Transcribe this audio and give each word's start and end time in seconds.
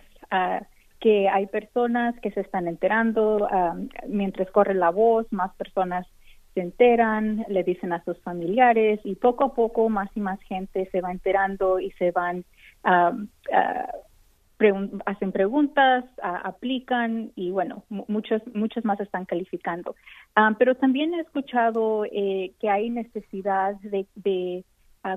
que 1.00 1.30
hay 1.30 1.46
personas 1.46 2.20
que 2.20 2.32
se 2.32 2.42
están 2.42 2.68
enterando 2.68 3.48
mientras 4.08 4.50
corre 4.50 4.74
la 4.74 4.90
voz, 4.90 5.32
más 5.32 5.54
personas 5.54 6.08
se 6.56 6.62
enteran, 6.62 7.46
le 7.50 7.64
dicen 7.64 7.94
a 7.94 8.04
sus 8.04 8.18
familiares 8.22 9.00
y 9.04 9.16
poco 9.16 9.44
a 9.44 9.54
poco 9.54 9.88
más 9.90 10.10
y 10.16 10.22
más 10.22 10.40
gente 10.44 10.90
se 10.92 11.02
va 11.02 11.12
enterando 11.12 11.80
y 11.80 11.92
se 11.92 12.12
van, 12.12 12.46
hacen 15.06 15.32
preguntas, 15.34 16.06
aplican 16.24 17.32
y 17.36 17.52
bueno, 17.52 17.84
muchos, 17.90 18.42
muchos 18.54 18.86
más 18.86 19.00
están 19.02 19.26
calificando. 19.26 19.96
pero 20.58 20.76
también 20.76 21.14
he 21.14 21.20
escuchado 21.20 22.06
eh, 22.06 22.54
que 22.60 22.70
hay 22.70 22.90
necesidad 22.90 23.76
de, 23.82 24.08
de 24.16 24.64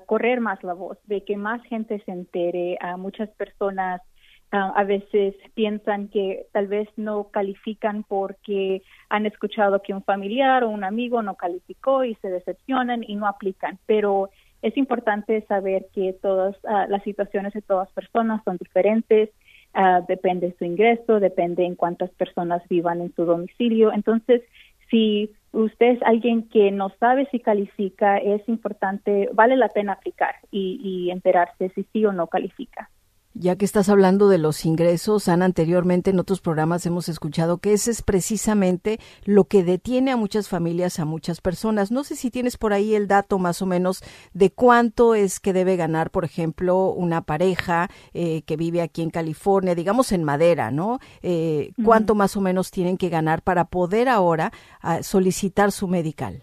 correr 0.07 0.41
más 0.41 0.63
la 0.65 0.75
voz, 0.75 0.99
de 1.07 1.23
que 1.23 1.37
más 1.37 1.63
gente 1.63 2.03
se 2.05 2.11
entere, 2.11 2.77
a 2.81 2.97
muchas 2.97 3.31
personas 3.31 4.03
Ah, 4.51 4.73
a 4.77 4.85
veces 4.85 5.35
piensan 5.53 6.09
que 6.09 6.47
tal 6.53 6.69
vez 6.69 6.89
no 6.97 7.25
califican 7.25 8.03
porque 8.03 8.83
han 9.11 9.27
escuchado 9.27 9.83
que 9.83 9.93
un 9.93 10.03
familiar 10.03 10.65
o 10.65 10.71
un 10.71 10.85
amigo 10.85 11.23
no 11.23 11.35
calificó 11.35 12.03
y 12.03 12.15
se 12.17 12.31
decepcionan 12.31 13.05
y 13.07 13.17
no 13.17 13.27
aplican. 13.27 13.79
Pero 13.85 14.31
es 14.63 14.75
importante 14.79 15.45
saber 15.49 15.87
que 15.95 16.15
todas 16.15 16.57
ah, 16.67 16.87
las 16.89 17.03
situaciones 17.03 17.53
de 17.53 17.61
todas 17.61 17.93
personas 17.93 18.43
son 18.45 18.57
diferentes, 18.57 19.29
uh, 19.75 20.05
depende 20.09 20.49
de 20.49 20.57
su 20.57 20.65
ingreso, 20.65 21.21
depende 21.21 21.67
en 21.67 21.75
cuántas 21.75 22.11
personas 22.13 22.63
vivan 22.71 23.03
en 23.03 23.15
su 23.15 23.27
domicilio. 23.27 23.93
Entonces, 23.93 24.43
si 24.91 25.31
usted 25.53 25.97
es 25.97 26.03
alguien 26.03 26.49
que 26.49 26.71
no 26.71 26.89
sabe 26.99 27.29
si 27.31 27.41
califica, 27.41 28.17
es 28.17 28.49
importante, 28.49 29.29
vale 29.35 29.57
la 29.57 29.69
pena 29.69 29.93
aplicar 29.93 30.37
y, 30.51 30.81
y 30.83 31.11
enterarse 31.11 31.69
si 31.75 31.85
sí 31.93 32.07
o 32.07 32.13
no 32.13 32.29
califica. 32.29 32.89
Ya 33.35 33.57
que 33.57 33.67
estás 33.67 33.89
hablando 33.89 34.29
de 34.29 34.39
los 34.39 34.65
ingresos, 34.65 35.29
han 35.29 35.43
anteriormente 35.43 36.11
en 36.11 36.19
otros 36.19 36.41
programas 36.41 36.87
hemos 36.87 37.09
escuchado 37.09 37.59
que 37.59 37.73
ese 37.75 37.91
es 37.91 38.03
precisamente 38.03 38.99
lo 39.25 39.45
que 39.45 39.63
detiene 39.63 40.11
a 40.11 40.17
muchas 40.17 40.49
familias, 40.49 40.99
a 40.99 41.05
muchas 41.05 41.41
personas. 41.41 41.93
No 41.93 42.05
sé 42.05 42.17
si 42.17 42.31
tienes 42.31 42.57
por 42.57 42.73
ahí 42.73 42.95
el 42.95 43.07
dato 43.07 43.39
más 43.39 43.61
o 43.61 43.67
menos 43.67 44.03
de 44.33 44.51
cuánto 44.51 45.15
es 45.15 45.41
que 45.41 45.53
debe 45.53 45.77
ganar, 45.77 46.11
por 46.11 46.25
ejemplo, 46.25 46.91
una 46.91 47.21
pareja 47.21 47.89
eh, 48.15 48.43
que 48.43 48.57
vive 48.57 48.81
aquí 48.81 49.03
en 49.03 49.11
California, 49.11 49.75
digamos 49.75 50.11
en 50.11 50.25
madera, 50.25 50.71
¿no? 50.71 50.99
Eh, 51.23 51.71
¿Cuánto 51.85 52.15
más 52.15 52.37
o 52.37 52.41
menos 52.41 52.71
tienen 52.71 52.97
que 52.97 53.11
ganar 53.11 53.43
para 53.43 53.67
poder 53.67 54.09
ahora 54.09 54.53
ah, 54.81 55.03
solicitar 55.03 55.71
su 55.71 55.87
medical? 55.87 56.43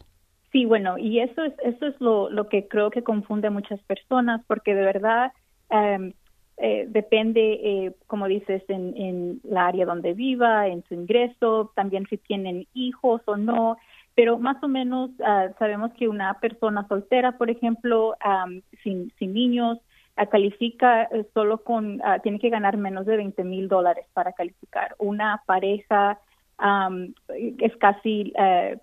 Sí, 0.52 0.66
bueno, 0.66 0.98
y 0.98 1.20
eso 1.20 1.44
es, 1.44 1.54
eso 1.64 1.88
es 1.88 2.00
lo, 2.00 2.30
lo 2.30 2.48
que 2.48 2.70
creo 2.70 2.90
que 2.90 3.04
confunde 3.04 3.48
a 3.48 3.52
muchas 3.52 3.82
personas, 3.82 4.42
porque 4.48 4.76
de 4.76 4.82
verdad... 4.84 5.34
Em, 5.72 6.14
eh, 6.57 6.86
depende, 6.88 7.42
eh, 7.42 7.96
como 8.07 8.28
dices, 8.28 8.63
en, 8.69 8.96
en 8.96 9.42
la 9.44 9.68
área 9.68 9.86
donde 9.86 10.13
viva, 10.13 10.68
en 10.68 10.84
su 10.84 10.94
ingreso, 10.94 11.72
también 11.75 12.06
si 12.10 12.18
tienen 12.18 12.68
hijos 12.74 13.22
o 13.25 13.38
no, 13.38 13.78
pero 14.16 14.40
más 14.40 14.63
o 14.63 14.69
menos 14.69 15.10
uh, 15.19 15.54
sabemos 15.60 15.92
que 15.94 16.07
una 16.07 16.36
persona 16.40 16.88
soltera, 16.88 17.38
por 17.38 17.50
ejemplo, 17.50 18.16
um, 18.25 18.62
sin, 18.81 19.12
sin 19.19 19.34
niños, 19.34 19.80
califica 20.30 21.04
eh, 21.04 21.25
solo 21.34 21.57
con, 21.63 22.02
ah, 22.04 22.19
tiene 22.19 22.40
que 22.40 22.50
ganar 22.50 22.78
menos 22.78 23.06
de 23.06 23.18
20 23.18 23.44
mil 23.44 23.68
dólares 23.68 24.06
para 24.13 24.31
calificar. 24.31 24.96
Una 24.98 25.44
pareja 25.46 26.19
es 27.60 27.75
casi, 27.78 28.31
eh, 28.38 28.78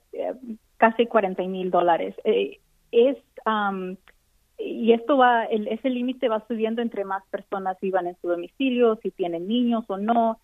casi 0.76 1.06
40 1.06 1.42
mil 1.44 1.70
dólares. 1.70 2.14
Eh, 2.24 2.60
es, 2.90 3.16
y 4.64 4.92
esto 4.92 5.16
va, 5.16 5.44
el, 5.44 5.68
ese 5.68 5.90
límite 5.90 6.28
va 6.28 6.44
subiendo 6.46 6.82
entre 6.82 7.04
más 7.04 7.24
personas 7.30 7.78
vivan 7.80 8.06
en 8.06 8.16
su 8.20 8.28
domicilio, 8.28 8.98
si 9.02 9.10
tienen 9.10 9.48
niños 9.48 9.84
o 9.88 9.98
no. 9.98 10.38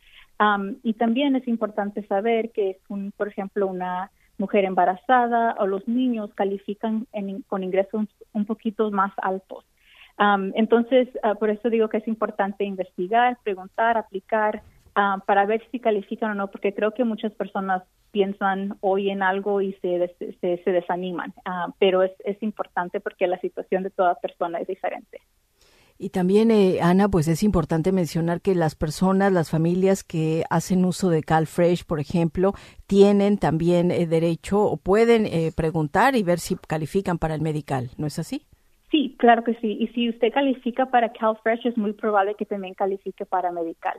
y 0.82 0.92
también 0.94 1.36
es 1.36 1.46
importante 1.48 2.06
saber 2.06 2.50
que 2.50 2.70
es 2.70 2.78
un, 2.88 3.12
por 3.16 3.28
ejemplo, 3.28 3.66
una 3.66 4.10
mujer 4.38 4.64
embarazada 4.64 5.56
o 5.58 5.66
los 5.66 5.86
niños 5.88 6.32
califican 6.34 7.06
con 7.48 7.64
ingresos 7.64 8.06
un 8.32 8.44
poquito 8.44 8.90
más 8.90 9.12
altos 9.16 9.64
entonces, 10.54 11.08
ah, 11.22 11.34
por 11.34 11.50
eso 11.50 11.70
digo 11.70 11.88
que 11.88 11.98
es 11.98 12.08
importante 12.08 12.64
investigar, 12.64 13.38
preguntar, 13.44 13.96
aplicar 13.96 14.62
para 15.26 15.46
ver 15.46 15.62
si 15.70 15.78
califican 15.78 16.32
o 16.32 16.34
no, 16.34 16.50
porque 16.50 16.74
creo 16.74 16.92
que 16.92 17.04
muchas 17.04 17.32
personas 17.32 17.82
piensan 18.10 18.76
hoy 18.80 19.10
en 19.10 19.22
algo 19.22 19.60
y 19.60 19.74
se, 19.74 20.14
se, 20.40 20.72
desaniman, 20.72 21.32
ah, 21.44 21.68
pero 21.78 22.02
es, 22.02 22.12
es 22.24 22.42
importante 22.42 23.00
porque 23.00 23.26
la 23.26 23.38
situación 23.40 23.82
de 23.84 23.90
toda 23.90 24.16
persona 24.16 24.58
es 24.58 24.66
diferente. 24.66 25.20
Y 26.00 26.10
también, 26.10 26.52
eh, 26.52 26.78
Ana, 26.80 27.08
pues 27.08 27.26
es 27.26 27.42
importante 27.42 27.90
mencionar 27.90 28.40
que 28.40 28.54
las 28.54 28.76
personas, 28.76 29.32
las 29.32 29.50
familias 29.50 30.04
que 30.04 30.44
hacen 30.48 30.84
uso 30.84 31.10
de 31.10 31.24
CalFresh, 31.24 31.84
por 31.84 31.98
ejemplo, 31.98 32.52
tienen 32.86 33.36
también 33.36 33.90
eh, 33.90 34.06
derecho 34.06 34.62
o 34.62 34.76
pueden 34.76 35.26
eh, 35.26 35.50
preguntar 35.56 36.14
y 36.14 36.22
ver 36.22 36.38
si 36.38 36.54
califican 36.54 37.18
para 37.18 37.34
el 37.34 37.40
medical, 37.40 37.90
¿no 37.98 38.06
es 38.06 38.20
así? 38.20 38.42
Sí, 38.92 39.16
claro 39.18 39.42
que 39.42 39.54
sí. 39.54 39.76
Y 39.80 39.88
si 39.88 40.08
usted 40.08 40.32
califica 40.32 40.86
para 40.86 41.12
CalFresh, 41.12 41.66
es 41.66 41.76
muy 41.76 41.92
probable 41.92 42.36
que 42.36 42.46
también 42.46 42.74
califique 42.74 43.26
para 43.26 43.50
Medical. 43.50 43.98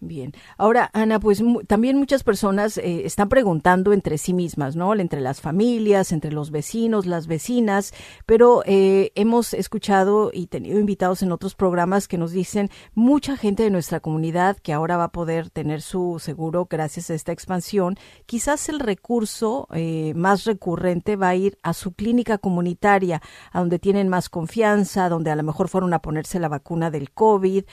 Bien. 0.00 0.32
Ahora, 0.58 0.90
Ana, 0.92 1.18
pues 1.18 1.42
también 1.66 1.96
muchas 1.96 2.22
personas 2.22 2.76
eh, 2.76 3.06
están 3.06 3.30
preguntando 3.30 3.94
entre 3.94 4.18
sí 4.18 4.34
mismas, 4.34 4.76
¿no? 4.76 4.94
Entre 4.94 5.22
las 5.22 5.40
familias, 5.40 6.12
entre 6.12 6.32
los 6.32 6.50
vecinos, 6.50 7.06
las 7.06 7.26
vecinas, 7.26 7.94
pero 8.26 8.62
eh, 8.66 9.10
hemos 9.14 9.54
escuchado 9.54 10.32
y 10.34 10.48
tenido 10.48 10.78
invitados 10.78 11.22
en 11.22 11.32
otros 11.32 11.54
programas 11.54 12.08
que 12.08 12.18
nos 12.18 12.32
dicen 12.32 12.68
mucha 12.94 13.38
gente 13.38 13.62
de 13.62 13.70
nuestra 13.70 14.00
comunidad 14.00 14.58
que 14.58 14.74
ahora 14.74 14.98
va 14.98 15.04
a 15.04 15.12
poder 15.12 15.48
tener 15.48 15.80
su 15.80 16.18
seguro 16.20 16.66
gracias 16.68 17.08
a 17.08 17.14
esta 17.14 17.32
expansión. 17.32 17.96
Quizás 18.26 18.68
el 18.68 18.80
recurso 18.80 19.66
eh, 19.72 20.12
más 20.14 20.44
recurrente 20.44 21.16
va 21.16 21.30
a 21.30 21.36
ir 21.36 21.58
a 21.62 21.72
su 21.72 21.92
clínica 21.92 22.36
comunitaria, 22.36 23.22
a 23.50 23.60
donde 23.60 23.78
tienen 23.78 24.10
más 24.10 24.28
confianza, 24.28 25.08
donde 25.08 25.30
a 25.30 25.36
lo 25.36 25.42
mejor 25.42 25.68
fueron 25.68 25.94
a 25.94 26.02
ponerse 26.02 26.38
la 26.38 26.48
vacuna 26.48 26.90
del 26.90 27.12
COVID. 27.12 27.64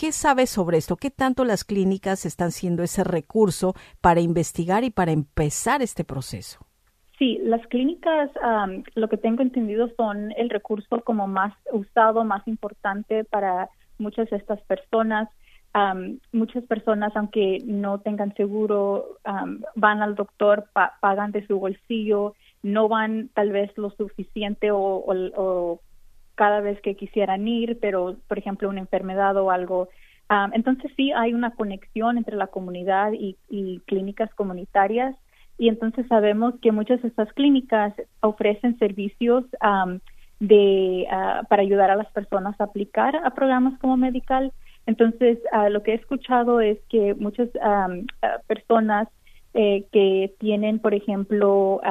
¿Qué 0.00 0.12
sabes 0.12 0.48
sobre 0.48 0.78
esto? 0.78 0.96
¿Qué 0.96 1.10
tanto 1.10 1.44
las 1.44 1.62
clínicas 1.62 2.24
están 2.24 2.52
siendo 2.52 2.82
ese 2.82 3.04
recurso 3.04 3.74
para 4.00 4.20
investigar 4.20 4.82
y 4.82 4.88
para 4.88 5.12
empezar 5.12 5.82
este 5.82 6.04
proceso? 6.04 6.58
Sí, 7.18 7.38
las 7.42 7.60
clínicas, 7.66 8.30
lo 8.94 9.08
que 9.10 9.18
tengo 9.18 9.42
entendido, 9.42 9.90
son 9.98 10.32
el 10.38 10.48
recurso 10.48 11.02
como 11.02 11.26
más 11.26 11.52
usado, 11.70 12.24
más 12.24 12.48
importante 12.48 13.24
para 13.24 13.68
muchas 13.98 14.30
de 14.30 14.38
estas 14.38 14.62
personas. 14.62 15.28
muchas 16.32 16.64
personas, 16.64 17.14
aunque 17.14 17.58
no 17.66 18.00
tengan 18.00 18.34
seguro, 18.36 19.18
van 19.74 20.00
al 20.00 20.14
doctor, 20.14 20.70
pagan 21.02 21.30
de 21.30 21.46
su 21.46 21.60
bolsillo, 21.60 22.34
no 22.62 22.88
van 22.88 23.28
tal 23.34 23.52
vez 23.52 23.70
lo 23.76 23.90
suficiente 23.90 24.70
o 24.72 25.78
cada 26.40 26.62
vez 26.62 26.80
que 26.80 26.96
quisieran 26.96 27.46
ir, 27.46 27.78
pero 27.82 28.16
por 28.26 28.38
ejemplo 28.38 28.70
una 28.70 28.80
enfermedad 28.80 29.36
o 29.36 29.50
algo. 29.50 29.90
entonces 30.54 30.90
sí 30.96 31.12
hay 31.12 31.34
una 31.34 31.50
conexión 31.50 32.16
entre 32.16 32.34
la 32.34 32.46
comunidad 32.46 33.12
y, 33.12 33.36
clínicas 33.84 34.30
comunitarias 34.34 35.14
y 35.58 35.68
entonces 35.68 36.06
sabemos 36.08 36.54
que 36.62 36.72
muchas 36.72 37.02
de 37.02 37.08
estas 37.08 37.30
clínicas 37.34 37.92
ofrecen 38.20 38.78
servicios 38.78 39.44
de 40.52 41.06
ah, 41.10 41.42
para 41.50 41.60
ayudar 41.60 41.90
a 41.90 42.00
las 42.02 42.10
personas 42.18 42.58
a 42.58 42.64
aplicar 42.64 43.16
a 43.16 43.30
programas 43.38 43.78
como 43.78 43.98
medical. 43.98 44.50
Entonces 44.86 45.38
ah, 45.52 45.68
lo 45.68 45.82
que 45.82 45.92
he 45.92 45.96
escuchado 45.96 46.62
es 46.62 46.78
que 46.88 47.14
muchas 47.16 47.50
ah, 47.60 47.88
personas 48.46 49.08
eh, 49.52 49.84
que 49.92 50.32
tienen, 50.38 50.78
por 50.78 50.94
ejemplo, 50.94 51.82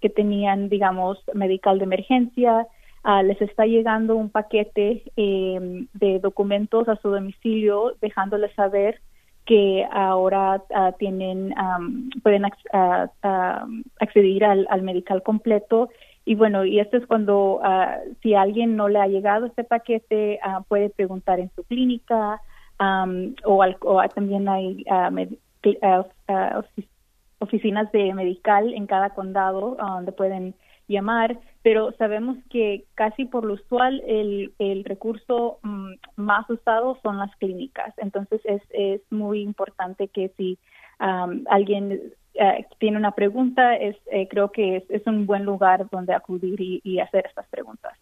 que 0.00 0.10
tenían, 0.10 0.68
digamos, 0.68 1.22
medical 1.34 1.78
de 1.78 1.84
emergencia, 1.84 2.66
Ah, 3.08 3.22
les 3.22 3.40
está 3.40 3.66
llegando 3.66 4.16
un 4.16 4.30
paquete 4.30 5.04
em, 5.14 5.86
de 5.94 6.18
documentos 6.18 6.88
a 6.88 6.96
su 6.96 7.08
domicilio 7.08 7.94
dejándoles 8.00 8.52
saber 8.54 9.00
que 9.44 9.86
ahora 9.92 10.64
ah, 10.74 10.90
tienen 10.98 11.54
pueden 12.24 12.46
acceder 14.00 14.44
al, 14.44 14.66
al, 14.68 14.82
medical 14.82 15.22
completo. 15.22 15.88
Y 16.24 16.34
bueno 16.34 16.64
y 16.64 16.80
esto 16.80 16.96
es 16.96 17.06
cuando 17.06 17.60
si 18.22 18.34
alguien 18.34 18.74
no 18.74 18.88
le 18.88 18.98
ha 18.98 19.06
llegado 19.06 19.46
este 19.46 19.62
paquete 19.62 20.40
puede 20.66 20.90
preguntar 20.90 21.38
en 21.38 21.52
su 21.54 21.62
clínica 21.62 22.40
o, 22.80 23.64
o, 23.82 24.08
también 24.08 24.48
hay 24.48 24.84
oficinas 27.38 27.92
de 27.92 28.14
medical 28.14 28.74
en 28.74 28.88
cada 28.88 29.10
condado 29.10 29.76
donde 29.78 30.10
pueden 30.10 30.56
llamar, 30.88 31.38
pero 31.62 31.92
sabemos 31.92 32.38
que 32.50 32.84
casi 32.94 33.24
por 33.24 33.44
lo 33.44 33.54
usual 33.54 34.02
el, 34.06 34.52
el 34.58 34.84
recurso 34.84 35.58
mm, 35.62 35.94
más 36.16 36.48
usado 36.48 36.98
son 37.02 37.18
las 37.18 37.34
clínicas. 37.36 37.94
Entonces 37.98 38.40
es, 38.44 38.62
es 38.70 39.00
muy 39.10 39.40
importante 39.40 40.08
que 40.08 40.30
si 40.36 40.58
alguien 40.98 42.00
eh, 42.34 42.66
tiene 42.78 42.96
una 42.96 43.10
pregunta, 43.12 43.76
es, 43.76 43.96
eh, 44.10 44.28
creo 44.28 44.50
que 44.50 44.76
es, 44.76 44.84
es, 44.90 45.06
un 45.06 45.26
buen 45.26 45.44
lugar 45.44 45.88
donde 45.90 46.14
acudir 46.14 46.58
y 46.58 47.00
hacer 47.00 47.26
estas 47.26 47.46
preguntas 47.48 47.92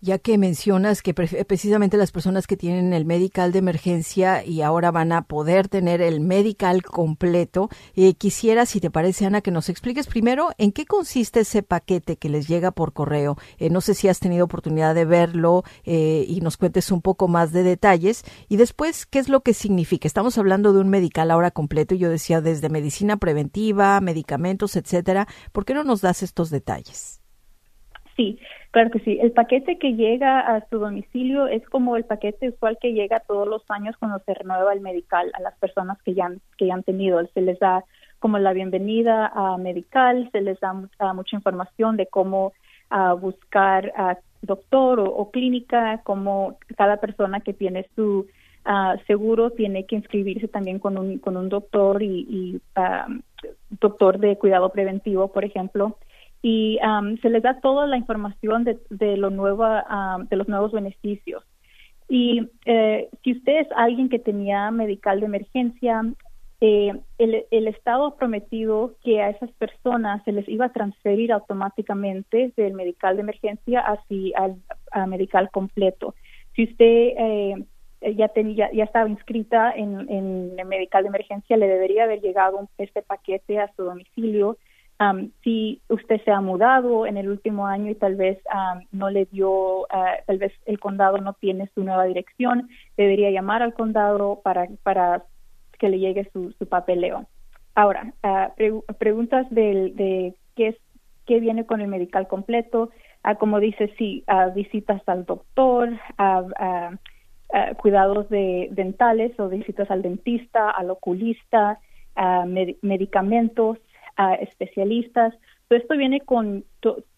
ya 0.00 0.18
que 0.18 0.38
mencionas 0.38 1.02
que 1.02 1.14
precisamente 1.14 1.96
las 1.96 2.12
personas 2.12 2.46
que 2.46 2.56
tienen 2.56 2.92
el 2.92 3.04
medical 3.04 3.52
de 3.52 3.58
emergencia 3.58 4.44
y 4.44 4.62
ahora 4.62 4.90
van 4.90 5.12
a 5.12 5.22
poder 5.22 5.68
tener 5.68 6.00
el 6.00 6.20
medical 6.20 6.82
completo, 6.82 7.68
eh, 7.94 8.14
quisiera, 8.14 8.66
si 8.66 8.80
te 8.80 8.90
parece, 8.90 9.26
Ana, 9.26 9.40
que 9.40 9.50
nos 9.50 9.68
expliques 9.68 10.06
primero 10.06 10.50
en 10.58 10.72
qué 10.72 10.86
consiste 10.86 11.40
ese 11.40 11.62
paquete 11.62 12.16
que 12.16 12.28
les 12.28 12.48
llega 12.48 12.70
por 12.70 12.92
correo. 12.92 13.36
Eh, 13.58 13.70
no 13.70 13.80
sé 13.80 13.94
si 13.94 14.08
has 14.08 14.20
tenido 14.20 14.44
oportunidad 14.44 14.94
de 14.94 15.04
verlo 15.04 15.64
eh, 15.84 16.24
y 16.28 16.40
nos 16.40 16.56
cuentes 16.56 16.90
un 16.90 17.02
poco 17.02 17.28
más 17.28 17.52
de 17.52 17.62
detalles. 17.62 18.24
Y 18.48 18.56
después, 18.56 19.06
¿qué 19.06 19.18
es 19.18 19.28
lo 19.28 19.40
que 19.40 19.54
significa? 19.54 20.06
Estamos 20.06 20.38
hablando 20.38 20.72
de 20.72 20.80
un 20.80 20.88
medical 20.88 21.30
ahora 21.30 21.50
completo, 21.50 21.94
yo 21.94 22.10
decía 22.10 22.40
desde 22.40 22.68
medicina 22.68 23.16
preventiva, 23.16 24.00
medicamentos, 24.00 24.76
etcétera. 24.76 25.26
¿Por 25.52 25.64
qué 25.64 25.74
no 25.74 25.84
nos 25.84 26.00
das 26.00 26.22
estos 26.22 26.50
detalles? 26.50 27.20
Sí, 28.16 28.38
claro 28.70 28.90
que 28.90 29.00
sí. 29.00 29.18
El 29.20 29.32
paquete 29.32 29.78
que 29.78 29.92
llega 29.92 30.40
a 30.40 30.66
su 30.70 30.78
domicilio 30.78 31.46
es 31.48 31.68
como 31.68 31.96
el 31.96 32.04
paquete 32.04 32.48
usual 32.48 32.78
que 32.80 32.94
llega 32.94 33.20
todos 33.20 33.46
los 33.46 33.62
años 33.68 33.94
cuando 33.98 34.18
se 34.20 34.32
renueva 34.32 34.72
el 34.72 34.80
medical 34.80 35.30
a 35.34 35.42
las 35.42 35.54
personas 35.58 36.00
que 36.02 36.14
ya 36.14 36.26
han, 36.26 36.40
que 36.56 36.66
ya 36.66 36.74
han 36.74 36.82
tenido. 36.82 37.24
Se 37.34 37.42
les 37.42 37.58
da 37.58 37.84
como 38.18 38.38
la 38.38 38.54
bienvenida 38.54 39.26
a 39.26 39.58
medical, 39.58 40.30
se 40.32 40.40
les 40.40 40.58
da 40.60 40.72
mucha 40.72 41.36
información 41.36 41.98
de 41.98 42.06
cómo 42.06 42.54
buscar 43.20 43.92
a 43.96 44.16
doctor 44.40 45.00
o, 45.00 45.30
clínica, 45.30 46.00
como 46.04 46.56
cada 46.76 46.96
persona 46.98 47.40
que 47.40 47.52
tiene 47.52 47.86
su 47.94 48.26
seguro 49.06 49.50
tiene 49.50 49.84
que 49.84 49.96
inscribirse 49.96 50.48
también 50.48 50.78
con 50.78 50.98
un, 50.98 51.18
con 51.18 51.36
un 51.36 51.48
doctor 51.48 52.02
y, 52.02 52.26
y 52.28 52.60
doctor 53.80 54.18
de 54.18 54.38
cuidado 54.38 54.70
preventivo, 54.70 55.28
por 55.32 55.44
ejemplo 55.44 55.98
y 56.48 56.78
se 57.22 57.28
les 57.28 57.42
da 57.42 57.60
toda 57.60 57.88
la 57.88 57.96
información 57.96 58.62
de, 58.62 58.78
de 58.88 59.16
lo 59.16 59.30
nuevo, 59.30 59.64
de 60.30 60.36
los 60.36 60.46
nuevos 60.46 60.70
beneficios. 60.70 61.42
Y 62.08 62.48
eh, 62.66 63.08
si 63.24 63.32
usted 63.32 63.62
es 63.62 63.68
alguien 63.74 64.08
que 64.08 64.20
tenía 64.20 64.70
medical 64.70 65.18
de 65.18 65.26
emergencia, 65.26 66.04
eh, 66.60 66.92
el, 67.18 67.66
Estado 67.66 68.06
ha 68.06 68.16
prometido 68.16 68.94
que 69.02 69.20
a 69.22 69.30
esas 69.30 69.50
personas 69.54 70.22
se 70.22 70.30
les 70.30 70.48
iba 70.48 70.66
a 70.66 70.72
transferir 70.72 71.32
automáticamente 71.32 72.52
del 72.56 72.74
medical 72.74 73.16
de 73.16 73.22
emergencia 73.22 73.80
hacia 73.80 74.38
al 74.92 75.08
medical 75.08 75.50
completo. 75.50 76.14
Si 76.54 76.62
usted 76.62 77.12
eh, 77.18 77.64
ya, 78.14 78.28
tenía, 78.28 78.70
ya 78.72 78.84
estaba 78.84 79.08
inscrita 79.08 79.72
en, 79.72 80.08
en 80.08 80.54
el 80.56 80.66
medical 80.66 81.02
de 81.02 81.08
emergencia, 81.08 81.56
le 81.56 81.66
debería 81.66 82.04
haber 82.04 82.20
llegado 82.20 82.68
este 82.78 83.02
paquete 83.02 83.58
a 83.58 83.74
su 83.74 83.82
domicilio 83.82 84.56
si 85.42 85.82
usted 85.88 86.20
se 86.24 86.30
ha 86.30 86.40
mudado 86.40 87.06
en 87.06 87.16
el 87.16 87.28
último 87.28 87.66
año 87.66 87.90
y 87.90 87.94
tal 87.94 88.16
vez 88.16 88.38
no 88.92 89.10
le 89.10 89.26
dio, 89.26 89.86
ah, 89.92 90.14
tal 90.26 90.38
vez 90.38 90.52
el 90.64 90.80
condado 90.80 91.18
no 91.18 91.34
tiene 91.34 91.68
su 91.74 91.84
nueva 91.84 92.04
dirección, 92.04 92.68
debería 92.96 93.30
llamar 93.30 93.62
al 93.62 93.74
condado 93.74 94.40
para, 94.42 94.66
para 94.82 95.24
que 95.78 95.88
le 95.88 95.98
llegue 95.98 96.28
su, 96.32 96.52
su 96.52 96.66
papeleo. 96.66 97.26
Ahora, 97.74 98.14
uh, 98.24 98.94
preguntas 98.98 99.46
de, 99.50 99.92
de 99.94 100.34
qué, 100.56 100.68
es, 100.68 100.76
qué 101.26 101.40
viene 101.40 101.66
con 101.66 101.82
el 101.82 101.88
medical 101.88 102.26
completo. 102.26 102.90
como 103.38 103.60
dice, 103.60 103.92
sí, 103.98 104.24
visitas 104.54 105.02
al 105.06 105.26
doctor, 105.26 105.90
a, 106.16 106.98
cuidados 107.76 108.28
de 108.30 108.68
dentales 108.72 109.38
o 109.38 109.48
visitas 109.48 109.90
al 109.90 110.02
dentista, 110.02 110.70
al 110.70 110.90
oculista, 110.90 111.78
medicamentos, 112.80 113.78
especialistas. 114.40 115.34
Todo 115.68 115.78
esto 115.78 115.96
viene 115.96 116.20
con 116.20 116.64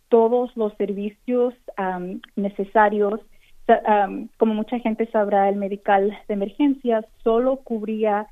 todos 0.09 0.57
los 0.57 0.75
servicios 0.75 1.55
necesarios. 2.37 3.21
como 4.37 4.55
mucha 4.55 4.79
gente 4.79 5.07
sabrá, 5.11 5.49
el 5.49 5.57
medical 5.57 6.17
de 6.27 6.35
emergencia 6.35 7.05
solo 7.23 7.57
cubría 7.57 8.27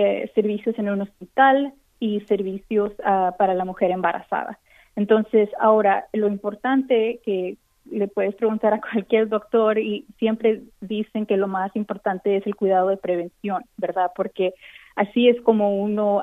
eh, 0.00 0.30
servicios 0.34 0.78
en 0.78 0.90
un 0.90 1.00
hospital 1.00 1.72
y 1.98 2.20
servicios 2.20 2.92
ah, 3.04 3.34
para 3.36 3.54
la 3.54 3.64
mujer 3.64 3.90
embarazada. 3.90 4.58
Entonces, 4.94 5.48
ahora, 5.58 6.06
lo 6.12 6.28
importante 6.28 7.20
que 7.24 7.56
le 7.90 8.06
puedes 8.06 8.34
preguntar 8.36 8.74
a 8.74 8.80
cualquier 8.80 9.28
doctor 9.28 9.78
y 9.78 10.06
siempre 10.18 10.62
dicen 10.80 11.26
que 11.26 11.36
lo 11.36 11.48
más 11.48 11.74
importante 11.74 12.36
es 12.36 12.46
el 12.46 12.54
cuidado 12.54 12.88
de 12.88 12.96
prevención, 12.96 13.64
¿verdad? 13.76 14.12
Porque 14.14 14.54
así 14.96 15.28
es 15.28 15.40
como 15.40 15.80
uno 15.80 16.22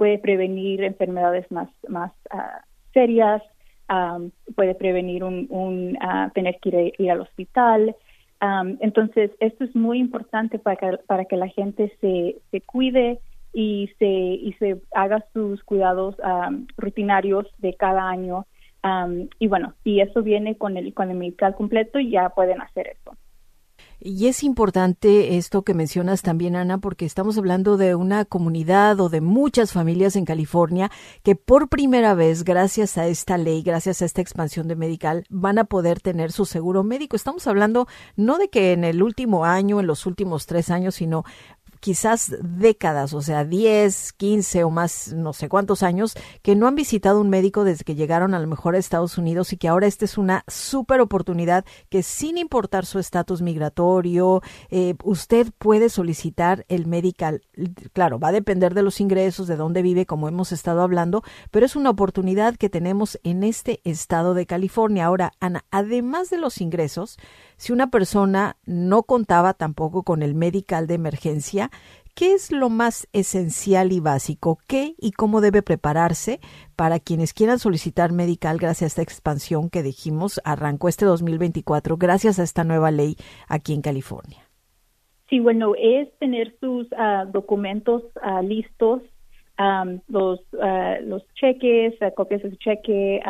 puede 0.00 0.16
prevenir 0.16 0.82
enfermedades 0.82 1.44
más, 1.50 1.68
más 1.86 2.10
ah, 2.30 2.62
serias, 2.94 3.42
puede 4.56 4.74
prevenir 4.74 5.22
un, 5.22 5.46
un 5.50 5.98
ah, 6.00 6.30
tener 6.32 6.58
que 6.58 6.94
ir, 6.96 7.10
al 7.10 7.20
hospital. 7.20 7.94
entonces, 8.80 9.30
esto 9.40 9.64
es 9.64 9.76
muy 9.76 9.98
importante 9.98 10.58
para 10.58 10.76
que, 10.76 10.98
para 11.06 11.26
que 11.26 11.36
la 11.36 11.48
gente 11.48 11.92
se, 12.00 12.36
se 12.50 12.62
cuide 12.62 13.18
y 13.52 13.90
se, 13.98 14.06
y 14.06 14.54
se 14.58 14.80
haga 14.94 15.22
sus 15.34 15.62
cuidados 15.64 16.16
rutinarios 16.78 17.46
de 17.58 17.74
cada 17.74 18.08
año. 18.08 18.46
y 19.38 19.48
bueno, 19.48 19.74
y 19.84 20.00
eso 20.00 20.22
viene 20.22 20.56
con 20.56 20.78
el, 20.78 20.94
con 20.94 21.10
el 21.10 21.18
medical 21.18 21.54
completo 21.56 22.00
ya 22.00 22.30
pueden 22.30 22.62
hacer 22.62 22.86
eso. 22.86 23.14
Y 24.02 24.28
es 24.28 24.42
importante 24.44 25.36
esto 25.36 25.62
que 25.62 25.74
mencionas 25.74 26.22
también, 26.22 26.56
Ana, 26.56 26.78
porque 26.78 27.04
estamos 27.04 27.36
hablando 27.36 27.76
de 27.76 27.94
una 27.94 28.24
comunidad 28.24 28.98
o 28.98 29.10
de 29.10 29.20
muchas 29.20 29.72
familias 29.72 30.16
en 30.16 30.24
California 30.24 30.90
que 31.22 31.36
por 31.36 31.68
primera 31.68 32.14
vez, 32.14 32.42
gracias 32.42 32.96
a 32.96 33.06
esta 33.06 33.36
ley, 33.36 33.60
gracias 33.60 34.00
a 34.00 34.06
esta 34.06 34.22
expansión 34.22 34.68
de 34.68 34.76
medical, 34.76 35.26
van 35.28 35.58
a 35.58 35.64
poder 35.64 36.00
tener 36.00 36.32
su 36.32 36.46
seguro 36.46 36.82
médico. 36.82 37.14
Estamos 37.14 37.46
hablando 37.46 37.88
no 38.16 38.38
de 38.38 38.48
que 38.48 38.72
en 38.72 38.84
el 38.84 39.02
último 39.02 39.44
año, 39.44 39.80
en 39.80 39.86
los 39.86 40.06
últimos 40.06 40.46
tres 40.46 40.70
años, 40.70 40.94
sino 40.94 41.24
quizás 41.80 42.36
décadas, 42.42 43.14
o 43.14 43.22
sea, 43.22 43.44
10, 43.44 44.12
15 44.12 44.64
o 44.64 44.70
más, 44.70 45.12
no 45.12 45.32
sé 45.32 45.48
cuántos 45.48 45.82
años, 45.82 46.14
que 46.42 46.54
no 46.54 46.66
han 46.66 46.74
visitado 46.74 47.20
un 47.20 47.30
médico 47.30 47.64
desde 47.64 47.84
que 47.84 47.94
llegaron 47.94 48.34
a 48.34 48.38
lo 48.38 48.46
mejor 48.46 48.74
a 48.74 48.78
Estados 48.78 49.18
Unidos 49.18 49.52
y 49.52 49.56
que 49.56 49.68
ahora 49.68 49.86
esta 49.86 50.04
es 50.04 50.18
una 50.18 50.44
súper 50.46 51.00
oportunidad 51.00 51.64
que 51.88 52.02
sin 52.02 52.38
importar 52.38 52.86
su 52.86 52.98
estatus 52.98 53.42
migratorio, 53.42 54.42
eh, 54.70 54.94
usted 55.04 55.48
puede 55.58 55.88
solicitar 55.88 56.64
el 56.68 56.86
medical. 56.86 57.42
Claro, 57.92 58.18
va 58.18 58.28
a 58.28 58.32
depender 58.32 58.74
de 58.74 58.82
los 58.82 59.00
ingresos, 59.00 59.46
de 59.46 59.56
dónde 59.56 59.82
vive, 59.82 60.06
como 60.06 60.28
hemos 60.28 60.52
estado 60.52 60.82
hablando, 60.82 61.22
pero 61.50 61.66
es 61.66 61.76
una 61.76 61.90
oportunidad 61.90 62.56
que 62.56 62.68
tenemos 62.68 63.18
en 63.22 63.42
este 63.42 63.80
estado 63.84 64.34
de 64.34 64.46
California. 64.46 65.06
Ahora, 65.06 65.32
Ana, 65.40 65.64
además 65.70 66.30
de 66.30 66.38
los 66.38 66.60
ingresos, 66.60 67.18
si 67.60 67.74
una 67.74 67.90
persona 67.90 68.56
no 68.64 69.02
contaba 69.02 69.52
tampoco 69.52 70.02
con 70.02 70.22
el 70.22 70.34
medical 70.34 70.86
de 70.86 70.94
emergencia, 70.94 71.68
¿qué 72.14 72.32
es 72.32 72.52
lo 72.52 72.70
más 72.70 73.06
esencial 73.12 73.92
y 73.92 74.00
básico? 74.00 74.56
¿Qué 74.66 74.94
y 74.96 75.12
cómo 75.12 75.42
debe 75.42 75.60
prepararse 75.60 76.40
para 76.74 77.00
quienes 77.00 77.34
quieran 77.34 77.58
solicitar 77.58 78.12
medical 78.12 78.56
gracias 78.56 78.82
a 78.82 78.86
esta 78.86 79.02
expansión 79.02 79.68
que 79.68 79.82
dijimos 79.82 80.40
arrancó 80.42 80.88
este 80.88 81.04
2024 81.04 81.98
gracias 81.98 82.38
a 82.38 82.44
esta 82.44 82.64
nueva 82.64 82.90
ley 82.90 83.16
aquí 83.46 83.74
en 83.74 83.82
California? 83.82 84.38
Sí, 85.28 85.38
bueno, 85.38 85.74
es 85.78 86.08
tener 86.18 86.56
sus 86.60 86.88
ah, 86.96 87.26
documentos 87.30 88.04
ah, 88.22 88.40
listos, 88.40 89.02
los, 90.08 90.40
ah, 90.62 90.96
los 91.02 91.22
cheques, 91.34 91.92
copias 92.16 92.42
de 92.42 92.56
cheque, 92.56 93.20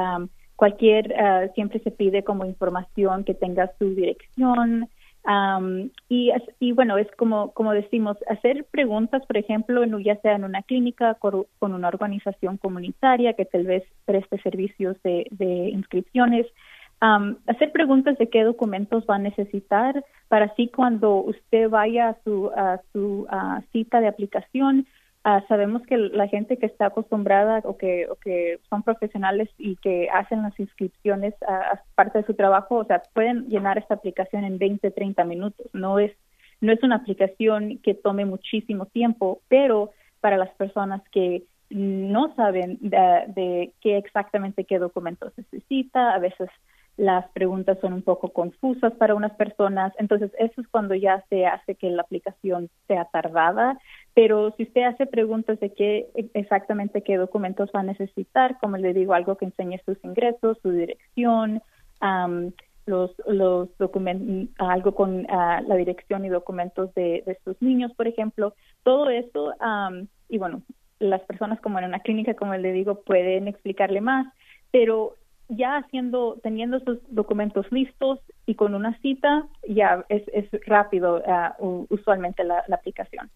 cualquier, 0.61 1.11
uh, 1.13 1.51
siempre 1.55 1.79
se 1.81 1.91
pide 1.91 2.23
como 2.23 2.45
información 2.45 3.25
que 3.25 3.33
tenga 3.33 3.73
su 3.79 3.95
dirección. 3.95 4.91
Um, 5.25 5.89
y, 6.11 6.73
bueno, 6.73 6.99
es 6.99 7.09
como, 7.17 7.53
como 7.53 7.73
decimos, 7.73 8.19
hacer 8.29 8.67
preguntas, 8.71 9.25
por 9.25 9.39
ejemplo, 9.39 9.83
en, 9.83 9.99
ya 10.05 10.17
sea 10.17 10.35
en 10.35 10.45
una 10.45 10.63
clínica 10.63 11.15
con, 11.15 11.47
una 11.61 11.89
organización 11.89 12.59
comunitaria 12.59 13.33
que 13.33 13.47
tal 13.47 13.65
vez 13.65 13.85
preste 14.05 14.39
servicios 14.43 14.99
de, 15.03 15.71
inscripciones, 15.73 16.47
um, 17.01 17.37
hacer 17.47 17.73
preguntas 17.73 18.19
de 18.19 18.29
qué 18.29 18.45
documentos 18.45 19.07
va 19.09 19.15
a 19.15 19.27
necesitar 19.31 20.05
para 20.29 20.45
así 20.45 20.69
cuando 20.69 21.17
usted 21.23 21.71
vaya 21.71 22.11
a 22.11 22.17
su, 22.23 22.51
a 22.55 22.81
su 22.93 23.27
uh, 23.33 23.63
cita 23.73 24.03
de 24.03 24.09
aplicación, 24.09 24.87
Ah, 25.23 25.45
sabemos 25.49 25.83
que 25.83 25.99
la 25.99 26.29
gente 26.29 26.57
que 26.57 26.65
está 26.65 26.87
acostumbrada 26.87 27.61
o 27.65 27.77
que, 27.77 28.09
o 28.09 28.17
que 28.17 28.59
son 28.71 28.83
profesionales 28.83 29.51
y 29.59 29.77
que 29.77 30.09
hacen 30.11 30.43
las 30.43 30.59
inscripciones 30.59 31.35
a, 31.47 31.83
parte 31.95 32.21
de 32.21 32.25
su 32.25 32.33
trabajo, 32.33 32.77
o 32.77 32.85
sea, 32.85 33.03
pueden 33.13 33.47
llenar 33.49 33.77
esta 33.77 33.95
aplicación 33.95 34.45
en 34.45 34.59
20, 34.59 34.91
30 34.91 35.25
minutos. 35.25 35.67
No 35.75 35.99
es, 35.99 36.13
no 36.63 36.73
es 36.73 36.83
una 36.83 36.97
aplicación 36.97 37.79
que 37.83 37.93
tome 37.93 38.25
muchísimo 38.25 38.87
tiempo, 38.87 39.43
pero 39.49 39.91
para 40.21 40.39
las 40.39 40.51
personas 40.55 41.03
que 41.11 41.43
no 41.69 42.35
saben 42.35 42.79
de, 42.81 43.25
de 43.29 43.73
qué 43.83 43.99
exactamente 43.99 44.65
qué 44.65 44.79
documentos 44.79 45.35
necesita, 45.37 46.15
a 46.15 46.19
veces 46.19 46.49
las 47.01 47.27
preguntas 47.31 47.79
son 47.81 47.95
un 47.95 48.03
poco 48.03 48.29
confusas 48.29 48.93
para 48.93 49.15
unas 49.15 49.33
personas, 49.33 49.91
entonces 49.99 50.31
eso 50.39 50.61
es 50.61 50.69
cuando 50.69 50.95
ya 50.95 51.25
se 51.31 51.47
hace 51.47 51.75
que 51.75 51.89
la 51.89 52.03
aplicación 52.03 52.69
sea 52.89 53.07
tardada, 53.07 53.79
pero 54.13 54.55
si 54.59 54.65
usted 54.65 54.83
hace 54.83 55.07
preguntas 55.07 55.59
de 55.61 55.73
qué 55.73 56.11
exactamente 56.35 57.03
qué 57.03 57.17
documentos 57.17 57.71
va 57.75 57.81
a 57.81 57.85
necesitar, 57.85 58.59
como 58.61 58.77
le 58.77 58.93
digo, 58.93 59.15
algo 59.15 59.39
que 59.39 59.47
enseñe 59.47 59.81
sus 59.87 59.97
ingresos, 60.05 60.59
su 60.63 60.73
dirección, 60.73 61.63
los, 62.85 63.15
los 63.27 63.79
documentos, 63.79 64.55
algo 64.59 64.95
con 64.95 65.27
ah, 65.31 65.63
la 65.67 65.77
dirección 65.77 66.27
y 66.27 66.29
documentos 66.29 66.93
de, 66.93 67.23
de, 67.25 67.39
sus 67.47 67.57
niños, 67.63 67.93
por 67.97 68.09
ejemplo, 68.09 68.53
todo 68.83 69.09
eso, 69.09 69.55
y 70.29 70.37
bueno, 70.37 70.61
las 70.99 71.23
personas 71.23 71.63
como 71.63 71.79
en 71.79 71.87
una 71.87 72.01
clínica, 72.01 72.35
como 72.35 72.55
le 72.55 72.73
digo, 72.73 73.01
pueden 73.05 73.49
explicarle 73.49 74.03
más, 74.03 74.27
pero 74.71 75.17
ya 75.51 75.77
haciendo, 75.77 76.39
teniendo 76.43 76.79
esos 76.79 76.99
documentos 77.09 77.71
listos 77.71 78.21
y 78.47 78.55
con 78.55 78.75
una 78.75 78.99
cita, 79.01 79.47
ya 79.69 80.05
es, 80.09 80.23
es 80.33 80.47
rápido 80.67 81.23
uh, 81.59 81.87
usualmente 81.91 82.45
la, 82.45 82.65
la 82.69 82.77
aplicación. 82.77 83.31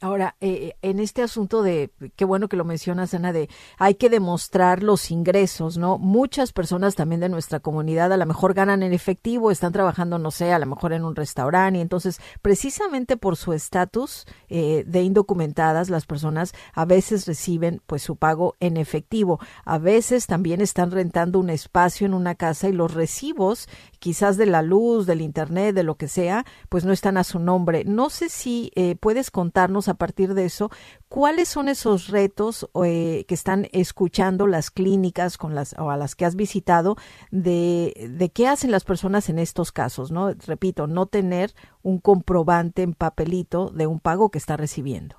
Ahora, 0.00 0.34
eh, 0.40 0.76
en 0.80 0.98
este 0.98 1.22
asunto 1.22 1.62
de, 1.62 1.90
qué 2.16 2.24
bueno 2.24 2.48
que 2.48 2.56
lo 2.56 2.64
mencionas, 2.64 3.12
Ana, 3.12 3.34
de 3.34 3.50
hay 3.78 3.96
que 3.96 4.08
demostrar 4.08 4.82
los 4.82 5.10
ingresos, 5.10 5.76
¿no? 5.76 5.98
Muchas 5.98 6.54
personas 6.54 6.94
también 6.94 7.20
de 7.20 7.28
nuestra 7.28 7.60
comunidad 7.60 8.10
a 8.14 8.16
lo 8.16 8.24
mejor 8.24 8.54
ganan 8.54 8.82
en 8.82 8.94
efectivo, 8.94 9.50
están 9.50 9.72
trabajando, 9.72 10.18
no 10.18 10.30
sé, 10.30 10.54
a 10.54 10.58
lo 10.58 10.64
mejor 10.64 10.94
en 10.94 11.04
un 11.04 11.14
restaurante, 11.14 11.78
y 11.78 11.82
entonces, 11.82 12.18
precisamente 12.40 13.18
por 13.18 13.36
su 13.36 13.52
estatus 13.52 14.24
eh, 14.48 14.84
de 14.86 15.02
indocumentadas, 15.02 15.90
las 15.90 16.06
personas 16.06 16.54
a 16.72 16.86
veces 16.86 17.26
reciben 17.26 17.82
pues 17.86 18.02
su 18.02 18.16
pago 18.16 18.54
en 18.58 18.78
efectivo. 18.78 19.38
A 19.66 19.76
veces 19.76 20.26
también 20.26 20.62
están 20.62 20.90
rentando 20.90 21.38
un 21.38 21.50
espacio 21.50 22.06
en 22.06 22.14
una 22.14 22.36
casa 22.36 22.70
y 22.70 22.72
los 22.72 22.94
recibos, 22.94 23.68
quizás 23.98 24.38
de 24.38 24.46
la 24.46 24.62
luz, 24.62 25.04
del 25.06 25.20
internet, 25.20 25.74
de 25.74 25.82
lo 25.82 25.96
que 25.96 26.08
sea, 26.08 26.46
pues 26.70 26.86
no 26.86 26.92
están 26.92 27.18
a 27.18 27.24
su 27.24 27.38
nombre. 27.38 27.84
No 27.84 28.08
sé 28.08 28.30
si 28.30 28.72
eh, 28.74 28.96
puedes 28.96 29.30
contarnos 29.42 29.88
a 29.88 29.94
partir 29.94 30.34
de 30.34 30.44
eso 30.44 30.70
cuáles 31.08 31.48
son 31.48 31.68
esos 31.68 32.08
retos 32.08 32.70
eh, 32.84 33.24
que 33.26 33.34
están 33.34 33.66
escuchando 33.72 34.46
las 34.46 34.70
clínicas 34.70 35.36
con 35.36 35.56
las 35.56 35.76
o 35.80 35.90
a 35.90 35.96
las 35.96 36.14
que 36.14 36.24
has 36.24 36.36
visitado 36.36 36.94
de, 37.32 37.92
de 38.08 38.28
qué 38.30 38.46
hacen 38.46 38.70
las 38.70 38.84
personas 38.84 39.28
en 39.28 39.40
estos 39.40 39.72
casos, 39.72 40.12
¿no? 40.12 40.30
Repito, 40.46 40.86
no 40.86 41.06
tener 41.06 41.50
un 41.82 41.98
comprobante 41.98 42.82
en 42.82 42.94
papelito 42.94 43.70
de 43.70 43.88
un 43.88 43.98
pago 43.98 44.30
que 44.30 44.38
está 44.38 44.56
recibiendo. 44.56 45.16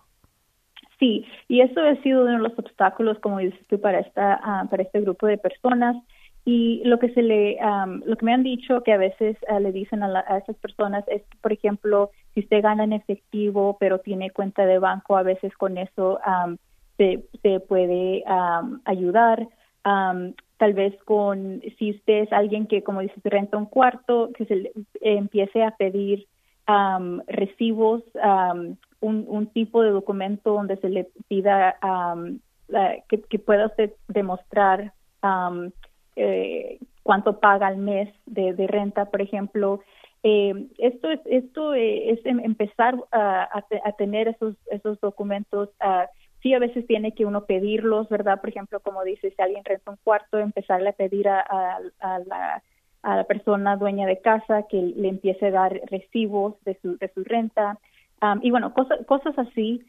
Sí, 0.99 1.25
y 1.49 1.59
eso 1.59 1.81
ha 1.81 2.01
sido 2.01 2.21
uno 2.21 2.31
de 2.31 2.37
los 2.37 2.57
obstáculos, 2.57 3.19
como 3.19 3.39
dices 3.39 3.59
tú, 3.67 3.81
para 3.81 3.99
esta 3.99 4.39
ah, 4.41 4.67
para 4.69 4.83
este 4.83 5.01
grupo 5.01 5.27
de 5.27 5.37
personas 5.37 5.97
y 6.45 6.81
lo 6.83 6.99
que 6.99 7.09
se 7.13 7.21
le, 7.21 7.57
lo 8.05 8.17
que 8.17 8.25
me 8.25 8.33
han 8.33 8.43
dicho 8.43 8.83
que 8.83 8.91
a 8.91 8.97
veces 8.97 9.37
eh, 9.47 9.59
le 9.61 9.71
dicen 9.71 10.03
a, 10.03 10.25
a, 10.27 10.37
esas 10.39 10.57
personas 10.57 11.05
es, 11.07 11.21
por 11.41 11.53
ejemplo, 11.53 12.11
si 12.33 12.41
usted 12.41 12.61
gana 12.61 12.83
en 12.83 12.93
efectivo 12.93 13.77
pero 13.79 13.99
tiene 13.99 14.29
cuenta 14.29 14.65
de 14.65 14.79
banco, 14.79 15.15
a 15.15 15.23
veces 15.23 15.55
con 15.55 15.77
eso 15.77 16.19
se, 16.97 17.23
se 17.41 17.59
puede 17.61 18.23
ayudar. 18.85 19.47
tal 19.83 20.73
vez 20.73 20.95
con, 21.05 21.61
si 21.77 21.91
usted 21.91 22.23
es 22.23 22.33
alguien 22.33 22.67
que, 22.67 22.83
como 22.83 23.01
dice, 23.01 23.15
renta 23.23 23.57
un 23.57 23.65
cuarto, 23.65 24.31
que 24.35 24.45
se 24.45 24.55
le, 24.55 24.71
empiece 25.01 25.63
a 25.63 25.71
pedir 25.71 26.27
recibos, 27.27 28.03
un, 28.99 29.25
un, 29.27 29.47
tipo 29.47 29.81
de 29.81 29.91
documento 29.91 30.53
donde 30.53 30.77
se 30.77 30.89
le 30.89 31.09
pida 31.27 31.77
que, 33.09 33.21
que, 33.21 33.39
pueda 33.39 33.67
usted 33.67 33.93
demostrar 34.07 34.93
cuánto 37.03 37.39
paga 37.39 37.67
al 37.67 37.77
mes 37.77 38.09
de, 38.25 38.53
renta, 38.67 39.05
por 39.05 39.21
ejemplo. 39.21 39.81
esto 40.21 41.09
es 41.11 41.19
esto 41.25 41.73
es 41.73 42.25
em, 42.25 42.39
empezar 42.39 42.95
a, 43.11 43.63
tener 43.97 44.29
esos 44.29 44.55
esos 44.71 44.99
documentos 45.01 45.69
sí 46.43 46.53
a 46.53 46.59
veces 46.59 46.85
tiene 46.85 47.13
que 47.13 47.25
uno 47.25 47.45
pedirlos, 47.45 48.09
¿verdad? 48.09 48.41
Por 48.41 48.49
ejemplo, 48.49 48.81
como 48.81 49.03
dice, 49.03 49.31
si 49.31 49.41
alguien 49.41 49.63
renta 49.63 49.91
un 49.91 49.97
cuarto, 50.03 50.37
empezarle 50.37 50.89
a 50.89 50.93
pedir 50.93 51.29
a, 51.29 51.79
la, 52.01 52.61
a 53.01 53.17
la 53.17 53.23
persona 53.23 53.77
dueña 53.77 54.05
de 54.05 54.19
casa 54.19 54.63
que 54.69 54.81
le 54.81 55.07
empiece 55.07 55.47
a 55.47 55.51
dar 55.51 55.81
recibos 55.89 56.55
de 56.65 56.77
su, 56.81 56.97
de 56.97 57.09
su 57.13 57.23
renta. 57.23 57.79
y 58.41 58.51
bueno, 58.51 58.73
cosas, 58.73 59.05
cosas 59.05 59.37
así. 59.39 59.81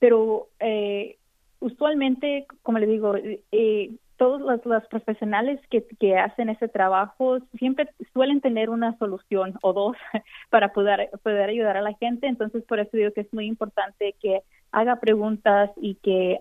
pero 0.00 0.48
eh, 0.58 1.16
usualmente, 1.60 2.46
como 2.62 2.78
le 2.78 2.86
digo, 2.86 3.14
eh, 3.16 3.90
todos 4.16 4.40
los, 4.40 4.86
profesionales 4.88 5.60
que, 5.70 5.84
que, 5.98 6.16
hacen 6.16 6.48
ese 6.48 6.68
trabajo 6.68 7.38
siempre 7.58 7.88
suelen 8.12 8.40
tener 8.40 8.70
una 8.70 8.96
solución 8.98 9.54
o 9.62 9.72
dos 9.72 9.96
para 10.50 10.72
poder, 10.72 11.10
poder 11.22 11.50
ayudar 11.50 11.76
a 11.76 11.82
la 11.82 11.94
gente. 11.94 12.26
Entonces, 12.26 12.62
por 12.64 12.78
eso 12.78 12.96
digo 12.96 13.12
que 13.12 13.22
es 13.22 13.32
muy 13.32 13.46
importante 13.46 14.14
que 14.20 14.42
haga 14.70 14.96
preguntas 14.96 15.70
y 15.76 15.96
que, 15.96 16.38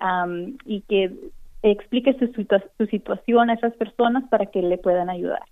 y 0.65 0.81
que 0.81 1.11
explique 1.63 2.17
su, 2.17 2.27
su 2.77 2.85
situación 2.87 3.49
a 3.49 3.53
esas 3.53 3.73
personas 3.75 4.27
para 4.29 4.47
que 4.47 4.61
le 4.61 4.77
puedan 4.77 5.09
ayudar. 5.09 5.43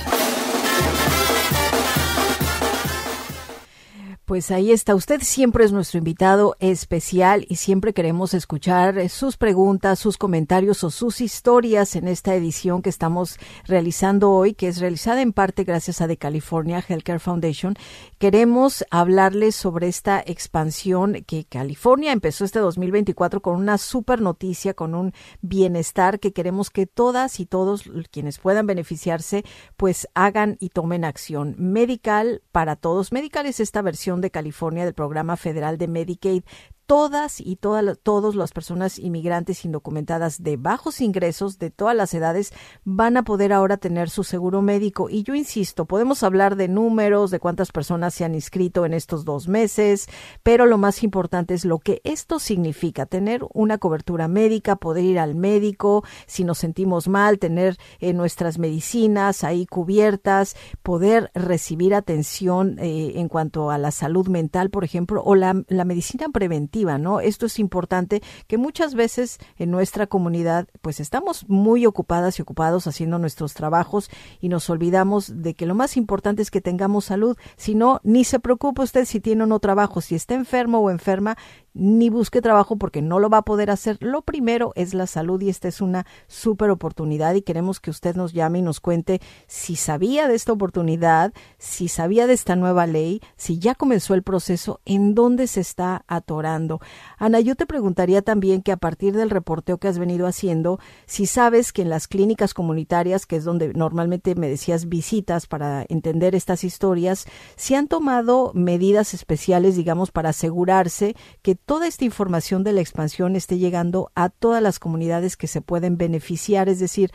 Pues 4.30 4.52
ahí 4.52 4.70
está. 4.70 4.94
Usted 4.94 5.22
siempre 5.22 5.64
es 5.64 5.72
nuestro 5.72 5.98
invitado 5.98 6.54
especial 6.60 7.46
y 7.48 7.56
siempre 7.56 7.92
queremos 7.92 8.32
escuchar 8.32 9.08
sus 9.08 9.36
preguntas, 9.36 9.98
sus 9.98 10.18
comentarios 10.18 10.84
o 10.84 10.90
sus 10.92 11.20
historias 11.20 11.96
en 11.96 12.06
esta 12.06 12.32
edición 12.36 12.80
que 12.80 12.90
estamos 12.90 13.40
realizando 13.66 14.30
hoy, 14.30 14.54
que 14.54 14.68
es 14.68 14.78
realizada 14.78 15.20
en 15.20 15.32
parte 15.32 15.64
gracias 15.64 16.00
a 16.00 16.06
The 16.06 16.16
California 16.16 16.78
Healthcare 16.78 17.18
Foundation. 17.18 17.74
Queremos 18.20 18.84
hablarles 18.90 19.56
sobre 19.56 19.88
esta 19.88 20.20
expansión 20.20 21.24
que 21.26 21.46
California 21.46 22.12
empezó 22.12 22.44
este 22.44 22.58
2024 22.58 23.40
con 23.40 23.56
una 23.56 23.78
super 23.78 24.20
noticia, 24.20 24.74
con 24.74 24.94
un 24.94 25.14
bienestar 25.40 26.20
que 26.20 26.34
queremos 26.34 26.68
que 26.68 26.84
todas 26.84 27.40
y 27.40 27.46
todos 27.46 27.84
quienes 28.10 28.38
puedan 28.38 28.66
beneficiarse, 28.66 29.42
pues 29.78 30.06
hagan 30.12 30.58
y 30.60 30.68
tomen 30.68 31.06
acción. 31.06 31.54
Medical 31.56 32.42
para 32.52 32.76
todos. 32.76 33.10
Medical 33.10 33.46
es 33.46 33.58
esta 33.58 33.80
versión 33.80 34.20
de 34.20 34.30
California 34.30 34.84
del 34.84 34.92
programa 34.92 35.38
federal 35.38 35.78
de 35.78 35.88
Medicaid 35.88 36.42
todas 36.90 37.40
y 37.40 37.54
todas 37.54 38.00
todas 38.02 38.34
las 38.34 38.50
personas 38.50 38.98
inmigrantes 38.98 39.64
indocumentadas 39.64 40.42
de 40.42 40.56
bajos 40.56 41.00
ingresos 41.00 41.56
de 41.60 41.70
todas 41.70 41.94
las 41.94 42.12
edades 42.14 42.52
van 42.82 43.16
a 43.16 43.22
poder 43.22 43.52
ahora 43.52 43.76
tener 43.76 44.10
su 44.10 44.24
seguro 44.24 44.60
médico. 44.60 45.08
Y 45.08 45.22
yo 45.22 45.36
insisto 45.36 45.84
podemos 45.84 46.24
hablar 46.24 46.56
de 46.56 46.66
números 46.66 47.30
de 47.30 47.38
cuántas 47.38 47.70
personas 47.70 48.14
se 48.14 48.24
han 48.24 48.34
inscrito 48.34 48.84
en 48.86 48.92
estos 48.92 49.24
dos 49.24 49.46
meses 49.46 50.08
pero 50.42 50.66
lo 50.66 50.78
más 50.78 51.04
importante 51.04 51.54
es 51.54 51.64
lo 51.64 51.78
que 51.78 52.00
esto 52.02 52.40
significa 52.40 53.06
tener 53.06 53.46
una 53.54 53.78
cobertura 53.78 54.26
médica 54.26 54.74
poder 54.74 55.04
ir 55.04 55.20
al 55.20 55.36
médico 55.36 56.02
si 56.26 56.42
nos 56.42 56.58
sentimos 56.58 57.06
mal 57.06 57.38
tener 57.38 57.76
eh, 58.00 58.12
nuestras 58.14 58.58
medicinas 58.58 59.44
ahí 59.44 59.64
cubiertas 59.64 60.56
poder 60.82 61.30
recibir 61.34 61.94
atención 61.94 62.80
eh, 62.80 63.12
en 63.14 63.28
cuanto 63.28 63.70
a 63.70 63.78
la 63.78 63.92
salud 63.92 64.26
mental 64.26 64.70
por 64.70 64.82
ejemplo 64.82 65.22
o 65.24 65.36
la 65.36 65.54
medicina 65.84 66.28
preventiva 66.30 66.79
¿no? 66.98 67.20
Esto 67.20 67.46
es 67.46 67.58
importante 67.58 68.22
que 68.46 68.58
muchas 68.58 68.94
veces 68.94 69.38
en 69.56 69.70
nuestra 69.70 70.06
comunidad 70.06 70.68
pues 70.80 71.00
estamos 71.00 71.48
muy 71.48 71.86
ocupadas 71.86 72.38
y 72.38 72.42
ocupados 72.42 72.86
haciendo 72.86 73.18
nuestros 73.18 73.54
trabajos 73.54 74.10
y 74.40 74.48
nos 74.48 74.70
olvidamos 74.70 75.42
de 75.42 75.54
que 75.54 75.66
lo 75.66 75.74
más 75.74 75.96
importante 75.96 76.42
es 76.42 76.50
que 76.50 76.60
tengamos 76.60 77.04
salud. 77.06 77.36
Si 77.56 77.74
no, 77.74 78.00
ni 78.02 78.24
se 78.24 78.40
preocupe 78.40 78.82
usted 78.82 79.04
si 79.04 79.20
tiene 79.20 79.44
o 79.44 79.46
no 79.46 79.60
trabajo, 79.60 80.00
si 80.00 80.14
está 80.14 80.34
enfermo 80.34 80.78
o 80.78 80.90
enferma, 80.90 81.36
ni 81.74 82.10
busque 82.10 82.42
trabajo 82.42 82.76
porque 82.76 83.02
no 83.02 83.18
lo 83.18 83.30
va 83.30 83.38
a 83.38 83.42
poder 83.42 83.70
hacer. 83.70 83.96
Lo 84.00 84.22
primero 84.22 84.72
es 84.74 84.94
la 84.94 85.06
salud 85.06 85.40
y 85.40 85.48
esta 85.48 85.68
es 85.68 85.80
una 85.80 86.06
súper 86.26 86.70
oportunidad 86.70 87.34
y 87.34 87.42
queremos 87.42 87.80
que 87.80 87.90
usted 87.90 88.16
nos 88.16 88.32
llame 88.32 88.58
y 88.58 88.62
nos 88.62 88.80
cuente 88.80 89.20
si 89.46 89.76
sabía 89.76 90.28
de 90.28 90.34
esta 90.34 90.52
oportunidad, 90.52 91.32
si 91.58 91.88
sabía 91.88 92.26
de 92.26 92.34
esta 92.34 92.56
nueva 92.56 92.86
ley, 92.86 93.20
si 93.36 93.58
ya 93.58 93.74
comenzó 93.74 94.14
el 94.14 94.22
proceso, 94.22 94.80
en 94.84 95.14
dónde 95.14 95.46
se 95.46 95.60
está 95.60 96.04
atorando. 96.06 96.80
Ana, 97.18 97.40
yo 97.40 97.54
te 97.54 97.66
preguntaría 97.66 98.22
también 98.22 98.62
que 98.62 98.72
a 98.72 98.76
partir 98.76 99.14
del 99.14 99.30
reporteo 99.30 99.78
que 99.78 99.88
has 99.88 99.98
venido 99.98 100.26
haciendo, 100.26 100.80
si 101.06 101.26
sabes 101.26 101.72
que 101.72 101.82
en 101.82 101.90
las 101.90 102.08
clínicas 102.08 102.54
comunitarias, 102.54 103.26
que 103.26 103.36
es 103.36 103.44
donde 103.44 103.72
normalmente 103.74 104.34
me 104.34 104.48
decías 104.48 104.88
visitas 104.88 105.46
para 105.46 105.84
entender 105.88 106.34
estas 106.34 106.64
historias, 106.64 107.26
si 107.56 107.74
han 107.74 107.88
tomado 107.88 108.52
medidas 108.54 109.14
especiales, 109.14 109.76
digamos, 109.76 110.10
para 110.10 110.30
asegurarse 110.30 111.14
que 111.42 111.59
toda 111.66 111.86
esta 111.86 112.04
información 112.04 112.64
de 112.64 112.72
la 112.72 112.80
expansión 112.80 113.36
esté 113.36 113.58
llegando 113.58 114.10
a 114.14 114.28
todas 114.28 114.62
las 114.62 114.78
comunidades 114.78 115.36
que 115.36 115.46
se 115.46 115.60
pueden 115.60 115.96
beneficiar, 115.96 116.68
es 116.68 116.78
decir, 116.78 117.12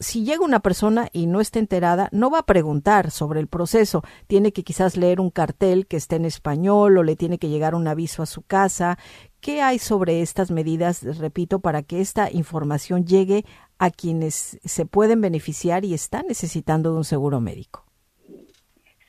si 0.00 0.24
llega 0.24 0.44
una 0.44 0.60
persona 0.60 1.08
y 1.12 1.26
no 1.26 1.40
está 1.40 1.58
enterada, 1.58 2.08
no 2.12 2.30
va 2.30 2.40
a 2.40 2.46
preguntar 2.46 3.10
sobre 3.10 3.40
el 3.40 3.46
proceso. 3.46 4.02
Tiene 4.26 4.52
que 4.52 4.64
quizás 4.64 4.96
leer 4.96 5.20
un 5.20 5.30
cartel 5.30 5.86
que 5.86 5.96
esté 5.96 6.16
en 6.16 6.24
español 6.24 6.98
o 6.98 7.02
le 7.02 7.16
tiene 7.16 7.38
que 7.38 7.48
llegar 7.48 7.74
un 7.74 7.86
aviso 7.86 8.22
a 8.22 8.26
su 8.26 8.42
casa. 8.42 8.98
¿Qué 9.40 9.62
hay 9.62 9.78
sobre 9.78 10.20
estas 10.20 10.50
medidas, 10.50 11.02
repito, 11.18 11.60
para 11.60 11.82
que 11.82 12.00
esta 12.00 12.30
información 12.30 13.06
llegue 13.06 13.44
a 13.78 13.90
quienes 13.90 14.58
se 14.64 14.86
pueden 14.86 15.20
beneficiar 15.20 15.84
y 15.84 15.94
están 15.94 16.26
necesitando 16.28 16.92
de 16.92 16.98
un 16.98 17.04
seguro 17.04 17.40
médico? 17.40 17.83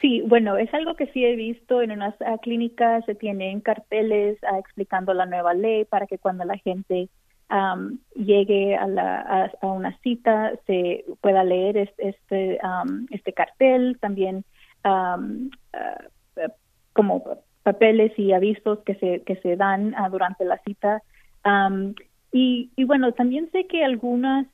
Sí, 0.05 0.21
bueno, 0.21 0.55
es 0.55 0.71
algo 0.71 0.93
que 0.93 1.07
sí 1.07 1.25
he 1.25 1.35
visto 1.35 1.81
en 1.81 1.89
unas 1.89 2.13
ah, 2.21 2.37
clínicas, 2.39 3.03
se 3.05 3.15
tienen 3.15 3.59
carteles 3.59 4.37
ah, 4.43 4.59
explicando 4.59 5.15
la 5.15 5.25
nueva 5.25 5.55
ley 5.55 5.83
para 5.83 6.05
que 6.05 6.19
cuando 6.19 6.45
la 6.45 6.59
gente 6.59 7.09
llegue 8.13 8.75
a, 8.75 8.85
la, 8.85 9.51
a, 9.61 9.65
una 9.65 9.97
cita 10.01 10.53
se 10.67 11.05
pueda 11.21 11.43
leer 11.43 11.77
este, 11.97 12.59
este, 13.09 13.33
cartel, 13.33 13.97
también 13.99 14.45
ah, 14.83 15.17
como 16.93 17.23
papeles 17.63 18.11
y 18.19 18.31
avisos 18.31 18.83
que 18.85 18.93
se, 18.95 19.23
que 19.23 19.37
se 19.37 19.55
dan 19.55 19.95
durante 20.11 20.45
la 20.45 20.59
cita. 20.59 21.01
y, 22.31 22.69
y 22.75 22.83
bueno, 22.83 23.11
también 23.13 23.49
sé 23.51 23.65
que 23.65 23.83
algunas 23.83 24.45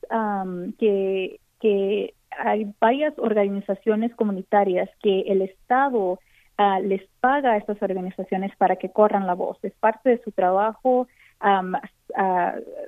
que, 0.79 1.41
que 1.59 2.13
hay 2.39 2.73
varias 2.79 3.17
organizaciones 3.17 4.13
comunitarias 4.15 4.89
que 5.01 5.21
el 5.21 5.41
Estado 5.41 6.19
ah, 6.57 6.79
les 6.79 7.01
paga 7.19 7.53
a 7.53 7.57
estas 7.57 7.81
organizaciones 7.81 8.55
para 8.57 8.75
que 8.75 8.91
corran 8.91 9.27
la 9.27 9.33
voz. 9.33 9.57
Es 9.63 9.73
parte 9.73 10.09
de 10.09 10.21
su 10.23 10.31
trabajo 10.31 11.07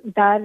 dar 0.03 0.41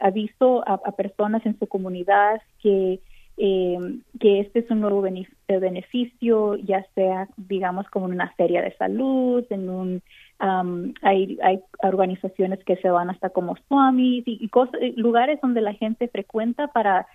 aviso 0.00 0.64
a, 0.66 0.92
personas 0.92 1.44
en 1.44 1.58
su 1.58 1.66
comunidad 1.66 2.40
que 2.62 3.00
eh, 3.36 3.78
que 4.20 4.40
este 4.40 4.60
es 4.60 4.70
un 4.70 4.80
nuevo 4.80 5.02
beneficio, 5.48 6.54
ya 6.54 6.86
sea, 6.94 7.28
digamos, 7.36 7.84
como 7.90 8.06
en 8.06 8.12
una 8.12 8.30
feria 8.34 8.62
de 8.62 8.76
salud, 8.76 9.44
en 9.50 9.68
un 9.68 10.02
hay, 10.38 11.38
hay 11.42 11.60
organizaciones 11.82 12.62
que 12.64 12.76
se 12.76 12.90
van 12.90 13.10
hasta 13.10 13.30
como 13.30 13.56
swamis 13.68 14.24
y, 14.26 14.50
lugares 14.96 15.40
donde 15.40 15.60
la 15.60 15.74
gente 15.74 16.08
frecuenta 16.08 16.68
para 16.68 17.06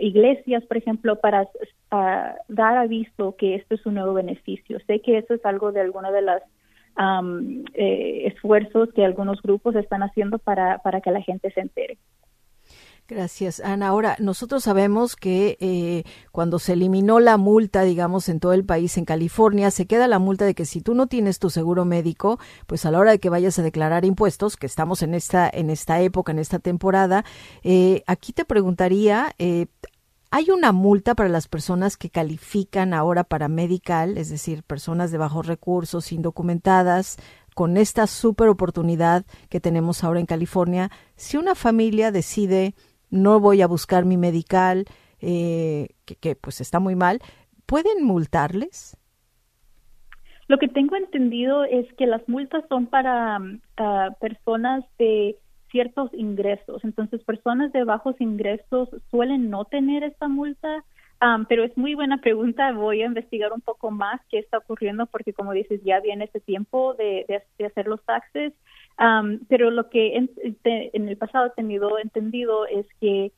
iglesias, 0.00 0.64
por 0.64 0.76
ejemplo, 0.76 1.16
para 1.16 1.48
dar 2.48 2.76
aviso 2.76 3.36
que 3.36 3.56
esto 3.56 3.74
es 3.74 3.86
un 3.86 3.94
nuevo 3.94 4.14
beneficio. 4.14 4.78
Sé 4.86 5.00
que 5.00 5.18
eso 5.18 5.34
es 5.34 5.44
algo 5.44 5.72
de 5.72 5.80
alguna 5.80 6.10
de 6.10 6.22
las 6.22 6.42
eh, 7.74 8.26
esfuerzos 8.26 8.92
que 8.92 9.04
algunos 9.04 9.40
grupos 9.42 9.74
están 9.76 10.02
haciendo 10.02 10.38
para, 10.38 10.78
para 10.78 11.00
que 11.00 11.10
la 11.10 11.22
gente 11.22 11.50
se 11.52 11.60
entere. 11.60 11.98
Gracias, 13.08 13.60
Ana. 13.60 13.88
Ahora, 13.88 14.16
nosotros 14.20 14.64
sabemos 14.64 15.16
que 15.16 15.58
eh, 15.60 16.04
cuando 16.30 16.58
se 16.58 16.74
eliminó 16.74 17.20
la 17.20 17.36
multa, 17.36 17.82
digamos, 17.82 18.28
en 18.28 18.40
todo 18.40 18.52
el 18.52 18.64
país, 18.64 18.96
en 18.96 19.04
California, 19.04 19.70
se 19.70 19.86
queda 19.86 20.06
la 20.08 20.18
multa 20.18 20.44
de 20.46 20.54
que 20.54 20.64
si 20.64 20.80
tú 20.80 20.94
no 20.94 21.08
tienes 21.08 21.38
tu 21.38 21.50
seguro 21.50 21.84
médico, 21.84 22.38
pues 22.66 22.86
a 22.86 22.90
la 22.90 22.98
hora 22.98 23.10
de 23.10 23.18
que 23.18 23.28
vayas 23.28 23.58
a 23.58 23.62
declarar 23.62 24.04
impuestos, 24.04 24.56
que 24.56 24.66
estamos 24.66 25.02
en 25.02 25.14
esta, 25.14 25.50
en 25.52 25.68
esta 25.68 26.00
época, 26.00 26.32
en 26.32 26.38
esta 26.38 26.58
temporada, 26.58 27.24
eh, 27.62 28.02
aquí 28.06 28.32
te 28.32 28.44
preguntaría, 28.44 29.34
eh, 29.38 29.66
¿Hay 30.34 30.48
una 30.48 30.72
multa 30.72 31.14
para 31.14 31.28
las 31.28 31.46
personas 31.46 31.98
que 31.98 32.08
califican 32.08 32.94
ahora 32.94 33.22
para 33.22 33.48
medical, 33.48 34.16
es 34.16 34.30
decir, 34.30 34.62
personas 34.62 35.10
de 35.10 35.18
bajos 35.18 35.46
recursos, 35.46 36.10
indocumentadas, 36.10 37.18
con 37.54 37.76
esta 37.76 38.06
super 38.06 38.48
oportunidad 38.48 39.26
que 39.50 39.60
tenemos 39.60 40.02
ahora 40.02 40.20
en 40.20 40.24
California? 40.24 40.90
Si 41.16 41.36
una 41.36 41.54
familia 41.54 42.10
decide 42.12 42.74
no 43.12 43.38
voy 43.38 43.62
a 43.62 43.68
buscar 43.68 44.04
mi 44.04 44.16
medical, 44.16 44.86
eh, 45.20 45.90
que, 46.20 46.34
pues 46.34 46.60
está 46.60 46.80
muy 46.80 46.96
mal, 46.96 47.20
¿pueden 47.66 48.02
multarles? 48.02 48.96
Lo 50.48 50.58
que 50.58 50.66
tengo 50.66 50.96
entendido 50.96 51.64
es 51.64 51.86
que 51.94 52.06
las 52.06 52.28
multas 52.28 52.64
son 52.68 52.86
para 52.86 53.38
mm, 53.38 53.60
personas 54.20 54.84
de 54.98 55.36
ciertos 55.70 56.12
ingresos. 56.14 56.82
Entonces, 56.84 57.22
personas 57.22 57.72
de 57.72 57.84
bajos 57.84 58.20
ingresos 58.20 58.88
suelen 59.10 59.50
no 59.50 59.64
tener 59.66 60.02
esta 60.02 60.28
multa, 60.28 60.84
pero 61.48 61.64
es 61.64 61.76
muy 61.76 61.94
buena 61.94 62.18
pregunta. 62.18 62.72
Voy 62.72 63.02
a 63.02 63.06
investigar 63.06 63.52
un 63.52 63.60
poco 63.60 63.90
más 63.90 64.20
qué 64.28 64.38
está 64.38 64.58
ocurriendo 64.58 65.06
porque, 65.06 65.32
como 65.32 65.52
dices, 65.52 65.80
ya 65.84 66.00
viene 66.00 66.24
ese 66.24 66.40
tiempo 66.40 66.94
de, 66.94 67.24
de, 67.58 67.66
hacer 67.66 67.86
los 67.86 68.02
taxes. 68.04 68.52
Pero 69.48 69.70
lo 69.70 69.88
que 69.88 70.16
en, 70.16 70.30
en, 70.64 71.08
el 71.08 71.16
pasado 71.16 71.46
he 71.46 71.50
tenido 71.50 71.98
entendido 71.98 72.66
es 72.66 72.86
que 73.00 73.32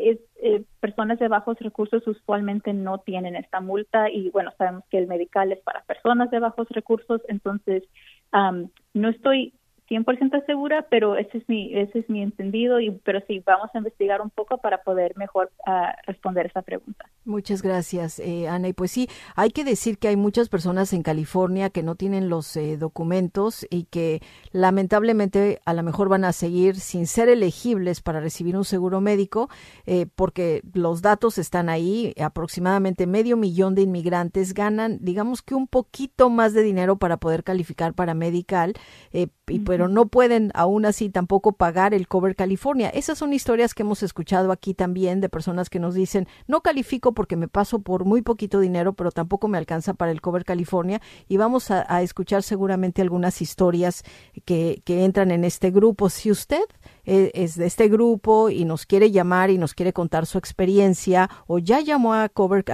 es, 0.00 0.18
eh, 0.42 0.64
personas 0.80 1.18
de 1.18 1.28
bajos 1.28 1.58
recursos 1.60 2.06
usualmente 2.06 2.72
no 2.72 2.98
tienen 2.98 3.36
esta 3.36 3.60
multa 3.60 4.10
y 4.10 4.30
bueno, 4.30 4.52
sabemos 4.58 4.84
que 4.90 4.98
el 4.98 5.06
medical 5.06 5.52
es 5.52 5.60
para 5.60 5.82
personas 5.82 6.30
de 6.30 6.40
bajos 6.40 6.68
recursos, 6.70 7.20
entonces 7.28 7.84
no 8.32 9.08
estoy 9.08 9.54
100% 9.88 10.44
segura, 10.46 10.86
pero 10.90 11.16
ese 11.16 11.38
es 11.38 11.48
mi 11.48 11.74
ese 11.74 12.00
es 12.00 12.10
mi 12.10 12.22
entendido 12.22 12.80
y 12.80 12.90
pero 12.90 13.20
sí 13.26 13.42
vamos 13.44 13.70
a 13.74 13.78
investigar 13.78 14.20
un 14.20 14.30
poco 14.30 14.58
para 14.58 14.82
poder 14.82 15.16
mejor 15.16 15.50
uh, 15.66 15.70
responder 16.06 16.46
esa 16.46 16.62
pregunta. 16.62 17.06
Muchas 17.24 17.62
gracias, 17.62 18.18
eh, 18.18 18.48
Ana. 18.48 18.68
Y 18.68 18.72
pues 18.72 18.90
sí, 18.90 19.08
hay 19.34 19.50
que 19.50 19.64
decir 19.64 19.98
que 19.98 20.08
hay 20.08 20.16
muchas 20.16 20.48
personas 20.48 20.92
en 20.92 21.02
California 21.02 21.70
que 21.70 21.82
no 21.82 21.94
tienen 21.94 22.28
los 22.28 22.56
eh, 22.56 22.76
documentos 22.76 23.66
y 23.70 23.84
que 23.84 24.20
lamentablemente 24.52 25.60
a 25.64 25.74
lo 25.74 25.82
mejor 25.82 26.08
van 26.08 26.24
a 26.24 26.32
seguir 26.32 26.76
sin 26.76 27.06
ser 27.06 27.28
elegibles 27.28 28.00
para 28.00 28.20
recibir 28.20 28.56
un 28.56 28.64
seguro 28.64 29.00
médico 29.00 29.48
eh, 29.86 30.06
porque 30.14 30.62
los 30.72 31.02
datos 31.02 31.38
están 31.38 31.68
ahí. 31.68 32.14
Aproximadamente 32.20 33.06
medio 33.06 33.36
millón 33.36 33.74
de 33.74 33.82
inmigrantes 33.82 34.54
ganan, 34.54 34.98
digamos 35.00 35.42
que 35.42 35.54
un 35.54 35.66
poquito 35.66 36.30
más 36.30 36.54
de 36.54 36.62
dinero 36.62 36.96
para 36.96 37.16
poder 37.16 37.44
calificar 37.44 37.94
para 37.94 38.14
medical. 38.14 38.74
Eh, 39.12 39.28
y, 39.48 39.60
pero 39.76 39.88
no 39.88 40.06
pueden 40.06 40.52
aún 40.54 40.86
así 40.86 41.10
tampoco 41.10 41.52
pagar 41.52 41.92
el 41.92 42.08
Cover 42.08 42.34
California. 42.34 42.88
Esas 42.88 43.18
son 43.18 43.34
historias 43.34 43.74
que 43.74 43.82
hemos 43.82 44.02
escuchado 44.02 44.50
aquí 44.50 44.72
también 44.72 45.20
de 45.20 45.28
personas 45.28 45.68
que 45.68 45.78
nos 45.78 45.94
dicen, 45.94 46.26
no 46.46 46.62
califico 46.62 47.12
porque 47.12 47.36
me 47.36 47.46
paso 47.46 47.80
por 47.80 48.06
muy 48.06 48.22
poquito 48.22 48.58
dinero, 48.58 48.94
pero 48.94 49.10
tampoco 49.10 49.48
me 49.48 49.58
alcanza 49.58 49.92
para 49.92 50.12
el 50.12 50.22
Cover 50.22 50.46
California. 50.46 51.02
Y 51.28 51.36
vamos 51.36 51.70
a, 51.70 51.84
a 51.94 52.00
escuchar 52.00 52.42
seguramente 52.42 53.02
algunas 53.02 53.42
historias 53.42 54.02
que, 54.46 54.80
que 54.86 55.04
entran 55.04 55.30
en 55.30 55.44
este 55.44 55.70
grupo. 55.70 56.08
Si 56.08 56.30
usted 56.30 56.64
eh, 57.06 57.30
es 57.34 57.56
de 57.56 57.66
este 57.66 57.88
grupo 57.88 58.50
y 58.50 58.64
nos 58.64 58.84
quiere 58.84 59.10
llamar 59.10 59.50
y 59.50 59.58
nos 59.58 59.74
quiere 59.74 59.92
contar 59.92 60.26
su 60.26 60.38
experiencia 60.38 61.30
o 61.46 61.58
ya 61.58 61.80
llamó 61.80 62.14
a 62.14 62.28
Cover, 62.28 62.64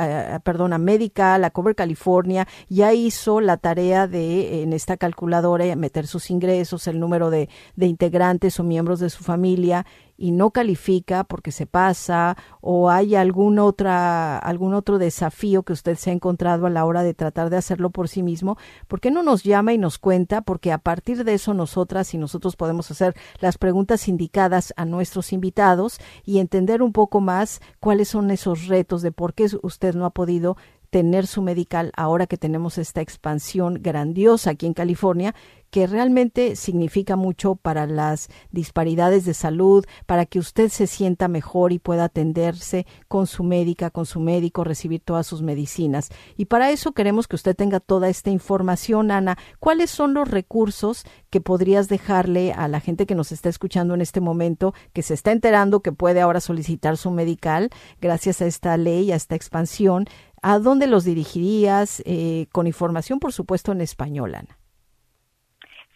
perdón, 0.42 0.72
a 0.72 0.78
Medical, 0.78 1.44
a 1.44 1.50
Cover 1.50 1.74
California, 1.74 2.48
ya 2.68 2.92
hizo 2.92 3.40
la 3.40 3.56
tarea 3.56 4.06
de 4.06 4.62
en 4.62 4.72
esta 4.72 4.96
calculadora 4.96 5.76
meter 5.76 6.06
sus 6.06 6.30
ingresos, 6.30 6.86
el 6.86 6.98
número 6.98 7.30
de, 7.30 7.48
de 7.76 7.86
integrantes 7.86 8.58
o 8.58 8.64
miembros 8.64 9.00
de 9.00 9.10
su 9.10 9.22
familia 9.22 9.86
y 10.22 10.30
no 10.30 10.52
califica 10.52 11.24
porque 11.24 11.50
se 11.50 11.66
pasa 11.66 12.36
o 12.60 12.90
hay 12.90 13.16
algún 13.16 13.58
otra 13.58 14.38
algún 14.38 14.72
otro 14.72 14.98
desafío 14.98 15.64
que 15.64 15.72
usted 15.72 15.96
se 15.96 16.10
ha 16.10 16.12
encontrado 16.12 16.66
a 16.66 16.70
la 16.70 16.84
hora 16.84 17.02
de 17.02 17.12
tratar 17.12 17.50
de 17.50 17.56
hacerlo 17.56 17.90
por 17.90 18.08
sí 18.08 18.22
mismo, 18.22 18.56
¿por 18.86 19.00
qué 19.00 19.10
no 19.10 19.24
nos 19.24 19.42
llama 19.42 19.72
y 19.72 19.78
nos 19.78 19.98
cuenta? 19.98 20.42
Porque 20.42 20.70
a 20.70 20.78
partir 20.78 21.24
de 21.24 21.34
eso 21.34 21.54
nosotras 21.54 22.14
y 22.14 22.18
nosotros 22.18 22.54
podemos 22.54 22.88
hacer 22.92 23.16
las 23.40 23.58
preguntas 23.58 24.06
indicadas 24.06 24.72
a 24.76 24.84
nuestros 24.84 25.32
invitados 25.32 25.98
y 26.24 26.38
entender 26.38 26.82
un 26.82 26.92
poco 26.92 27.20
más 27.20 27.60
cuáles 27.80 28.06
son 28.06 28.30
esos 28.30 28.68
retos 28.68 29.02
de 29.02 29.10
por 29.10 29.34
qué 29.34 29.48
usted 29.60 29.96
no 29.96 30.06
ha 30.06 30.10
podido 30.10 30.56
tener 30.92 31.26
su 31.26 31.40
medical 31.40 31.90
ahora 31.96 32.26
que 32.26 32.36
tenemos 32.36 32.76
esta 32.76 33.00
expansión 33.00 33.78
grandiosa 33.80 34.50
aquí 34.50 34.66
en 34.66 34.74
California 34.74 35.34
que 35.72 35.86
realmente 35.86 36.54
significa 36.54 37.16
mucho 37.16 37.54
para 37.56 37.86
las 37.86 38.28
disparidades 38.50 39.24
de 39.24 39.32
salud, 39.32 39.86
para 40.04 40.26
que 40.26 40.38
usted 40.38 40.68
se 40.68 40.86
sienta 40.86 41.28
mejor 41.28 41.72
y 41.72 41.78
pueda 41.78 42.04
atenderse 42.04 42.86
con 43.08 43.26
su 43.26 43.42
médica, 43.42 43.88
con 43.88 44.04
su 44.04 44.20
médico, 44.20 44.64
recibir 44.64 45.00
todas 45.00 45.26
sus 45.26 45.40
medicinas. 45.40 46.10
Y 46.36 46.44
para 46.44 46.70
eso 46.70 46.92
queremos 46.92 47.26
que 47.26 47.36
usted 47.36 47.56
tenga 47.56 47.80
toda 47.80 48.10
esta 48.10 48.28
información, 48.28 49.10
Ana. 49.10 49.38
¿Cuáles 49.60 49.90
son 49.90 50.12
los 50.12 50.30
recursos 50.30 51.06
que 51.30 51.40
podrías 51.40 51.88
dejarle 51.88 52.52
a 52.52 52.68
la 52.68 52.80
gente 52.80 53.06
que 53.06 53.14
nos 53.14 53.32
está 53.32 53.48
escuchando 53.48 53.94
en 53.94 54.02
este 54.02 54.20
momento, 54.20 54.74
que 54.92 55.00
se 55.00 55.14
está 55.14 55.32
enterando 55.32 55.80
que 55.80 55.92
puede 55.92 56.20
ahora 56.20 56.40
solicitar 56.40 56.98
su 56.98 57.10
medical 57.10 57.70
gracias 57.98 58.42
a 58.42 58.46
esta 58.46 58.76
ley, 58.76 59.10
a 59.10 59.16
esta 59.16 59.36
expansión? 59.36 60.04
¿A 60.42 60.58
dónde 60.58 60.86
los 60.86 61.04
dirigirías? 61.04 62.02
Eh, 62.04 62.46
con 62.52 62.66
información, 62.66 63.20
por 63.20 63.32
supuesto, 63.32 63.72
en 63.72 63.80
español, 63.80 64.34
Ana. 64.34 64.58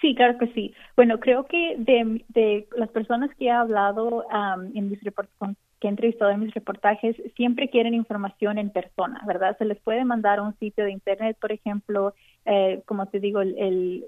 Sí, 0.01 0.15
claro 0.15 0.39
que 0.39 0.47
sí. 0.53 0.75
Bueno, 0.95 1.19
creo 1.19 1.47
que 1.47 1.75
de, 1.79 2.25
de 2.29 2.69
las 2.77 2.91
personas 2.91 3.31
que 3.37 3.47
he 3.47 3.51
hablado 3.51 4.25
en 4.75 4.91
mis 4.91 5.01
que 5.81 5.89
he 5.89 5.91
entrevistado 5.91 6.31
en 6.31 6.41
mis 6.41 6.55
reportajes, 6.55 7.17
siempre 7.37 7.69
quieren 7.69 7.95
información 7.95 8.59
en 8.59 8.71
persona, 8.71 9.23
¿verdad? 9.27 9.57
Se 9.59 9.65
les 9.65 9.79
puede 9.81 10.05
mandar 10.05 10.39
a 10.39 10.43
un 10.43 10.59
sitio 10.59 10.85
de 10.85 10.93
internet, 10.93 11.37
por 11.41 11.53
ejemplo, 11.53 12.15
eh, 12.45 12.83
como 12.87 13.07
te 13.07 13.21
digo, 13.21 13.41
el, 13.41 14.07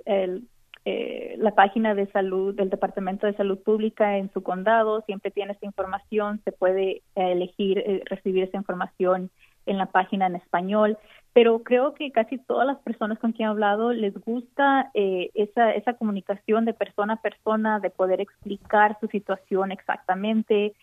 eh, 0.85 1.37
la 1.39 1.55
página 1.55 1.95
de 1.95 2.07
salud 2.07 2.55
del 2.55 2.71
Departamento 2.71 3.27
de 3.27 3.35
Salud 3.35 3.59
Pública 3.59 4.17
en 4.17 4.33
su 4.33 4.43
condado 4.43 5.03
siempre 5.03 5.31
tiene 5.31 5.53
esa 5.53 5.67
información, 5.67 6.41
se 6.45 6.53
puede 6.53 7.03
elegir 7.15 7.79
eh, 7.79 8.03
recibir 8.07 8.45
esa 8.45 8.57
información 8.57 9.31
en 9.69 9.79
la 9.79 9.87
página 9.87 10.27
en 10.27 10.37
español 10.37 10.99
pero 11.39 11.63
creo 11.63 11.95
que 11.95 12.11
casi 12.11 12.37
todas 12.37 12.67
las 12.67 12.79
personas 12.79 13.17
con 13.21 13.31
quien 13.31 13.47
he 13.47 13.51
hablado 13.51 13.93
les 13.93 14.13
gusta 14.13 14.91
eh, 14.93 15.31
esa, 15.35 15.71
esa 15.71 15.93
comunicación 15.93 16.65
de 16.65 16.75
persona 16.75 17.13
a 17.13 17.23
persona, 17.23 17.79
de 17.79 17.91
poder 17.91 18.21
explicar 18.21 18.97
su 19.01 19.07
situación 19.07 19.71
exactamente. 19.71 20.75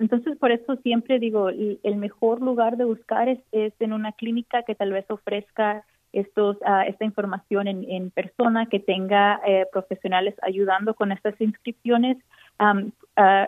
entonces, 0.00 0.36
por 0.38 0.50
eso 0.50 0.74
siempre 0.82 1.20
digo, 1.20 1.48
el, 1.48 1.96
mejor 1.96 2.40
lugar 2.40 2.76
de 2.76 2.84
buscar 2.84 3.28
es, 3.28 3.38
es, 3.52 3.72
en 3.78 3.92
una 3.92 4.10
clínica 4.10 4.64
que 4.64 4.74
tal 4.74 4.90
vez 4.90 5.08
ofrezca 5.08 5.84
estos, 6.12 6.56
uh, 6.62 6.82
esta 6.88 7.04
información 7.04 7.68
en, 7.68 7.88
en, 7.88 8.10
persona, 8.10 8.66
que 8.66 8.80
tenga 8.80 9.40
eh, 9.46 9.66
profesionales 9.70 10.34
ayudando 10.42 10.94
con 10.94 11.12
estas 11.12 11.40
inscripciones. 11.40 12.16
Um, 12.58 12.90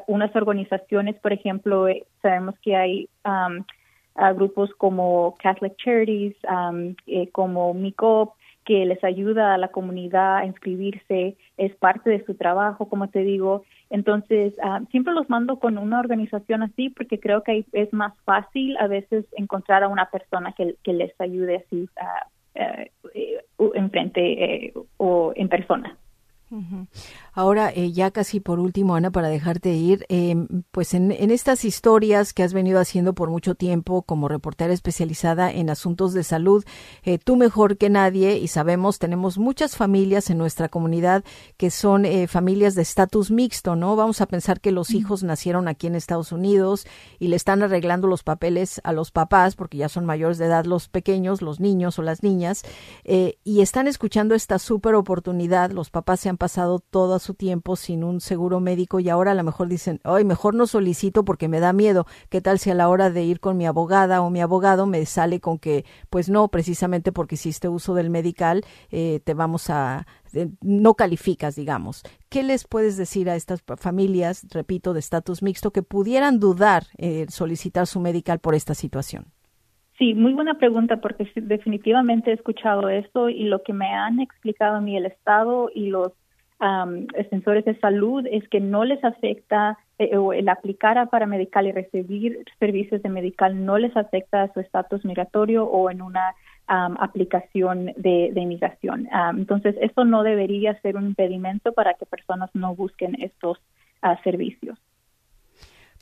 unas 0.06 0.34
organizaciones, 0.36 1.16
por 1.16 1.32
ejemplo, 1.32 1.88
eh, 1.88 2.04
sabemos 2.22 2.54
que 2.60 2.76
hay 2.76 3.08
a 4.16 4.32
grupos 4.32 4.70
como 4.78 5.34
Catholic 5.38 5.76
Charities, 5.76 6.34
um, 6.50 6.94
eh, 7.06 7.28
como 7.30 7.74
MICOP, 7.74 8.34
que 8.64 8.84
les 8.84 9.02
ayuda 9.04 9.54
a 9.54 9.58
la 9.58 9.68
comunidad 9.68 10.38
a 10.38 10.46
inscribirse, 10.46 11.36
es 11.56 11.74
parte 11.76 12.10
de 12.10 12.24
su 12.24 12.34
trabajo, 12.34 12.88
como 12.88 13.08
te 13.08 13.20
digo. 13.20 13.64
Entonces, 13.90 14.54
um, 14.64 14.86
siempre 14.88 15.14
los 15.14 15.30
mando 15.30 15.58
con 15.58 15.78
una 15.78 16.00
organización 16.00 16.62
así 16.62 16.90
porque 16.90 17.20
creo 17.20 17.42
que 17.42 17.64
es 17.72 17.92
más 17.92 18.12
fácil 18.24 18.76
a 18.78 18.88
veces 18.88 19.24
encontrar 19.36 19.84
a 19.84 19.88
una 19.88 20.10
persona 20.10 20.52
que, 20.52 20.76
les 20.92 21.20
ayude 21.20 21.56
así 21.56 21.88
uh, 22.00 23.62
uh, 23.62 23.70
enfrente 23.74 24.64
eh, 24.66 24.74
o 24.96 25.32
en 25.36 25.48
persona. 25.48 25.96
Ahora, 27.38 27.70
eh, 27.70 27.92
ya 27.92 28.12
casi 28.12 28.40
por 28.40 28.60
último, 28.60 28.96
Ana, 28.96 29.10
para 29.10 29.28
dejarte 29.28 29.74
ir, 29.74 30.06
eh, 30.08 30.34
pues 30.70 30.94
en, 30.94 31.12
en, 31.12 31.30
estas 31.30 31.66
historias 31.66 32.32
que 32.32 32.42
has 32.42 32.54
venido 32.54 32.80
haciendo 32.80 33.14
por 33.14 33.28
mucho 33.28 33.54
tiempo 33.54 34.00
como 34.00 34.26
reportera 34.26 34.72
especializada 34.72 35.52
en 35.52 35.68
asuntos 35.68 36.14
de 36.14 36.24
salud, 36.24 36.64
eh, 37.02 37.18
tú 37.18 37.36
mejor 37.36 37.76
que 37.76 37.90
nadie, 37.90 38.38
y 38.38 38.48
sabemos, 38.48 38.98
tenemos 38.98 39.36
muchas 39.36 39.76
familias 39.76 40.30
en 40.30 40.38
nuestra 40.38 40.70
comunidad 40.70 41.24
que 41.58 41.70
son 41.70 42.06
eh, 42.06 42.26
familias 42.26 42.74
de 42.74 42.80
estatus 42.80 43.30
mixto, 43.30 43.76
¿no? 43.76 43.96
Vamos 43.96 44.22
a 44.22 44.26
pensar 44.28 44.62
que 44.62 44.72
los 44.72 44.92
hijos 44.92 45.22
nacieron 45.22 45.68
aquí 45.68 45.88
en 45.88 45.94
Estados 45.94 46.32
Unidos 46.32 46.86
y 47.18 47.28
le 47.28 47.36
están 47.36 47.62
arreglando 47.62 48.08
los 48.08 48.22
papeles 48.22 48.80
a 48.82 48.92
los 48.92 49.10
papás, 49.10 49.56
porque 49.56 49.76
ya 49.76 49.90
son 49.90 50.06
mayores 50.06 50.38
de 50.38 50.46
edad 50.46 50.64
los 50.64 50.88
pequeños, 50.88 51.42
los 51.42 51.60
niños 51.60 51.98
o 51.98 52.02
las 52.02 52.22
niñas, 52.22 52.62
y 53.04 53.60
están 53.60 53.88
escuchando 53.88 54.34
esta 54.34 54.58
súper 54.58 54.94
oportunidad, 54.94 55.70
los 55.70 55.90
papás 55.90 56.20
se 56.20 56.30
han 56.30 56.38
pasado 56.38 56.78
todas 56.78 57.25
su 57.26 57.34
tiempo 57.34 57.76
sin 57.76 58.04
un 58.04 58.20
seguro 58.20 58.60
médico 58.60 59.00
y 59.00 59.08
ahora 59.08 59.32
a 59.32 59.34
lo 59.34 59.44
mejor 59.44 59.68
dicen, 59.68 60.00
ay, 60.04 60.24
mejor 60.24 60.54
no 60.54 60.66
solicito 60.66 61.24
porque 61.24 61.48
me 61.48 61.60
da 61.60 61.72
miedo. 61.72 62.06
¿Qué 62.30 62.40
tal 62.40 62.58
si 62.58 62.70
a 62.70 62.74
la 62.74 62.88
hora 62.88 63.10
de 63.10 63.24
ir 63.24 63.40
con 63.40 63.56
mi 63.56 63.66
abogada 63.66 64.22
o 64.22 64.30
mi 64.30 64.40
abogado 64.40 64.86
me 64.86 65.04
sale 65.04 65.40
con 65.40 65.58
que, 65.58 65.84
pues 66.08 66.30
no, 66.30 66.48
precisamente 66.48 67.12
porque 67.12 67.34
hiciste 67.34 67.68
uso 67.68 67.94
del 67.94 68.10
medical, 68.10 68.62
eh, 68.90 69.20
te 69.24 69.34
vamos 69.34 69.68
a, 69.70 70.06
eh, 70.32 70.48
no 70.62 70.94
calificas, 70.94 71.56
digamos. 71.56 72.02
¿Qué 72.28 72.42
les 72.42 72.66
puedes 72.66 72.96
decir 72.96 73.28
a 73.28 73.36
estas 73.36 73.62
familias, 73.76 74.46
repito, 74.50 74.92
de 74.92 75.00
estatus 75.00 75.42
mixto, 75.42 75.72
que 75.72 75.82
pudieran 75.82 76.38
dudar 76.38 76.84
en 76.96 77.28
solicitar 77.30 77.86
su 77.86 78.00
medical 78.00 78.38
por 78.38 78.54
esta 78.54 78.74
situación? 78.74 79.32
Sí, 79.98 80.12
muy 80.12 80.34
buena 80.34 80.54
pregunta 80.54 80.98
porque 80.98 81.30
definitivamente 81.36 82.30
he 82.30 82.34
escuchado 82.34 82.90
esto 82.90 83.30
y 83.30 83.44
lo 83.44 83.62
que 83.62 83.72
me 83.72 83.88
han 83.88 84.20
explicado 84.20 84.76
a 84.76 84.80
mí 84.80 84.96
el 84.96 85.06
Estado 85.06 85.70
y 85.74 85.86
los 85.86 86.12
um, 86.60 87.06
extensores 87.14 87.64
de 87.64 87.78
salud 87.78 88.26
es 88.30 88.48
que 88.48 88.60
no 88.60 88.84
les 88.84 89.02
afecta 89.04 89.78
eh, 89.98 90.16
o 90.16 90.32
el 90.32 90.48
aplicar 90.48 91.08
para 91.08 91.26
medical 91.26 91.66
y 91.66 91.72
recibir 91.72 92.44
servicios 92.58 93.02
de 93.02 93.08
medical 93.08 93.64
no 93.64 93.78
les 93.78 93.96
afecta 93.96 94.42
a 94.42 94.52
su 94.52 94.60
estatus 94.60 95.04
migratorio 95.04 95.64
o 95.64 95.90
en 95.90 96.02
una 96.02 96.34
um, 96.68 96.96
aplicación 96.98 97.92
de, 97.96 98.30
de 98.32 98.40
inmigración. 98.40 99.08
Entonces, 99.36 99.76
eso 99.80 100.04
no 100.04 100.22
debería 100.22 100.80
ser 100.80 100.96
un 100.96 101.06
impedimento 101.06 101.72
para 101.72 101.94
que 101.94 102.06
personas 102.06 102.50
no 102.54 102.74
busquen 102.74 103.16
estos 103.22 103.58
uh, 104.02 104.22
servicios. 104.22 104.78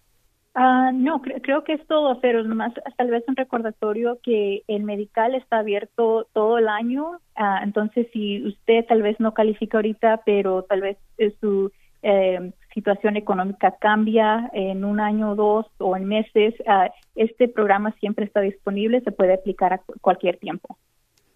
Uh, 0.54 0.92
no, 0.92 1.22
cre 1.22 1.40
creo 1.40 1.62
que 1.62 1.74
es 1.74 1.87
todo, 1.87 2.20
pero 2.20 2.42
nomás 2.42 2.72
tal 2.96 3.11
vez 3.11 3.22
un 3.28 3.37
recordatorio 3.37 4.18
que 4.22 4.64
el 4.66 4.82
medical 4.82 5.37
está 5.37 5.58
abierto 5.58 6.26
todo 6.32 6.58
el 6.58 6.66
año, 6.66 7.20
uh, 7.38 7.62
entonces 7.62 8.08
si 8.12 8.44
usted 8.44 8.84
tal 8.87 9.02
vez 9.02 9.20
no 9.20 9.34
califica 9.34 9.78
ahorita, 9.78 10.22
pero 10.26 10.64
tal 10.64 10.80
vez 10.80 10.98
su 11.40 11.70
eh, 12.02 12.52
situación 12.78 13.16
económica 13.16 13.74
cambia 13.80 14.50
en 14.52 14.84
un 14.84 15.00
año 15.00 15.32
o 15.32 15.34
dos 15.34 15.66
o 15.78 15.96
en 15.96 16.04
meses, 16.04 16.54
uh, 16.60 16.88
este 17.16 17.48
programa 17.48 17.92
siempre 17.98 18.24
está 18.24 18.40
disponible, 18.40 19.00
se 19.00 19.10
puede 19.10 19.34
aplicar 19.34 19.72
a 19.72 19.80
cualquier 20.00 20.38
tiempo. 20.38 20.78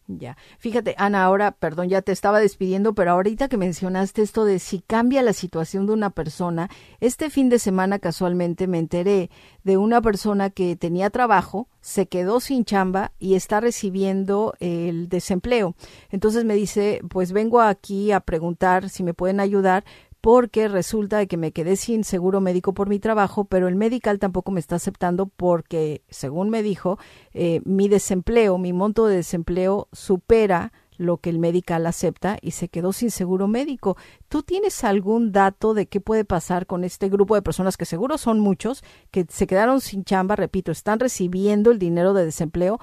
Ya. 0.06 0.36
Fíjate, 0.58 0.94
Ana, 0.98 1.24
ahora, 1.24 1.52
perdón, 1.52 1.88
ya 1.88 2.02
te 2.02 2.12
estaba 2.12 2.40
despidiendo, 2.40 2.94
pero 2.94 3.12
ahorita 3.12 3.48
que 3.48 3.56
mencionaste 3.56 4.22
esto 4.22 4.44
de 4.44 4.58
si 4.58 4.80
cambia 4.80 5.22
la 5.22 5.32
situación 5.32 5.86
de 5.86 5.92
una 5.92 6.10
persona, 6.10 6.68
este 7.00 7.30
fin 7.30 7.48
de 7.48 7.58
semana 7.58 7.98
casualmente 7.98 8.66
me 8.66 8.78
enteré 8.78 9.30
de 9.64 9.76
una 9.76 10.02
persona 10.02 10.50
que 10.50 10.76
tenía 10.76 11.10
trabajo, 11.10 11.68
se 11.80 12.06
quedó 12.06 12.40
sin 12.40 12.64
chamba 12.64 13.12
y 13.18 13.34
está 13.34 13.60
recibiendo 13.60 14.54
el 14.60 15.08
desempleo. 15.08 15.74
Entonces 16.10 16.44
me 16.44 16.54
dice, 16.54 17.00
pues 17.08 17.32
vengo 17.32 17.60
aquí 17.60 18.12
a 18.12 18.20
preguntar 18.20 18.88
si 18.88 19.02
me 19.02 19.14
pueden 19.14 19.40
ayudar 19.40 19.84
porque 20.22 20.68
resulta 20.68 21.26
que 21.26 21.36
me 21.36 21.50
quedé 21.50 21.74
sin 21.74 22.04
seguro 22.04 22.40
médico 22.40 22.72
por 22.74 22.88
mi 22.88 23.00
trabajo, 23.00 23.44
pero 23.44 23.66
el 23.66 23.74
medical 23.74 24.20
tampoco 24.20 24.52
me 24.52 24.60
está 24.60 24.76
aceptando 24.76 25.26
porque, 25.26 26.02
según 26.08 26.48
me 26.48 26.62
dijo, 26.62 26.98
eh, 27.34 27.60
mi 27.64 27.88
desempleo, 27.88 28.56
mi 28.56 28.72
monto 28.72 29.06
de 29.08 29.16
desempleo 29.16 29.88
supera 29.92 30.72
lo 30.96 31.16
que 31.16 31.28
el 31.28 31.40
medical 31.40 31.84
acepta 31.86 32.38
y 32.40 32.52
se 32.52 32.68
quedó 32.68 32.92
sin 32.92 33.10
seguro 33.10 33.48
médico. 33.48 33.96
¿Tú 34.28 34.44
tienes 34.44 34.84
algún 34.84 35.32
dato 35.32 35.74
de 35.74 35.86
qué 35.86 36.00
puede 36.00 36.24
pasar 36.24 36.66
con 36.66 36.84
este 36.84 37.08
grupo 37.08 37.34
de 37.34 37.42
personas 37.42 37.76
que 37.76 37.84
seguro 37.84 38.16
son 38.16 38.38
muchos, 38.38 38.84
que 39.10 39.26
se 39.28 39.48
quedaron 39.48 39.80
sin 39.80 40.04
chamba, 40.04 40.36
repito, 40.36 40.70
están 40.70 41.00
recibiendo 41.00 41.72
el 41.72 41.80
dinero 41.80 42.14
de 42.14 42.24
desempleo, 42.24 42.78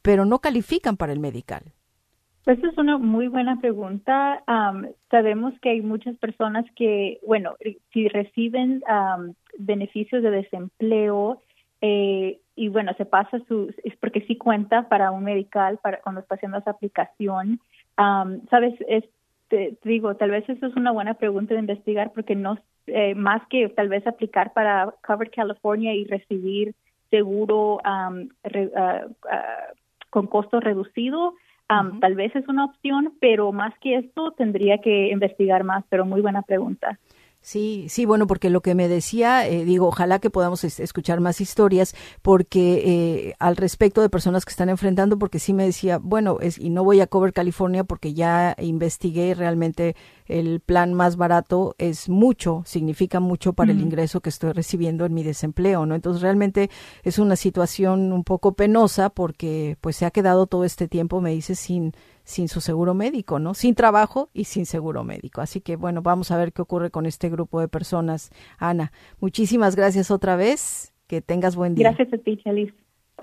pero 0.00 0.26
no 0.26 0.38
califican 0.38 0.96
para 0.96 1.12
el 1.12 1.18
medical? 1.18 1.74
Esa 2.46 2.68
es 2.68 2.76
una 2.76 2.98
muy 2.98 3.28
buena 3.28 3.58
pregunta. 3.58 4.42
Um, 4.46 4.86
sabemos 5.10 5.54
que 5.60 5.70
hay 5.70 5.80
muchas 5.80 6.14
personas 6.18 6.66
que, 6.76 7.18
bueno, 7.26 7.54
si 7.92 8.08
reciben 8.08 8.82
um, 8.86 9.32
beneficios 9.58 10.22
de 10.22 10.30
desempleo 10.30 11.40
eh, 11.80 12.38
y 12.54 12.68
bueno, 12.68 12.92
se 12.98 13.06
pasa 13.06 13.38
su, 13.48 13.74
es 13.82 13.96
porque 13.96 14.20
sí 14.22 14.36
cuenta 14.36 14.88
para 14.88 15.10
un 15.10 15.24
medical 15.24 15.78
para 15.78 16.00
cuando 16.00 16.20
está 16.20 16.34
haciendo 16.34 16.58
esa 16.58 16.72
aplicación. 16.72 17.60
Um, 17.96 18.46
Sabes, 18.50 18.74
es, 18.88 19.04
te, 19.48 19.78
digo, 19.82 20.14
tal 20.16 20.30
vez 20.30 20.46
eso 20.48 20.66
es 20.66 20.76
una 20.76 20.92
buena 20.92 21.14
pregunta 21.14 21.54
de 21.54 21.60
investigar 21.60 22.12
porque 22.12 22.34
no, 22.34 22.58
eh, 22.88 23.14
más 23.14 23.40
que 23.48 23.70
tal 23.70 23.88
vez 23.88 24.06
aplicar 24.06 24.52
para 24.52 24.94
Cover 25.06 25.30
California 25.30 25.94
y 25.94 26.04
recibir 26.04 26.74
seguro 27.08 27.80
re, 28.42 28.66
uh, 28.66 29.08
uh, 29.08 29.74
con 30.10 30.26
costo 30.26 30.60
reducido, 30.60 31.34
Um, 31.80 32.00
Tal 32.00 32.14
vez 32.14 32.34
es 32.36 32.46
una 32.48 32.64
opción, 32.64 33.14
pero 33.20 33.52
más 33.52 33.74
que 33.80 33.96
esto 33.96 34.32
tendría 34.32 34.78
que 34.78 35.08
investigar 35.08 35.64
más, 35.64 35.84
pero 35.88 36.04
muy 36.04 36.20
buena 36.20 36.42
pregunta. 36.42 36.98
Sí, 37.46 37.88
sí, 37.90 38.06
bueno, 38.06 38.26
porque 38.26 38.48
lo 38.48 38.62
que 38.62 38.74
me 38.74 38.88
decía, 38.88 39.46
eh, 39.46 39.66
digo, 39.66 39.88
ojalá 39.88 40.18
que 40.18 40.30
podamos 40.30 40.64
escuchar 40.64 41.20
más 41.20 41.42
historias, 41.42 41.94
porque 42.22 42.82
eh, 42.86 43.34
al 43.38 43.58
respecto 43.58 44.00
de 44.00 44.08
personas 44.08 44.46
que 44.46 44.50
están 44.50 44.70
enfrentando, 44.70 45.18
porque 45.18 45.38
sí 45.38 45.52
me 45.52 45.66
decía, 45.66 45.98
bueno, 45.98 46.38
es, 46.40 46.58
y 46.58 46.70
no 46.70 46.84
voy 46.84 47.02
a 47.02 47.06
Cover 47.06 47.34
California 47.34 47.84
porque 47.84 48.14
ya 48.14 48.56
investigué 48.58 49.34
realmente 49.34 49.94
el 50.24 50.60
plan 50.60 50.94
más 50.94 51.16
barato 51.16 51.74
es 51.76 52.08
mucho, 52.08 52.62
significa 52.64 53.20
mucho 53.20 53.52
para 53.52 53.72
el 53.72 53.80
ingreso 53.82 54.22
que 54.22 54.30
estoy 54.30 54.52
recibiendo 54.52 55.04
en 55.04 55.12
mi 55.12 55.22
desempleo, 55.22 55.84
¿no? 55.84 55.94
Entonces 55.94 56.22
realmente 56.22 56.70
es 57.02 57.18
una 57.18 57.36
situación 57.36 58.10
un 58.14 58.24
poco 58.24 58.54
penosa 58.54 59.10
porque 59.10 59.76
pues 59.82 59.96
se 59.96 60.06
ha 60.06 60.10
quedado 60.10 60.46
todo 60.46 60.64
este 60.64 60.88
tiempo, 60.88 61.20
me 61.20 61.32
dice, 61.32 61.56
sin 61.56 61.92
sin 62.24 62.48
su 62.48 62.60
seguro 62.60 62.94
médico, 62.94 63.38
¿no? 63.38 63.54
Sin 63.54 63.74
trabajo 63.74 64.30
y 64.32 64.44
sin 64.44 64.66
seguro 64.66 65.04
médico. 65.04 65.40
Así 65.40 65.60
que 65.60 65.76
bueno, 65.76 66.02
vamos 66.02 66.30
a 66.30 66.36
ver 66.36 66.52
qué 66.52 66.62
ocurre 66.62 66.90
con 66.90 67.06
este 67.06 67.28
grupo 67.28 67.60
de 67.60 67.68
personas. 67.68 68.30
Ana, 68.58 68.92
muchísimas 69.20 69.76
gracias 69.76 70.10
otra 70.10 70.36
vez. 70.36 70.90
Que 71.06 71.20
tengas 71.20 71.54
buen 71.54 71.74
día. 71.74 71.90
Gracias 71.90 72.14
a 72.14 72.22
ti, 72.22 72.38
Chalice. 72.42 72.74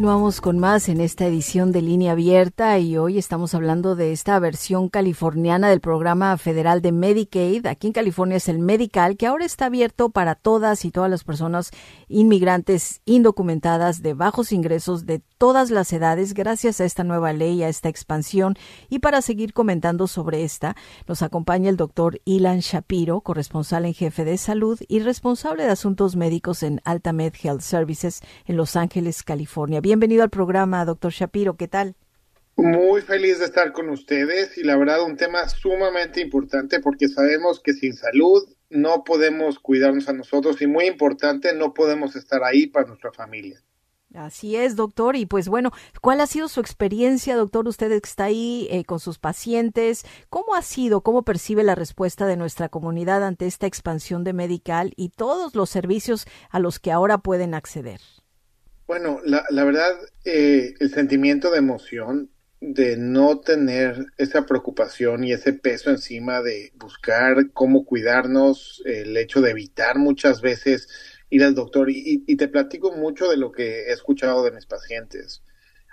Continuamos 0.06 0.40
con 0.40 0.60
más 0.60 0.88
en 0.88 1.00
esta 1.00 1.26
edición 1.26 1.72
de 1.72 1.82
Línea 1.82 2.12
Abierta 2.12 2.78
y 2.78 2.96
hoy 2.96 3.18
estamos 3.18 3.56
hablando 3.56 3.96
de 3.96 4.12
esta 4.12 4.38
versión 4.38 4.88
californiana 4.88 5.68
del 5.68 5.80
programa 5.80 6.38
federal 6.38 6.80
de 6.80 6.92
Medicaid. 6.92 7.66
Aquí 7.66 7.88
en 7.88 7.92
California 7.92 8.36
es 8.36 8.48
el 8.48 8.60
Medical, 8.60 9.16
que 9.16 9.26
ahora 9.26 9.44
está 9.44 9.66
abierto 9.66 10.10
para 10.10 10.36
todas 10.36 10.84
y 10.84 10.92
todas 10.92 11.10
las 11.10 11.24
personas 11.24 11.72
inmigrantes 12.06 13.00
indocumentadas 13.04 14.00
de 14.00 14.14
bajos 14.14 14.52
ingresos 14.52 15.06
de 15.06 15.22
todas 15.38 15.70
las 15.70 15.92
edades 15.92 16.34
gracias 16.34 16.80
a 16.80 16.84
esta 16.84 17.02
nueva 17.02 17.32
ley, 17.32 17.64
a 17.64 17.68
esta 17.68 17.88
expansión. 17.88 18.54
Y 18.88 19.00
para 19.00 19.22
seguir 19.22 19.52
comentando 19.52 20.06
sobre 20.06 20.44
esta, 20.44 20.76
nos 21.08 21.22
acompaña 21.22 21.68
el 21.68 21.76
doctor 21.76 22.20
Ilan 22.24 22.60
Shapiro, 22.60 23.22
corresponsal 23.22 23.84
en 23.84 23.94
jefe 23.94 24.24
de 24.24 24.38
salud 24.38 24.78
y 24.86 25.00
responsable 25.00 25.64
de 25.64 25.70
asuntos 25.70 26.14
médicos 26.14 26.62
en 26.62 26.80
Altamed 26.84 27.34
Health 27.42 27.62
Services 27.62 28.20
en 28.46 28.56
Los 28.56 28.76
Ángeles, 28.76 29.24
California. 29.24 29.80
Bienvenido 29.96 30.24
al 30.24 30.28
programa, 30.28 30.84
doctor 30.84 31.10
Shapiro. 31.10 31.56
¿Qué 31.56 31.68
tal? 31.68 31.96
Muy 32.54 33.00
feliz 33.00 33.38
de 33.38 33.46
estar 33.46 33.72
con 33.72 33.88
ustedes 33.88 34.58
y 34.58 34.62
la 34.62 34.76
verdad 34.76 35.02
un 35.02 35.16
tema 35.16 35.48
sumamente 35.48 36.20
importante 36.20 36.80
porque 36.80 37.08
sabemos 37.08 37.60
que 37.60 37.72
sin 37.72 37.94
salud 37.94 38.46
no 38.68 39.04
podemos 39.04 39.58
cuidarnos 39.58 40.10
a 40.10 40.12
nosotros 40.12 40.60
y 40.60 40.66
muy 40.66 40.84
importante, 40.84 41.54
no 41.54 41.72
podemos 41.72 42.14
estar 42.14 42.44
ahí 42.44 42.66
para 42.66 42.88
nuestra 42.88 43.10
familia. 43.10 43.62
Así 44.14 44.54
es, 44.54 44.76
doctor. 44.76 45.16
Y 45.16 45.24
pues 45.24 45.48
bueno, 45.48 45.70
¿cuál 46.02 46.20
ha 46.20 46.26
sido 46.26 46.48
su 46.48 46.60
experiencia, 46.60 47.34
doctor? 47.34 47.66
Usted 47.66 47.90
está 47.92 48.24
ahí 48.24 48.68
eh, 48.70 48.84
con 48.84 49.00
sus 49.00 49.18
pacientes. 49.18 50.04
¿Cómo 50.28 50.54
ha 50.54 50.60
sido, 50.60 51.00
cómo 51.00 51.22
percibe 51.22 51.64
la 51.64 51.74
respuesta 51.74 52.26
de 52.26 52.36
nuestra 52.36 52.68
comunidad 52.68 53.24
ante 53.24 53.46
esta 53.46 53.66
expansión 53.66 54.24
de 54.24 54.34
Medical 54.34 54.92
y 54.94 55.08
todos 55.08 55.54
los 55.54 55.70
servicios 55.70 56.26
a 56.50 56.58
los 56.58 56.80
que 56.80 56.92
ahora 56.92 57.16
pueden 57.16 57.54
acceder? 57.54 58.02
Bueno, 58.86 59.20
la, 59.24 59.44
la 59.50 59.64
verdad, 59.64 59.96
eh, 60.24 60.74
el 60.78 60.90
sentimiento 60.90 61.50
de 61.50 61.58
emoción 61.58 62.30
de 62.60 62.96
no 62.96 63.40
tener 63.40 64.06
esa 64.16 64.46
preocupación 64.46 65.24
y 65.24 65.32
ese 65.32 65.52
peso 65.52 65.90
encima 65.90 66.40
de 66.40 66.72
buscar 66.76 67.50
cómo 67.52 67.84
cuidarnos, 67.84 68.82
el 68.86 69.16
hecho 69.16 69.40
de 69.40 69.50
evitar 69.50 69.98
muchas 69.98 70.40
veces 70.40 70.88
ir 71.30 71.44
al 71.44 71.54
doctor 71.54 71.90
y, 71.90 72.24
y 72.26 72.36
te 72.36 72.48
platico 72.48 72.92
mucho 72.92 73.28
de 73.28 73.36
lo 73.36 73.52
que 73.52 73.88
he 73.88 73.92
escuchado 73.92 74.44
de 74.44 74.52
mis 74.52 74.66
pacientes. 74.66 75.42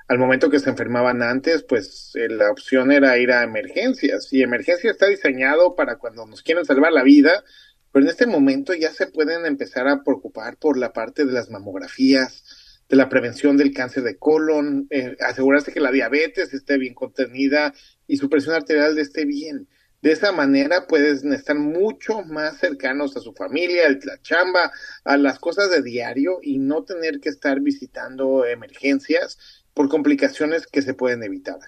Al 0.08 0.20
momento 0.20 0.50
que 0.50 0.60
se 0.60 0.70
enfermaban 0.70 1.24
antes, 1.24 1.64
pues 1.64 2.12
eh, 2.16 2.30
la 2.30 2.52
opción 2.52 2.92
era 2.92 3.18
ir 3.18 3.32
a 3.32 3.44
emergencias 3.44 4.32
y 4.32 4.44
emergencia 4.44 4.92
está 4.92 5.08
diseñado 5.08 5.76
para 5.76 5.98
cuando 5.98 6.26
nos 6.26 6.44
quieren 6.44 6.66
salvar 6.66 6.92
la 6.92 7.04
vida, 7.04 7.44
pero 7.92 8.06
en 8.06 8.12
este 8.12 8.28
momento 8.28 8.74
ya 8.74 8.92
se 8.92 9.08
pueden 9.08 9.46
empezar 9.46 9.88
a 9.88 10.04
preocupar 10.04 10.58
por 10.58 10.78
la 10.78 10.94
parte 10.94 11.26
de 11.26 11.32
las 11.32 11.50
mamografías, 11.50 12.44
de 12.89 12.96
la 12.96 13.10
prevención 13.10 13.58
del 13.58 13.74
cáncer 13.74 14.04
de 14.04 14.17
colon, 14.17 14.88
eh, 14.89 15.15
asegurarse 15.22 15.72
que 15.72 15.80
la 15.80 15.91
diabetes 15.91 16.54
esté 16.54 16.78
bien 16.78 16.93
contenida 16.93 17.74
y 18.08 18.17
su 18.17 18.30
presión 18.30 18.56
arterial 18.56 18.98
esté 18.98 19.26
bien. 19.26 19.67
De 20.02 20.12
esa 20.12 20.34
manera 20.34 20.86
puedes 20.86 21.24
estar 21.24 21.58
mucho 21.58 22.24
más 22.24 22.58
cercanos 22.58 23.15
a 23.15 23.22
su 23.22 23.34
familia, 23.34 23.88
a 23.88 24.06
la 24.06 24.22
chamba, 24.22 24.72
a 25.06 25.15
las 25.15 25.39
cosas 25.39 25.72
de 25.72 25.82
diario 25.82 26.39
y 26.41 26.60
no 26.60 26.84
tener 26.84 27.22
que 27.22 27.30
estar 27.30 27.62
visitando 27.62 28.46
emergencias 28.46 29.63
por 29.74 29.88
complicaciones 29.88 30.67
que 30.67 30.82
se 30.82 30.93
pueden 30.93 31.24
evitar. 31.24 31.60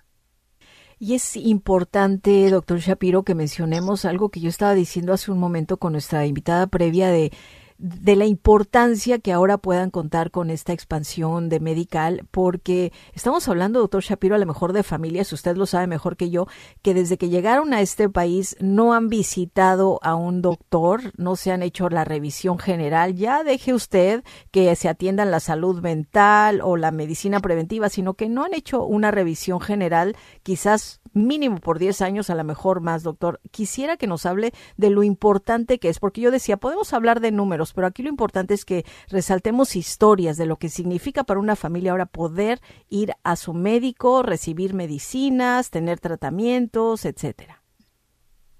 Y 1.00 1.16
es 1.16 1.36
importante, 1.38 2.50
doctor 2.50 2.80
Shapiro, 2.80 3.24
que 3.24 3.36
mencionemos 3.36 4.04
algo 4.04 4.30
que 4.30 4.40
yo 4.42 4.50
estaba 4.50 4.74
diciendo 4.74 5.14
hace 5.14 5.32
un 5.32 5.40
momento 5.40 5.78
con 5.78 5.94
nuestra 5.94 6.26
invitada 6.26 6.68
previa 6.68 7.10
de 7.10 7.32
de 7.78 8.16
la 8.16 8.26
importancia 8.26 9.20
que 9.20 9.34
ahora 9.34 9.58
puedan 9.58 9.92
contar 9.92 10.32
con 10.32 10.50
esta 10.50 10.72
expansión 10.72 11.50
de 11.50 11.60
Medical, 11.60 12.26
porque 12.32 12.94
estamos 13.14 13.48
hablando, 13.48 13.80
doctor 13.80 14.02
Shapiro, 14.02 14.36
a 14.36 14.38
lo 14.40 14.46
mejor 14.46 14.72
de 14.72 14.84
familias, 14.84 15.34
usted 15.34 15.58
lo 15.58 15.66
sabe 15.66 15.88
mejor 15.88 16.16
que 16.16 16.30
yo, 16.30 16.48
que 16.82 16.94
desde 16.94 17.18
que 17.18 17.30
llegaron 17.30 17.74
a 17.74 17.82
este 17.82 18.10
país 18.10 18.56
no 18.60 18.94
han 18.94 19.10
visitado 19.10 20.00
a 20.04 20.16
un 20.16 20.42
doctor, 20.42 21.12
no 21.18 21.36
se 21.36 21.52
han 21.52 21.64
hecho 21.64 21.90
la 21.90 22.06
revisión 22.06 22.60
general. 22.60 23.16
Ya 23.16 23.44
deje 23.44 23.74
usted 23.74 24.24
que 24.52 24.74
se 24.76 24.88
atiendan 24.88 25.32
la 25.32 25.40
salud 25.40 25.82
mental 25.82 26.62
o 26.62 26.78
la 26.78 26.92
medicina 26.92 27.40
preventiva, 27.40 27.90
sino 27.90 28.14
que 28.14 28.30
no 28.30 28.46
han 28.46 28.54
hecho 28.54 28.84
una 28.84 29.12
revisión 29.12 29.60
general, 29.60 30.16
quizás 30.44 31.02
mínimo 31.16 31.60
por 31.60 31.80
10 31.80 32.02
años, 32.02 32.30
a 32.30 32.36
lo 32.36 32.44
mejor 32.44 32.82
más, 32.82 33.02
doctor. 33.02 33.40
Quisiera 33.50 33.98
que 33.98 34.06
nos 34.06 34.26
hable 34.26 34.54
de 34.78 34.90
lo 34.90 35.02
importante 35.02 35.80
que 35.80 35.90
es, 35.90 36.00
porque 36.00 36.22
yo 36.22 36.30
decía, 36.30 36.58
podemos 36.58 36.94
hablar 36.94 37.22
de 37.22 37.32
números, 37.32 37.74
pero 37.74 37.88
aquí 37.88 38.04
lo 38.04 38.10
importante 38.10 38.54
es 38.54 38.66
que 38.66 38.86
resaltemos 39.10 39.76
historias 39.76 40.38
de 40.38 40.46
lo 40.46 40.58
que 40.58 40.70
significa 40.70 41.24
para 41.24 41.40
una 41.40 41.56
familia 41.56 41.92
ahora 41.92 42.06
poder 42.06 42.62
ir 42.90 43.14
a 43.24 43.36
su 43.36 43.54
médico, 43.54 44.22
recibir 44.22 44.74
medicinas, 44.74 45.72
tener 45.72 46.00
tratamientos, 46.00 47.06
etcétera. 47.06 47.64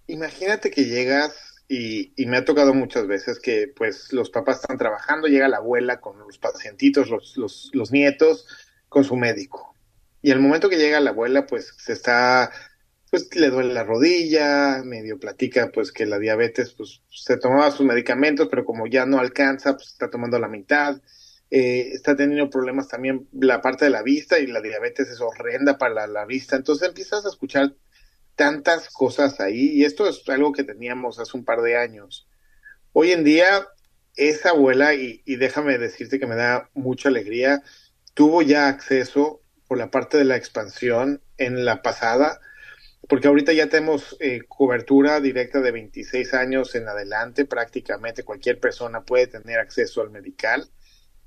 Imagínate 0.08 0.72
que 0.72 0.86
llegas 0.86 1.64
y, 1.68 2.14
me 2.26 2.38
ha 2.38 2.46
tocado 2.46 2.74
muchas 2.74 3.08
veces 3.08 3.40
que 3.40 3.68
pues 3.76 4.14
los 4.14 4.30
papás 4.30 4.62
están 4.62 4.78
trabajando, 4.78 5.28
llega 5.28 5.48
la 5.48 5.58
abuela 5.58 6.00
con 6.00 6.18
los 6.20 6.38
pacientitos, 6.38 7.10
los, 7.10 7.36
los, 7.38 7.70
los 7.74 7.92
nietos, 7.92 8.48
con 8.88 9.04
su 9.04 9.16
médico 9.16 9.75
y 10.26 10.32
al 10.32 10.40
momento 10.40 10.72
que 10.72 10.78
llega 10.78 11.00
la 11.00 11.12
abuela, 11.12 11.46
pues 11.46 11.72
se 11.78 11.94
está, 11.94 12.50
pues 13.12 13.30
le 13.36 13.52
duele 13.52 13.76
la 13.76 13.84
rodilla, 13.84 14.82
medio 14.84 15.20
platica, 15.20 15.70
pues 15.72 15.92
que 15.92 16.08
la 16.08 16.18
diabetes, 16.18 16.74
pues 16.74 17.04
se 17.12 17.38
tomaba 17.38 17.70
sus 17.70 17.86
medicamentos, 17.86 18.48
pero 18.50 18.66
como 18.66 18.88
ya 18.88 19.06
no 19.06 19.20
alcanza, 19.20 19.76
pues 19.76 19.90
está 19.90 20.10
tomando 20.10 20.40
la 20.40 20.48
mitad. 20.48 21.00
Eh, 21.52 21.92
está 21.94 22.16
teniendo 22.16 22.50
problemas 22.50 22.88
también 22.88 23.30
la 23.34 23.62
parte 23.62 23.86
de 23.86 23.92
la 23.92 24.02
vista 24.02 24.40
y 24.40 24.48
la 24.48 24.62
diabetes 24.62 25.10
es 25.10 25.22
horrenda 25.22 25.78
para 25.78 26.08
la, 26.08 26.26
vista. 26.26 26.56
Entonces 26.56 26.88
empiezas 26.88 27.24
a 27.24 27.30
escuchar 27.30 27.76
tantas 28.36 28.90
cosas 28.90 29.40
ahí 29.40 29.74
y 29.74 29.86
esto 29.86 30.10
es 30.10 30.28
algo 30.28 30.54
que 30.54 30.64
teníamos 30.64 31.20
hace 31.20 31.38
un 31.38 31.46
par 31.46 31.62
de 31.62 31.78
años. 31.78 32.28
Hoy 32.94 33.12
en 33.12 33.24
día, 33.24 33.68
esa 34.16 34.50
abuela, 34.50 34.96
y, 34.96 35.22
y 35.24 35.36
déjame 35.36 35.78
decirte 35.78 36.20
que 36.20 36.26
me 36.26 36.36
da 36.36 36.72
mucha 36.74 37.10
alegría, 37.10 37.62
tuvo 38.16 38.42
ya 38.42 38.70
acceso 38.70 39.44
por 39.68 39.78
la 39.78 39.92
parte 39.92 40.18
de 40.18 40.26
la 40.26 40.36
expansión 40.36 41.22
en 41.38 41.66
la 41.66 41.82
pasada, 41.82 42.40
porque 43.08 43.28
ahorita 43.28 43.54
ya 43.54 43.70
tenemos 43.70 44.18
eh, 44.20 44.42
cobertura 44.48 45.20
directa 45.20 45.62
de 45.62 45.72
26 45.72 46.34
años 46.34 46.76
en 46.76 46.88
adelante, 46.88 47.46
prácticamente 47.46 48.24
cualquier 48.24 48.60
persona 48.60 49.04
puede 49.04 49.28
tener 49.28 49.60
acceso 49.60 50.02
al 50.02 50.10
medical. 50.10 50.70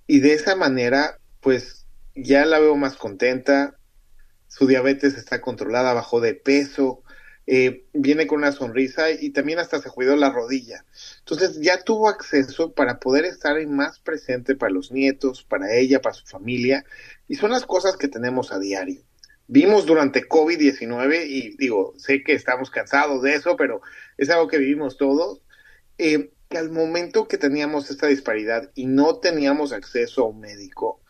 Y 0.06 0.20
de 0.20 0.32
esa 0.32 0.56
manera, 0.56 1.18
pues 1.40 1.86
ya 2.14 2.44
la 2.46 2.58
veo 2.58 2.76
más 2.76 2.96
contenta, 2.96 3.78
su 4.48 4.66
diabetes 4.66 5.16
está 5.16 5.40
controlada, 5.40 5.92
bajó 5.92 6.20
de 6.20 6.34
peso, 6.34 7.02
eh, 7.50 7.86
viene 7.94 8.26
con 8.26 8.40
una 8.40 8.52
sonrisa 8.52 9.10
y 9.10 9.30
también 9.30 9.58
hasta 9.58 9.80
se 9.80 9.88
cuidó 9.88 10.14
la 10.16 10.28
rodilla. 10.28 10.84
Entonces 11.20 11.58
ya 11.62 11.82
tuvo 11.82 12.10
acceso 12.10 12.74
para 12.74 13.00
poder 13.00 13.24
estar 13.24 13.56
más 13.66 14.00
presente 14.00 14.54
para 14.54 14.70
los 14.70 14.92
nietos, 14.92 15.44
para 15.44 15.72
ella, 15.72 16.02
para 16.02 16.14
su 16.14 16.26
familia, 16.26 16.84
y 17.26 17.36
son 17.36 17.52
las 17.52 17.64
cosas 17.64 17.96
que 17.96 18.06
tenemos 18.06 18.52
a 18.52 18.58
diario. 18.58 19.00
Vimos 19.46 19.86
durante 19.86 20.28
COVID-19, 20.28 21.24
y 21.26 21.56
digo, 21.56 21.94
sé 21.96 22.22
que 22.22 22.34
estamos 22.34 22.68
cansados 22.70 23.22
de 23.22 23.36
eso, 23.36 23.56
pero 23.56 23.80
es 24.18 24.28
algo 24.28 24.46
que 24.46 24.58
vivimos 24.58 24.98
todos, 24.98 25.40
eh, 25.96 26.30
que 26.50 26.58
al 26.58 26.70
momento 26.70 27.28
que 27.28 27.38
teníamos 27.38 27.90
esta 27.90 28.08
disparidad 28.08 28.70
y 28.74 28.84
no 28.84 29.20
teníamos 29.20 29.72
acceso 29.72 30.20
a 30.20 30.28
un 30.28 30.40
médico, 30.40 31.00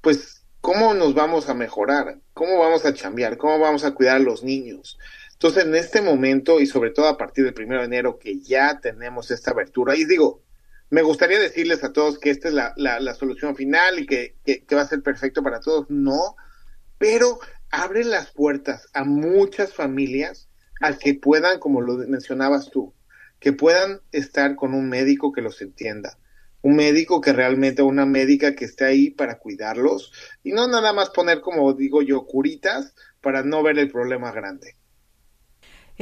pues, 0.00 0.42
¿cómo 0.62 0.94
nos 0.94 1.12
vamos 1.12 1.50
a 1.50 1.54
mejorar? 1.54 2.18
¿Cómo 2.32 2.58
vamos 2.58 2.86
a 2.86 2.94
chambear? 2.94 3.36
¿Cómo 3.36 3.58
vamos 3.58 3.84
a 3.84 3.92
cuidar 3.92 4.16
a 4.16 4.20
los 4.20 4.42
niños? 4.42 4.98
Entonces, 5.42 5.64
en 5.64 5.74
este 5.74 6.00
momento 6.00 6.60
y 6.60 6.66
sobre 6.66 6.90
todo 6.90 7.08
a 7.08 7.18
partir 7.18 7.42
del 7.44 7.52
primero 7.52 7.80
de 7.80 7.86
enero 7.86 8.16
que 8.16 8.38
ya 8.38 8.78
tenemos 8.78 9.32
esta 9.32 9.50
abertura, 9.50 9.96
y 9.96 10.04
digo, 10.04 10.40
me 10.88 11.02
gustaría 11.02 11.40
decirles 11.40 11.82
a 11.82 11.92
todos 11.92 12.20
que 12.20 12.30
esta 12.30 12.46
es 12.46 12.54
la, 12.54 12.72
la, 12.76 13.14
solución 13.14 13.56
final 13.56 13.98
y 13.98 14.06
que, 14.06 14.36
que, 14.44 14.64
va 14.76 14.82
a 14.82 14.86
ser 14.86 15.02
perfecto 15.02 15.42
para 15.42 15.58
todos, 15.58 15.90
no, 15.90 16.36
pero 16.96 17.40
abre 17.72 18.04
las 18.04 18.30
puertas 18.30 18.86
a 18.94 19.02
muchas 19.02 19.74
familias 19.74 20.48
a 20.80 20.96
que 20.96 21.14
puedan, 21.14 21.58
como 21.58 21.80
lo 21.80 21.94
mencionabas 22.06 22.70
tú, 22.70 22.94
que 23.40 23.52
puedan 23.52 24.00
estar 24.12 24.54
con 24.54 24.74
un 24.74 24.88
médico 24.88 25.32
que 25.32 25.42
los 25.42 25.60
entienda, 25.60 26.18
un 26.60 26.76
médico 26.76 27.20
que 27.20 27.32
realmente, 27.32 27.82
una 27.82 28.06
médica 28.06 28.54
que 28.54 28.66
esté 28.66 28.84
ahí 28.84 29.10
para 29.10 29.40
cuidarlos 29.40 30.12
y 30.44 30.52
no 30.52 30.68
nada 30.68 30.92
más 30.92 31.10
poner, 31.10 31.40
como 31.40 31.72
digo 31.72 32.00
yo, 32.00 32.26
curitas 32.26 32.94
para 33.20 33.42
no 33.42 33.64
ver 33.64 33.80
el 33.80 33.90
problema 33.90 34.30
grande. 34.30 34.76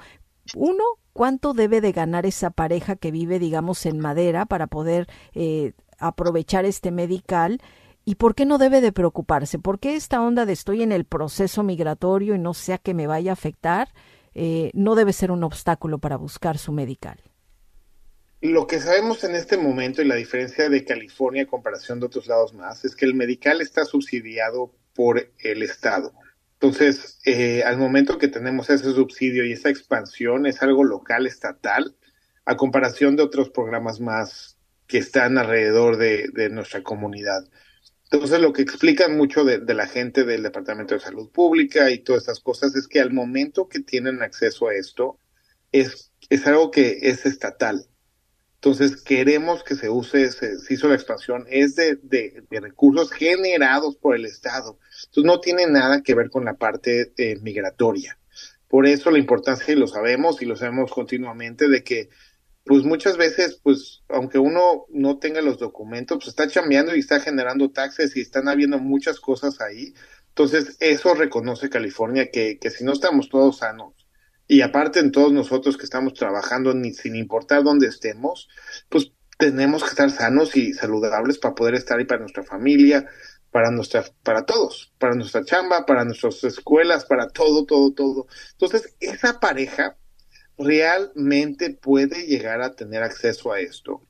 uno, 0.54 0.84
¿cuánto 1.12 1.54
debe 1.54 1.80
de 1.80 1.92
ganar 1.92 2.26
esa 2.26 2.50
pareja 2.50 2.96
que 2.96 3.10
vive, 3.10 3.38
digamos, 3.38 3.86
en 3.86 3.98
madera 3.98 4.46
para 4.46 4.66
poder 4.66 5.06
eh, 5.34 5.72
aprovechar 5.98 6.64
este 6.64 6.90
medical? 6.90 7.60
¿Y 8.04 8.16
por 8.16 8.34
qué 8.34 8.44
no 8.44 8.58
debe 8.58 8.80
de 8.80 8.92
preocuparse? 8.92 9.58
¿Por 9.58 9.78
qué 9.78 9.94
esta 9.94 10.20
onda 10.20 10.44
de 10.44 10.52
estoy 10.52 10.82
en 10.82 10.92
el 10.92 11.04
proceso 11.04 11.62
migratorio 11.62 12.34
y 12.34 12.38
no 12.38 12.54
sea 12.54 12.78
que 12.78 12.94
me 12.94 13.06
vaya 13.06 13.30
a 13.30 13.34
afectar 13.34 13.88
eh, 14.34 14.70
no 14.74 14.94
debe 14.94 15.12
ser 15.12 15.30
un 15.30 15.44
obstáculo 15.44 15.98
para 15.98 16.16
buscar 16.16 16.58
su 16.58 16.72
medical? 16.72 17.20
Lo 18.40 18.66
que 18.66 18.80
sabemos 18.80 19.22
en 19.22 19.36
este 19.36 19.56
momento 19.56 20.02
y 20.02 20.04
la 20.04 20.16
diferencia 20.16 20.68
de 20.68 20.84
California 20.84 21.42
en 21.42 21.48
comparación 21.48 22.00
de 22.00 22.06
otros 22.06 22.26
lados 22.26 22.54
más 22.54 22.84
es 22.84 22.96
que 22.96 23.04
el 23.04 23.14
medical 23.14 23.60
está 23.60 23.84
subsidiado 23.84 24.74
por 24.94 25.30
el 25.38 25.62
Estado. 25.62 26.12
Entonces, 26.62 27.18
eh, 27.24 27.64
al 27.64 27.76
momento 27.76 28.18
que 28.18 28.28
tenemos 28.28 28.70
ese 28.70 28.92
subsidio 28.92 29.44
y 29.44 29.50
esa 29.50 29.68
expansión, 29.68 30.46
es 30.46 30.62
algo 30.62 30.84
local, 30.84 31.26
estatal, 31.26 31.96
a 32.44 32.56
comparación 32.56 33.16
de 33.16 33.24
otros 33.24 33.50
programas 33.50 33.98
más 33.98 34.56
que 34.86 34.98
están 34.98 35.38
alrededor 35.38 35.96
de, 35.96 36.30
nuestra 36.52 36.84
comunidad. 36.84 37.48
Entonces, 38.12 38.38
lo 38.38 38.52
que 38.52 38.62
explican 38.62 39.16
mucho 39.16 39.42
de, 39.42 39.58
la 39.74 39.88
gente 39.88 40.22
del 40.22 40.44
Departamento 40.44 40.94
de 40.94 41.00
Salud 41.00 41.32
Pública 41.32 41.90
y 41.90 41.98
todas 41.98 42.22
estas 42.22 42.38
cosas 42.38 42.76
es 42.76 42.86
que 42.86 43.00
al 43.00 43.12
momento 43.12 43.68
que 43.68 43.80
tienen 43.80 44.22
acceso 44.22 44.68
a 44.68 44.74
esto, 44.74 45.18
es, 45.72 46.12
es 46.30 46.46
algo 46.46 46.70
que 46.70 47.00
es 47.02 47.26
estatal. 47.26 47.88
Entonces, 48.64 49.02
queremos 49.02 49.64
que 49.64 49.74
se 49.74 49.90
use, 49.90 50.30
se, 50.30 50.54
hizo 50.72 50.86
la 50.86 50.94
expansión, 50.94 51.46
es 51.50 51.74
de, 51.74 51.96
de, 51.96 52.60
recursos 52.60 53.10
generados 53.10 53.96
por 53.96 54.14
el 54.14 54.24
Estado. 54.24 54.78
Entonces, 55.06 55.24
no 55.24 55.40
tiene 55.40 55.66
nada 55.66 56.00
que 56.00 56.14
ver 56.14 56.30
con 56.30 56.44
la 56.44 56.54
parte 56.54 57.12
eh, 57.16 57.40
migratoria. 57.42 58.16
Por 58.68 58.86
eso 58.86 59.10
la 59.10 59.18
importancia, 59.18 59.74
y 59.74 59.76
lo 59.76 59.88
sabemos, 59.88 60.42
y 60.42 60.44
lo 60.44 60.54
sabemos 60.54 60.92
continuamente, 60.92 61.68
de 61.68 61.82
que, 61.82 62.08
pues 62.64 62.84
muchas 62.84 63.16
veces, 63.16 63.58
pues, 63.60 64.04
aunque 64.08 64.38
uno 64.38 64.86
no 64.90 65.18
tenga 65.18 65.42
los 65.42 65.58
documentos, 65.58 66.18
pues 66.18 66.28
está 66.28 66.46
chambeando 66.46 66.94
y 66.94 67.00
está 67.00 67.18
generando 67.18 67.72
taxes 67.72 68.16
y 68.16 68.20
están 68.20 68.46
habiendo 68.46 68.78
muchas 68.78 69.18
cosas 69.18 69.60
ahí. 69.60 69.92
Entonces, 70.28 70.76
eso 70.78 71.14
reconoce 71.14 71.68
California, 71.68 72.30
que, 72.30 72.60
que 72.60 72.70
si 72.70 72.84
no 72.84 72.92
estamos 72.92 73.28
todos 73.28 73.58
sanos, 73.58 74.01
y 74.48 74.60
aparte 74.60 75.00
en 75.00 75.12
todos 75.12 75.32
nosotros 75.32 75.76
que 75.76 75.84
estamos 75.84 76.14
trabajando, 76.14 76.74
ni, 76.74 76.92
sin 76.92 77.16
importar 77.16 77.62
dónde 77.62 77.86
estemos, 77.86 78.48
pues 78.88 79.12
tenemos 79.38 79.82
que 79.82 79.90
estar 79.90 80.10
sanos 80.10 80.56
y 80.56 80.72
saludables 80.72 81.38
para 81.38 81.54
poder 81.54 81.74
estar 81.74 81.98
ahí 81.98 82.04
para 82.04 82.20
nuestra 82.20 82.42
familia, 82.42 83.06
para 83.50 83.70
nuestra, 83.70 84.04
para 84.22 84.44
todos, 84.44 84.92
para 84.98 85.14
nuestra 85.14 85.44
chamba, 85.44 85.84
para 85.86 86.04
nuestras 86.04 86.42
escuelas, 86.44 87.04
para 87.04 87.28
todo, 87.28 87.64
todo, 87.66 87.92
todo. 87.92 88.26
Entonces, 88.52 88.94
esa 89.00 89.40
pareja 89.40 89.96
realmente 90.58 91.70
puede 91.70 92.26
llegar 92.26 92.62
a 92.62 92.74
tener 92.74 93.02
acceso 93.02 93.52
a 93.52 93.60
esto. 93.60 94.06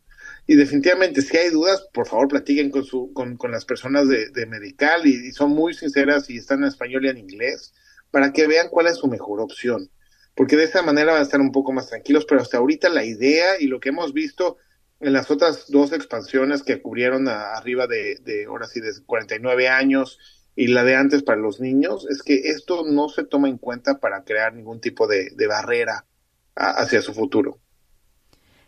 Y 0.47 0.57
definitivamente, 0.57 1.23
si 1.23 1.37
hay 1.37 1.51
dudas, 1.51 1.87
por 1.93 2.07
favor 2.07 2.29
platiquen 2.29 2.71
con, 2.71 2.85
su, 2.85 3.13
con, 3.13 3.37
con 3.37 3.51
las 3.51 3.65
personas 3.65 4.09
de, 4.09 4.31
de 4.31 4.47
Medical 4.47 5.07
y, 5.07 5.29
y, 5.29 5.33
son 5.33 5.51
muy 5.51 5.75
sinceras 5.75 6.29
y 6.31 6.39
están 6.39 6.61
en 6.61 6.69
español 6.69 7.05
y 7.05 7.09
en 7.09 7.19
inglés 7.19 7.73
para 8.11 8.33
que 8.33 8.47
vean 8.47 8.69
cuál 8.69 8.89
es 8.89 8.97
su 8.97 9.07
mejor 9.09 9.41
opción 9.41 9.91
porque 10.35 10.57
de 10.57 10.65
esa 10.65 10.83
manera 10.83 11.13
van 11.13 11.21
a 11.21 11.25
estar 11.25 11.41
un 11.41 11.53
poco 11.53 11.73
más 11.73 11.89
tranquilos, 11.89 12.25
pero 12.27 12.41
hasta 12.41 12.59
ahorita 12.59 12.89
la 12.89 13.05
idea 13.05 13.61
y 13.61 13.67
lo 13.67 13.81
que 13.81 13.91
hemos 13.91 14.13
visto 14.13 14.57
en 15.01 15.13
las 15.13 15.31
otras 15.31 15.67
dos 15.69 15.93
expansiones 15.93 16.63
que 16.63 16.81
cubrieron 16.81 17.29
arriba 17.29 17.87
de, 17.87 18.17
de, 18.23 18.45
ahora 18.45 18.67
sí, 18.67 18.81
de 18.81 18.93
49 19.05 19.69
años 19.69 20.19
y 20.55 20.69
la 20.69 20.85
de 20.85 20.97
antes 20.97 21.23
para 21.23 21.41
los 21.41 21.61
niños, 21.61 22.07
es 22.11 22.23
que 22.23 22.51
esto 22.51 22.85
no 22.87 23.09
se 23.09 23.25
toma 23.25 23.49
en 23.49 23.59
cuenta 23.59 23.99
para 23.99 24.23
crear 24.23 24.55
ningún 24.55 24.81
tipo 24.81 25.07
de 25.07 25.47
barrera 25.47 26.05
hacia 26.55 27.01
su 27.03 27.15
futuro. 27.15 27.62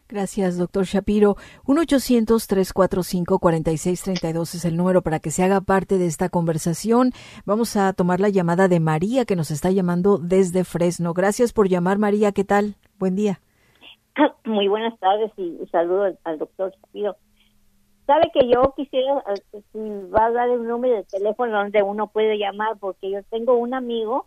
Gracias, 0.07 0.59
doctor 0.59 0.85
Shapiro. 0.85 1.37
1-800-345-4632 1.65 4.55
es 4.55 4.67
el 4.67 4.77
número 4.77 5.01
para 5.01 5.19
que 5.19 5.31
se 5.31 5.43
haga 5.43 5.63
parte 5.63 5.97
de 5.97 6.05
esta 6.07 6.29
conversación. 6.29 7.13
Vamos 7.47 7.75
a 7.77 7.95
tomar 7.95 8.21
la 8.21 8.29
llamada 8.29 8.69
de 8.69 8.81
María, 8.81 9.25
que 9.25 9.35
nos 9.35 9.51
está 9.51 9.71
llamando 9.71 10.19
desde 10.19 10.65
Fresno. 10.65 11.15
Gracias 11.15 11.55
por 11.55 11.69
llamar, 11.69 11.99
María. 11.99 12.33
¿Qué 12.33 12.45
tal? 12.45 12.75
Buen 12.99 13.17
día. 13.17 13.41
Muy 14.45 14.69
buenas 14.69 14.93
tardes 15.01 15.33
y 15.39 15.59
saludo 15.73 16.15
al, 16.25 16.39
doctor 16.39 16.71
Shapiro. 16.73 17.17
Sabe 18.07 18.31
que 18.35 18.47
yo 18.47 18.75
quisiera, 18.77 19.25
eh, 19.29 19.41
si 19.73 19.79
va 20.11 20.27
a 20.27 20.33
dar 20.33 20.51
un 20.51 20.69
número 20.69 20.97
de 20.97 21.05
teléfono 21.05 21.57
donde 21.57 21.83
uno 21.83 22.09
puede 22.09 22.37
llamar, 22.37 22.77
porque 22.79 23.11
yo 23.11 23.23
tengo 23.31 23.57
un 23.57 23.73
amigo, 23.73 24.27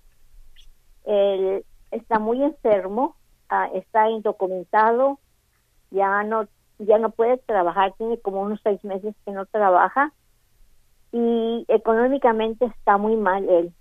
él 1.06 1.64
está 1.92 2.18
muy 2.18 2.42
enfermo, 2.42 3.16
ah, 3.50 3.70
está 3.76 4.10
indocumentado, 4.10 5.20
ya 5.92 6.24
no 6.24 6.48
ya 6.80 7.00
no 7.00 7.10
puede 7.10 7.38
trabajar, 7.40 7.94
tiene 7.98 8.20
como 8.20 8.42
unos 8.42 8.60
seis 8.64 8.84
meses 8.84 9.16
que 9.26 9.32
no 9.32 9.46
trabaja 9.48 10.14
y 11.12 11.66
económicamente 11.70 12.66
está 12.66 12.98
muy 12.98 13.16
mal 13.16 13.50
él 13.50 13.74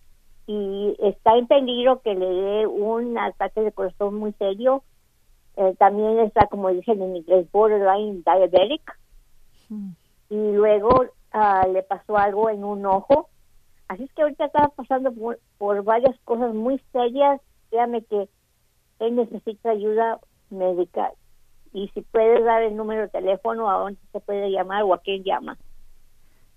y 0.46 0.96
está 1.00 1.36
en 1.36 1.46
peligro 1.46 2.00
que 2.02 2.14
le 2.14 2.26
dé 2.26 2.66
un 2.66 3.18
ataque 3.18 3.60
de 3.60 3.72
corazón 3.72 4.14
muy 4.14 4.32
serio. 4.34 4.84
Eh, 5.56 5.74
también 5.78 6.18
está, 6.20 6.46
como 6.46 6.68
dicen 6.68 7.02
en 7.02 7.16
inglés, 7.16 7.50
borderline 7.50 8.22
diabetic 8.22 8.98
y 10.28 10.52
luego 10.52 11.06
ah, 11.32 11.66
le 11.66 11.82
pasó 11.82 12.16
algo 12.16 12.48
en 12.48 12.62
un 12.62 12.86
ojo. 12.86 13.28
Así 13.88 14.04
es 14.04 14.12
que 14.12 14.22
ahorita 14.22 14.46
está 14.46 14.68
pasando 14.68 15.12
por, 15.12 15.40
por 15.58 15.82
varias 15.82 16.16
cosas 16.24 16.54
muy 16.54 16.80
serias. 16.92 17.40
Créame 17.70 18.02
que 18.02 18.28
él 19.00 19.16
necesita 19.16 19.70
ayuda 19.70 20.20
médica. 20.50 21.12
Y 21.72 21.88
si 21.88 22.02
puedes 22.02 22.44
dar 22.44 22.62
el 22.62 22.76
número 22.76 23.02
de 23.02 23.08
teléfono 23.08 23.70
a 23.70 23.78
dónde 23.78 24.00
se 24.12 24.20
puede 24.20 24.50
llamar 24.50 24.82
o 24.82 24.94
a 24.94 24.98
quién 24.98 25.24
llama. 25.24 25.56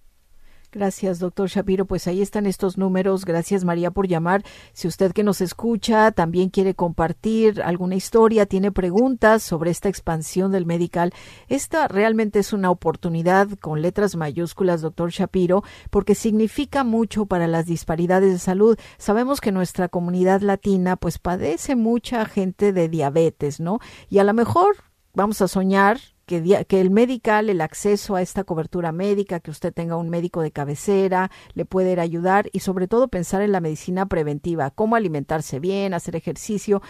Gracias, 0.77 1.17
doctor 1.17 1.49
Shapiro. 1.49 1.85
Pues 1.85 2.05
ahí 2.05 2.21
están 2.21 2.45
estos 2.45 2.77
números. 2.77 3.25
Gracias, 3.25 3.65
María, 3.65 3.89
por 3.89 4.07
llamar. 4.07 4.43
Si 4.73 4.87
usted 4.87 5.11
que 5.11 5.23
nos 5.23 5.41
escucha 5.41 6.11
también 6.11 6.51
quiere 6.51 6.75
compartir 6.75 7.63
alguna 7.63 7.95
historia, 7.95 8.45
tiene 8.45 8.71
preguntas 8.71 9.41
sobre 9.41 9.71
esta 9.71 9.89
expansión 9.89 10.51
del 10.51 10.67
medical, 10.67 11.15
esta 11.47 11.87
realmente 11.87 12.37
es 12.37 12.53
una 12.53 12.69
oportunidad 12.69 13.49
con 13.59 13.81
letras 13.81 14.15
mayúsculas, 14.15 14.81
doctor 14.81 15.09
Shapiro, 15.09 15.63
porque 15.89 16.13
significa 16.13 16.83
mucho 16.83 17.25
para 17.25 17.47
las 17.47 17.65
disparidades 17.65 18.31
de 18.31 18.37
salud. 18.37 18.77
Sabemos 18.99 19.41
que 19.41 19.51
nuestra 19.51 19.87
comunidad 19.89 20.41
latina 20.41 20.95
pues 20.95 21.17
padece 21.17 21.75
mucha 21.75 22.23
gente 22.25 22.71
de 22.71 22.87
diabetes, 22.87 23.59
¿no? 23.59 23.79
Y 24.09 24.19
a 24.19 24.23
lo 24.23 24.35
mejor 24.35 24.75
vamos 25.15 25.41
a 25.41 25.47
soñar 25.47 25.97
que, 26.27 26.65
el 26.69 26.91
medical, 26.91 27.49
el 27.49 27.61
acceso 27.61 28.15
a 28.15 28.21
esta 28.21 28.43
cobertura 28.43 28.91
médica, 28.91 29.39
que 29.39 29.49
usted 29.49 29.73
tenga 29.73 29.95
un 29.95 30.09
médico 30.09 30.41
de 30.41 30.51
cabecera, 30.51 31.31
le 31.53 31.63
puede 31.63 31.99
ayudar 31.99 32.49
y 32.51 32.59
sobre 32.59 32.87
todo 32.87 33.07
pensar 33.07 33.41
en 33.41 33.53
la 33.53 33.61
medicina 33.61 34.05
preventiva, 34.07 34.69
cómo 34.71 34.97
alimentarse 34.97 35.59
bien, 35.59 35.93
hacer 35.93 36.17
ejercicio. 36.17 36.81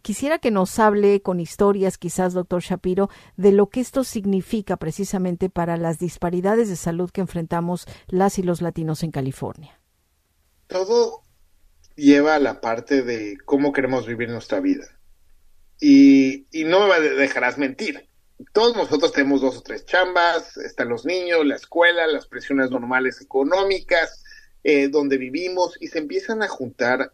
Quisiera 0.00 0.38
que 0.38 0.50
nos 0.50 0.78
hable 0.78 1.20
con 1.20 1.40
historias, 1.40 1.98
quizás, 1.98 2.32
doctor 2.32 2.62
Shapiro, 2.62 3.10
de 3.36 3.52
lo 3.52 3.68
que 3.68 3.80
esto 3.80 4.02
significa 4.02 4.78
precisamente 4.78 5.50
para 5.50 5.76
las 5.76 5.98
disparidades 5.98 6.70
de 6.70 6.76
salud 6.76 7.10
que 7.10 7.20
enfrentamos 7.20 7.86
las 8.08 8.38
y 8.38 8.42
los 8.42 8.62
latinos 8.62 9.02
en 9.02 9.10
California. 9.10 9.78
Todo 10.68 11.22
lleva 11.96 12.34
a 12.34 12.40
la 12.40 12.62
parte 12.62 13.02
de 13.02 13.36
cómo 13.44 13.74
queremos 13.74 14.06
vivir 14.06 14.30
nuestra 14.30 14.60
vida. 14.60 14.86
Y, 15.78 16.46
y 16.50 16.64
no 16.64 16.88
me 16.88 16.98
dejarás 16.98 17.58
mentir 17.58 18.08
todos 18.52 18.76
nosotros 18.76 19.12
tenemos 19.12 19.40
dos 19.40 19.56
o 19.58 19.62
tres 19.62 19.86
chambas, 19.86 20.56
están 20.58 20.88
los 20.88 21.06
niños, 21.06 21.46
la 21.46 21.56
escuela, 21.56 22.06
las 22.06 22.26
presiones 22.26 22.70
normales 22.70 23.20
económicas, 23.20 24.22
eh, 24.62 24.88
donde 24.88 25.16
vivimos, 25.16 25.76
y 25.80 25.88
se 25.88 25.98
empiezan 25.98 26.42
a 26.42 26.48
juntar 26.48 27.12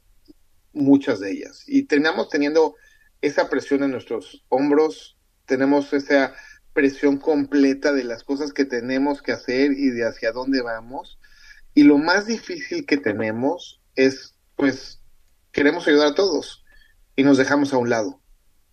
muchas 0.72 1.20
de 1.20 1.30
ellas. 1.32 1.64
Y 1.66 1.84
terminamos 1.84 2.28
teniendo 2.28 2.74
esa 3.20 3.48
presión 3.48 3.84
en 3.84 3.92
nuestros 3.92 4.44
hombros, 4.48 5.16
tenemos 5.46 5.92
esa 5.92 6.34
presión 6.72 7.18
completa 7.18 7.92
de 7.92 8.04
las 8.04 8.24
cosas 8.24 8.52
que 8.52 8.64
tenemos 8.64 9.22
que 9.22 9.32
hacer 9.32 9.72
y 9.72 9.90
de 9.90 10.06
hacia 10.06 10.32
dónde 10.32 10.62
vamos. 10.62 11.18
Y 11.74 11.84
lo 11.84 11.98
más 11.98 12.26
difícil 12.26 12.86
que 12.86 12.96
tenemos 12.96 13.80
es, 13.94 14.34
pues, 14.56 15.00
queremos 15.52 15.86
ayudar 15.86 16.08
a 16.08 16.14
todos 16.14 16.64
y 17.14 17.22
nos 17.22 17.36
dejamos 17.38 17.72
a 17.72 17.78
un 17.78 17.90
lado 17.90 18.21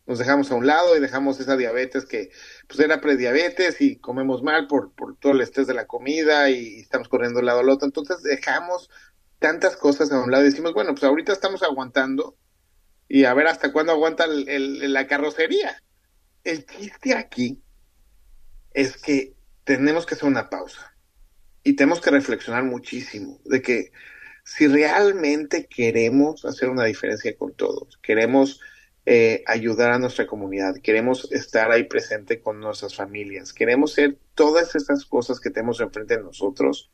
nos 0.10 0.18
dejamos 0.18 0.50
a 0.50 0.56
un 0.56 0.66
lado 0.66 0.98
y 0.98 1.00
dejamos 1.00 1.40
esa 1.40 1.56
diabetes 1.56 2.04
que 2.04 2.32
pues 2.68 2.80
era 2.80 3.00
prediabetes 3.00 3.80
y 3.80 3.98
comemos 3.98 4.42
mal 4.42 4.66
por, 4.66 4.92
por 4.96 5.16
todo 5.16 5.34
el 5.34 5.42
estrés 5.42 5.68
de 5.68 5.76
la 5.76 5.86
comida 5.86 6.50
y 6.50 6.80
estamos 6.80 7.08
corriendo 7.08 7.38
de 7.38 7.42
un 7.42 7.46
lado 7.46 7.60
al 7.60 7.70
otro. 7.70 7.86
Entonces 7.86 8.24
dejamos 8.24 8.90
tantas 9.38 9.78
cosas 9.78 10.12
a 10.12 10.20
un 10.20 10.32
lado 10.32 10.44
y 10.44 10.50
decimos, 10.50 10.74
bueno, 10.74 10.94
pues 10.94 11.04
ahorita 11.04 11.32
estamos 11.32 11.62
aguantando 11.62 12.36
y 13.08 13.26
a 13.26 13.36
ver 13.36 13.46
hasta 13.46 13.72
cuándo 13.72 13.92
aguanta 13.92 14.26
la 14.26 15.06
carrocería. 15.06 15.80
El 16.44 16.66
chiste 16.66 17.14
aquí 17.14 17.62
es 18.74 18.98
que 18.98 19.36
tenemos 19.64 20.08
que 20.08 20.16
hacer 20.16 20.28
una 20.28 20.50
pausa 20.50 20.92
y 21.64 21.74
tenemos 21.74 22.02
que 22.02 22.10
reflexionar 22.10 22.64
muchísimo 22.64 23.40
de 23.46 23.62
que 23.62 23.92
si 24.44 24.66
realmente 24.66 25.68
queremos 25.68 26.46
hacer 26.46 26.70
una 26.70 26.86
diferencia 26.86 27.38
con 27.38 27.54
todos, 27.54 28.00
queremos 28.02 28.60
eh, 29.12 29.44
ayudar 29.48 29.92
a 29.92 29.98
nuestra 29.98 30.28
comunidad, 30.28 30.76
queremos 30.84 31.32
estar 31.32 31.72
ahí 31.72 31.86
presente 31.86 32.42
con 32.42 32.60
nuestras 32.60 32.94
familias, 32.96 33.54
queremos 33.54 33.94
ser 33.94 34.20
todas 34.36 34.76
esas 34.76 35.04
cosas 35.04 35.40
que 35.40 35.50
tenemos 35.50 35.82
enfrente 35.82 36.18
de 36.18 36.22
nosotros, 36.22 36.92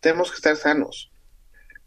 tenemos 0.00 0.32
que 0.32 0.36
estar 0.38 0.56
sanos. 0.56 1.12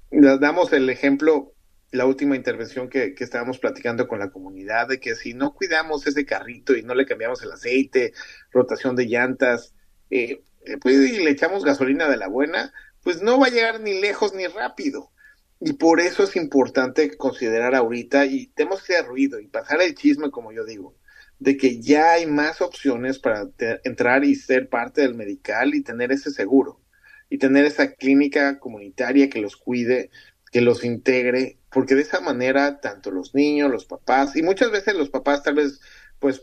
Damos 0.09 0.72
el 0.72 0.89
ejemplo, 0.89 1.53
la 1.91 2.05
última 2.05 2.38
intervención 2.38 2.88
que, 2.88 3.13
que 3.13 3.26
estábamos 3.26 3.59
platicando 3.59 4.07
con 4.07 4.20
la 4.20 4.30
comunidad, 4.30 4.88
de 4.88 5.01
que 5.01 5.15
si 5.15 5.34
no 5.34 5.53
cuidamos 5.53 6.07
ese 6.07 6.26
carrito 6.26 6.74
y 6.74 6.84
no 6.84 6.95
le 6.95 7.05
cambiamos 7.05 7.43
el 7.43 7.51
aceite, 7.51 8.13
rotación 8.51 8.95
de 8.95 9.07
llantas, 9.07 9.74
eh, 10.09 10.43
pues 10.80 10.95
y 10.95 11.20
le 11.26 11.32
echamos 11.32 11.65
gasolina 11.65 12.07
de 12.07 12.15
la 12.15 12.30
buena, 12.30 12.72
pues 13.03 13.22
no 13.22 13.38
va 13.38 13.47
a 13.47 13.51
llegar 13.51 13.82
ni 13.82 13.99
lejos 13.99 14.34
ni 14.34 14.47
rápido. 14.47 15.11
Y 15.60 15.74
por 15.74 15.99
eso 15.99 16.24
es 16.24 16.36
importante 16.36 17.18
considerar 17.18 17.74
ahorita, 17.74 18.26
y 18.26 18.47
tenemos 18.47 18.84
que 18.84 18.93
hacer 18.95 19.08
ruido 19.08 19.39
y 19.39 19.47
pasar 19.47 19.82
el 19.82 19.95
chisme, 19.95 20.30
como 20.30 20.51
yo 20.51 20.66
digo, 20.66 20.95
de 21.39 21.58
que 21.58 21.82
ya 21.82 22.14
hay 22.14 22.26
más 22.28 22.62
opciones 22.62 23.20
para 23.20 23.47
entrar 23.84 24.24
y 24.24 24.36
ser 24.36 24.70
parte 24.70 25.01
del 25.01 25.16
medical 25.16 25.74
y 25.74 25.82
tener 25.82 26.12
ese 26.12 26.32
seguro, 26.32 26.80
y 27.30 27.39
tener 27.39 27.66
esa 27.66 27.93
clínica 27.93 28.60
comunitaria 28.60 29.30
que 29.30 29.41
los 29.41 29.58
cuide, 29.58 30.12
que 30.51 30.62
los 30.62 30.84
integre, 30.84 31.58
porque 31.72 31.95
de 31.95 32.01
esa 32.01 32.22
manera 32.22 32.80
tanto 32.80 33.12
los 33.12 33.34
niños, 33.34 33.72
los 33.72 33.86
papás, 33.86 34.36
y 34.36 34.43
muchas 34.43 34.72
veces 34.72 34.95
los 34.95 35.10
papás 35.10 35.43
tal 35.43 35.55
vez, 35.55 35.82
pues, 36.20 36.41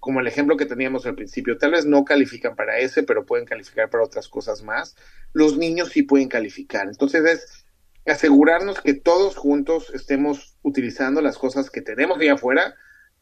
como 0.00 0.20
el 0.20 0.26
ejemplo 0.26 0.56
que 0.56 0.66
teníamos 0.66 1.04
al 1.04 1.14
principio, 1.14 1.58
tal 1.58 1.72
vez 1.72 1.84
no 1.84 2.04
califican 2.04 2.56
para 2.56 2.78
ese, 2.78 3.02
pero 3.02 3.26
pueden 3.26 3.44
calificar 3.44 3.90
para 3.90 4.04
otras 4.04 4.28
cosas 4.28 4.62
más, 4.62 4.96
los 5.32 5.58
niños 5.58 5.90
sí 5.90 6.02
pueden 6.02 6.28
calificar. 6.28 6.88
Entonces 6.88 7.24
es 7.24 7.65
asegurarnos 8.10 8.80
que 8.80 8.94
todos 8.94 9.36
juntos 9.36 9.90
estemos 9.94 10.56
utilizando 10.62 11.20
las 11.20 11.38
cosas 11.38 11.70
que 11.70 11.82
tenemos 11.82 12.18
ahí 12.18 12.28
afuera 12.28 12.74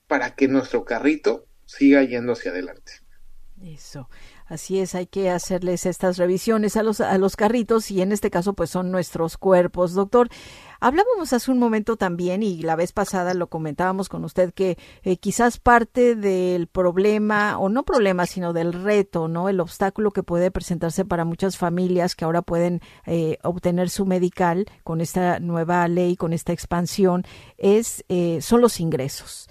para 0.07 0.35
que 0.35 0.49
nuestro 0.49 0.85
carrito 0.85 1.47
siga 1.65 2.03
yendo 2.03 2.33
hacia 2.33 2.51
adelante. 2.51 2.93
Eso. 3.63 4.09
Así 4.47 4.79
es, 4.79 4.95
hay 4.95 5.07
que 5.07 5.31
hacerles 5.31 5.87
estas 5.87 6.19
revisiones 6.19 6.77
a 6.77 6.83
los, 6.83 7.01
a 7.01 7.17
los 7.17 7.35
carritos 7.35 7.91
y 7.91 8.03
en 8.03 8.13
este 8.13 8.31
caso 8.31 8.53
pues 8.53 8.69
son 8.69 8.91
nuestros 8.91 9.39
cuerpos. 9.39 9.95
Doctor, 9.95 10.29
hablábamos 10.81 11.33
hace 11.33 11.51
un 11.51 11.59
momento 11.59 11.97
también 11.97 12.43
y 12.43 12.61
la 12.61 12.77
vez 12.77 12.93
pasada 12.93 13.33
lo 13.33 13.47
comentábamos 13.47 14.11
con 14.11 14.23
usted 14.23 14.53
que 14.53 14.77
eh, 15.03 15.17
quizás 15.17 15.59
parte 15.59 16.15
del 16.15 16.67
problema, 16.67 17.59
o 17.59 17.71
no 17.71 17.85
problema, 17.85 18.27
sino 18.27 18.53
del 18.53 18.75
reto, 18.75 19.29
¿no? 19.29 19.49
El 19.49 19.61
obstáculo 19.61 20.11
que 20.11 20.23
puede 20.23 20.51
presentarse 20.51 21.07
para 21.07 21.25
muchas 21.25 21.57
familias 21.57 22.15
que 22.15 22.27
ahora 22.27 22.43
pueden 22.43 22.83
eh, 23.07 23.39
obtener 23.45 23.89
su 23.89 24.05
medical 24.05 24.67
con 24.83 25.01
esta 25.01 25.41
nueva 25.41 25.89
ley, 25.89 26.17
con 26.17 26.35
esta 26.35 26.53
expansión, 26.53 27.25
es, 27.57 28.05
eh, 28.11 28.41
son 28.43 28.61
los 28.61 28.79
ingresos. 28.79 29.49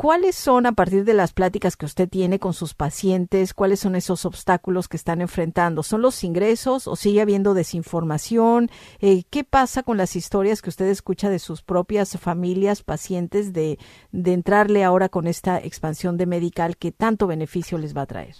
¿Cuáles 0.00 0.34
son, 0.34 0.64
a 0.64 0.72
partir 0.72 1.04
de 1.04 1.12
las 1.12 1.34
pláticas 1.34 1.76
que 1.76 1.84
usted 1.84 2.08
tiene 2.08 2.38
con 2.38 2.54
sus 2.54 2.72
pacientes, 2.72 3.52
cuáles 3.52 3.80
son 3.80 3.94
esos 3.94 4.24
obstáculos 4.24 4.88
que 4.88 4.96
están 4.96 5.20
enfrentando? 5.20 5.82
¿Son 5.82 6.00
los 6.00 6.24
ingresos 6.24 6.88
o 6.88 6.96
sigue 6.96 7.20
habiendo 7.20 7.52
desinformación? 7.52 8.70
Eh, 9.00 9.24
¿Qué 9.28 9.44
pasa 9.44 9.82
con 9.82 9.98
las 9.98 10.16
historias 10.16 10.62
que 10.62 10.70
usted 10.70 10.86
escucha 10.86 11.28
de 11.28 11.38
sus 11.38 11.60
propias 11.60 12.16
familias, 12.16 12.82
pacientes, 12.82 13.52
de, 13.52 13.78
de 14.10 14.32
entrarle 14.32 14.84
ahora 14.84 15.10
con 15.10 15.26
esta 15.26 15.58
expansión 15.58 16.16
de 16.16 16.24
medical 16.24 16.78
que 16.78 16.92
tanto 16.92 17.26
beneficio 17.26 17.76
les 17.76 17.94
va 17.94 18.00
a 18.00 18.06
traer? 18.06 18.36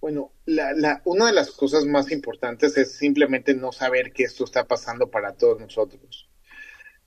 Bueno, 0.00 0.32
la, 0.44 0.72
la, 0.72 1.02
una 1.04 1.26
de 1.26 1.34
las 1.34 1.52
cosas 1.52 1.84
más 1.84 2.10
importantes 2.10 2.76
es 2.76 2.90
simplemente 2.90 3.54
no 3.54 3.70
saber 3.70 4.12
que 4.12 4.24
esto 4.24 4.42
está 4.42 4.64
pasando 4.64 5.08
para 5.08 5.34
todos 5.34 5.60
nosotros. 5.60 6.31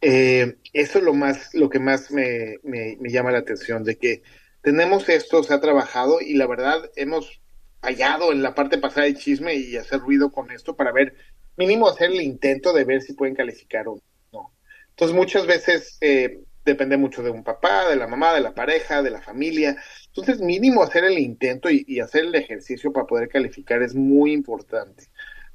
Eh, 0.01 0.57
eso 0.73 0.99
es 0.99 1.03
lo 1.03 1.13
más, 1.13 1.53
lo 1.53 1.69
que 1.69 1.79
más 1.79 2.11
me, 2.11 2.57
me, 2.63 2.97
llama 3.09 3.31
la 3.31 3.39
atención, 3.39 3.83
de 3.83 3.97
que 3.97 4.23
tenemos 4.61 5.09
esto, 5.09 5.43
se 5.43 5.53
ha 5.53 5.61
trabajado 5.61 6.21
y 6.21 6.33
la 6.33 6.47
verdad 6.47 6.89
hemos 6.95 7.41
fallado 7.81 8.31
en 8.31 8.41
la 8.41 8.55
parte 8.55 8.77
pasada 8.77 9.05
del 9.05 9.17
chisme 9.17 9.55
y 9.55 9.77
hacer 9.77 9.99
ruido 9.99 10.31
con 10.31 10.51
esto 10.51 10.75
para 10.75 10.91
ver, 10.91 11.15
mínimo 11.55 11.87
hacer 11.87 12.11
el 12.11 12.21
intento 12.21 12.73
de 12.73 12.83
ver 12.83 13.01
si 13.01 13.13
pueden 13.13 13.35
calificar 13.35 13.87
o 13.87 13.99
no. 14.31 14.53
Entonces 14.89 15.15
muchas 15.15 15.45
veces 15.45 15.97
eh, 16.01 16.39
depende 16.63 16.97
mucho 16.97 17.23
de 17.23 17.29
un 17.29 17.43
papá, 17.43 17.89
de 17.89 17.95
la 17.95 18.07
mamá, 18.07 18.33
de 18.33 18.41
la 18.41 18.53
pareja, 18.53 19.01
de 19.01 19.11
la 19.11 19.21
familia. 19.21 19.77
Entonces 20.07 20.39
mínimo 20.39 20.83
hacer 20.83 21.05
el 21.05 21.19
intento 21.19 21.69
y 21.69 21.99
hacer 21.99 22.25
el 22.25 22.35
ejercicio 22.35 22.91
para 22.91 23.07
poder 23.07 23.29
calificar 23.29 23.81
es 23.81 23.95
muy 23.95 24.33
importante, 24.33 25.07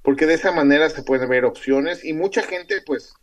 porque 0.02 0.26
de 0.26 0.34
esa 0.34 0.52
manera 0.52 0.88
se 0.88 1.02
pueden 1.02 1.28
ver 1.28 1.44
opciones 1.44 2.04
y 2.04 2.12
mucha 2.12 2.42
gente 2.42 2.80
pues 2.86 3.14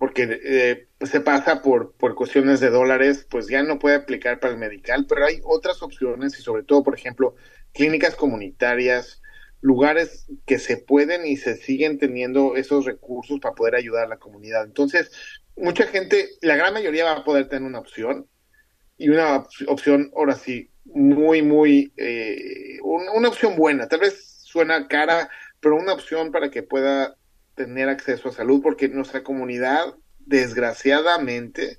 porque 0.00 0.40
eh, 0.42 0.88
se 1.02 1.20
pasa 1.20 1.60
por, 1.60 1.92
por 1.92 2.14
cuestiones 2.14 2.58
de 2.58 2.70
dólares, 2.70 3.26
pues 3.28 3.48
ya 3.48 3.62
no 3.62 3.78
puede 3.78 3.96
aplicar 3.96 4.40
para 4.40 4.54
el 4.54 4.58
medical, 4.58 5.04
pero 5.06 5.26
hay 5.26 5.42
otras 5.44 5.82
opciones 5.82 6.38
y 6.38 6.42
sobre 6.42 6.62
todo, 6.62 6.82
por 6.82 6.94
ejemplo, 6.94 7.34
clínicas 7.74 8.16
comunitarias, 8.16 9.20
lugares 9.60 10.24
que 10.46 10.58
se 10.58 10.78
pueden 10.78 11.26
y 11.26 11.36
se 11.36 11.54
siguen 11.54 11.98
teniendo 11.98 12.56
esos 12.56 12.86
recursos 12.86 13.40
para 13.40 13.54
poder 13.54 13.74
ayudar 13.74 14.06
a 14.06 14.08
la 14.08 14.16
comunidad. 14.16 14.64
Entonces, 14.64 15.12
mucha 15.54 15.86
gente, 15.86 16.30
la 16.40 16.56
gran 16.56 16.72
mayoría 16.72 17.04
va 17.04 17.16
a 17.18 17.24
poder 17.24 17.50
tener 17.50 17.68
una 17.68 17.80
opción 17.80 18.26
y 18.96 19.10
una 19.10 19.44
opción, 19.66 20.10
ahora 20.16 20.34
sí, 20.34 20.70
muy, 20.86 21.42
muy, 21.42 21.92
eh, 21.98 22.78
una 22.82 23.28
opción 23.28 23.54
buena. 23.54 23.86
Tal 23.86 24.00
vez 24.00 24.40
suena 24.44 24.88
cara, 24.88 25.28
pero 25.60 25.76
una 25.76 25.92
opción 25.92 26.32
para 26.32 26.50
que 26.50 26.62
pueda 26.62 27.18
tener 27.54 27.88
acceso 27.88 28.28
a 28.28 28.32
salud 28.32 28.60
porque 28.62 28.88
nuestra 28.88 29.22
comunidad, 29.22 29.94
desgraciadamente, 30.18 31.78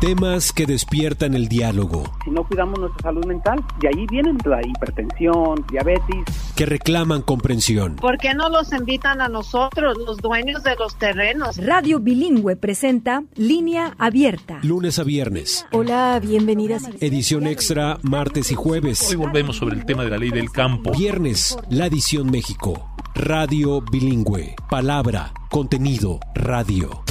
Temas 0.01 0.51
que 0.51 0.65
despiertan 0.65 1.35
el 1.35 1.47
diálogo. 1.47 2.11
Si 2.25 2.31
no 2.31 2.43
cuidamos 2.43 2.79
nuestra 2.79 3.03
salud 3.03 3.23
mental, 3.27 3.63
de 3.79 3.87
ahí 3.87 4.07
vienen 4.09 4.35
la 4.45 4.59
hipertensión, 4.65 5.63
diabetes. 5.69 6.25
Que 6.55 6.65
reclaman 6.65 7.21
comprensión. 7.21 7.97
¿Por 7.97 8.17
qué 8.17 8.33
no 8.33 8.49
los 8.49 8.73
invitan 8.73 9.21
a 9.21 9.29
nosotros, 9.29 9.99
los 9.99 10.17
dueños 10.17 10.63
de 10.63 10.75
los 10.75 10.95
terrenos? 10.95 11.57
Radio 11.63 11.99
Bilingüe 11.99 12.55
presenta 12.55 13.23
Línea 13.35 13.93
Abierta. 13.99 14.57
Lunes 14.63 14.97
a 14.97 15.03
viernes. 15.03 15.67
Hola, 15.71 16.19
bienvenidas. 16.19 16.89
Edición 16.99 17.45
extra 17.45 17.99
martes 18.01 18.51
y 18.51 18.55
jueves. 18.55 19.07
Hoy 19.07 19.17
volvemos 19.17 19.57
sobre 19.57 19.75
el 19.75 19.85
tema 19.85 20.03
de 20.03 20.09
la 20.09 20.17
ley 20.17 20.31
del 20.31 20.49
campo. 20.49 20.93
Viernes, 20.97 21.59
la 21.69 21.85
edición 21.85 22.31
México. 22.31 22.89
Radio 23.13 23.81
Bilingüe. 23.81 24.55
Palabra, 24.67 25.31
contenido, 25.51 26.19
radio. 26.33 27.03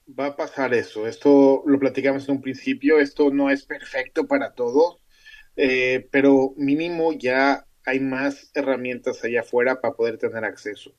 Va 0.08 0.26
a 0.26 0.36
pasar 0.36 0.74
eso, 0.74 1.08
esto 1.08 1.64
lo 1.66 1.78
platicamos 1.80 2.28
en 2.28 2.36
un 2.36 2.42
principio, 2.42 3.00
esto 3.00 3.30
no 3.30 3.50
es 3.50 3.64
perfecto 3.64 4.28
para 4.28 4.52
todos, 4.52 4.98
eh, 5.56 6.06
pero 6.12 6.52
mínimo 6.56 7.12
ya 7.12 7.66
hay 7.84 8.00
más 8.00 8.50
herramientas 8.54 9.22
allá 9.24 9.40
afuera 9.40 9.80
para 9.80 9.94
poder 9.94 10.18
tener 10.18 10.44
acceso. 10.44 10.94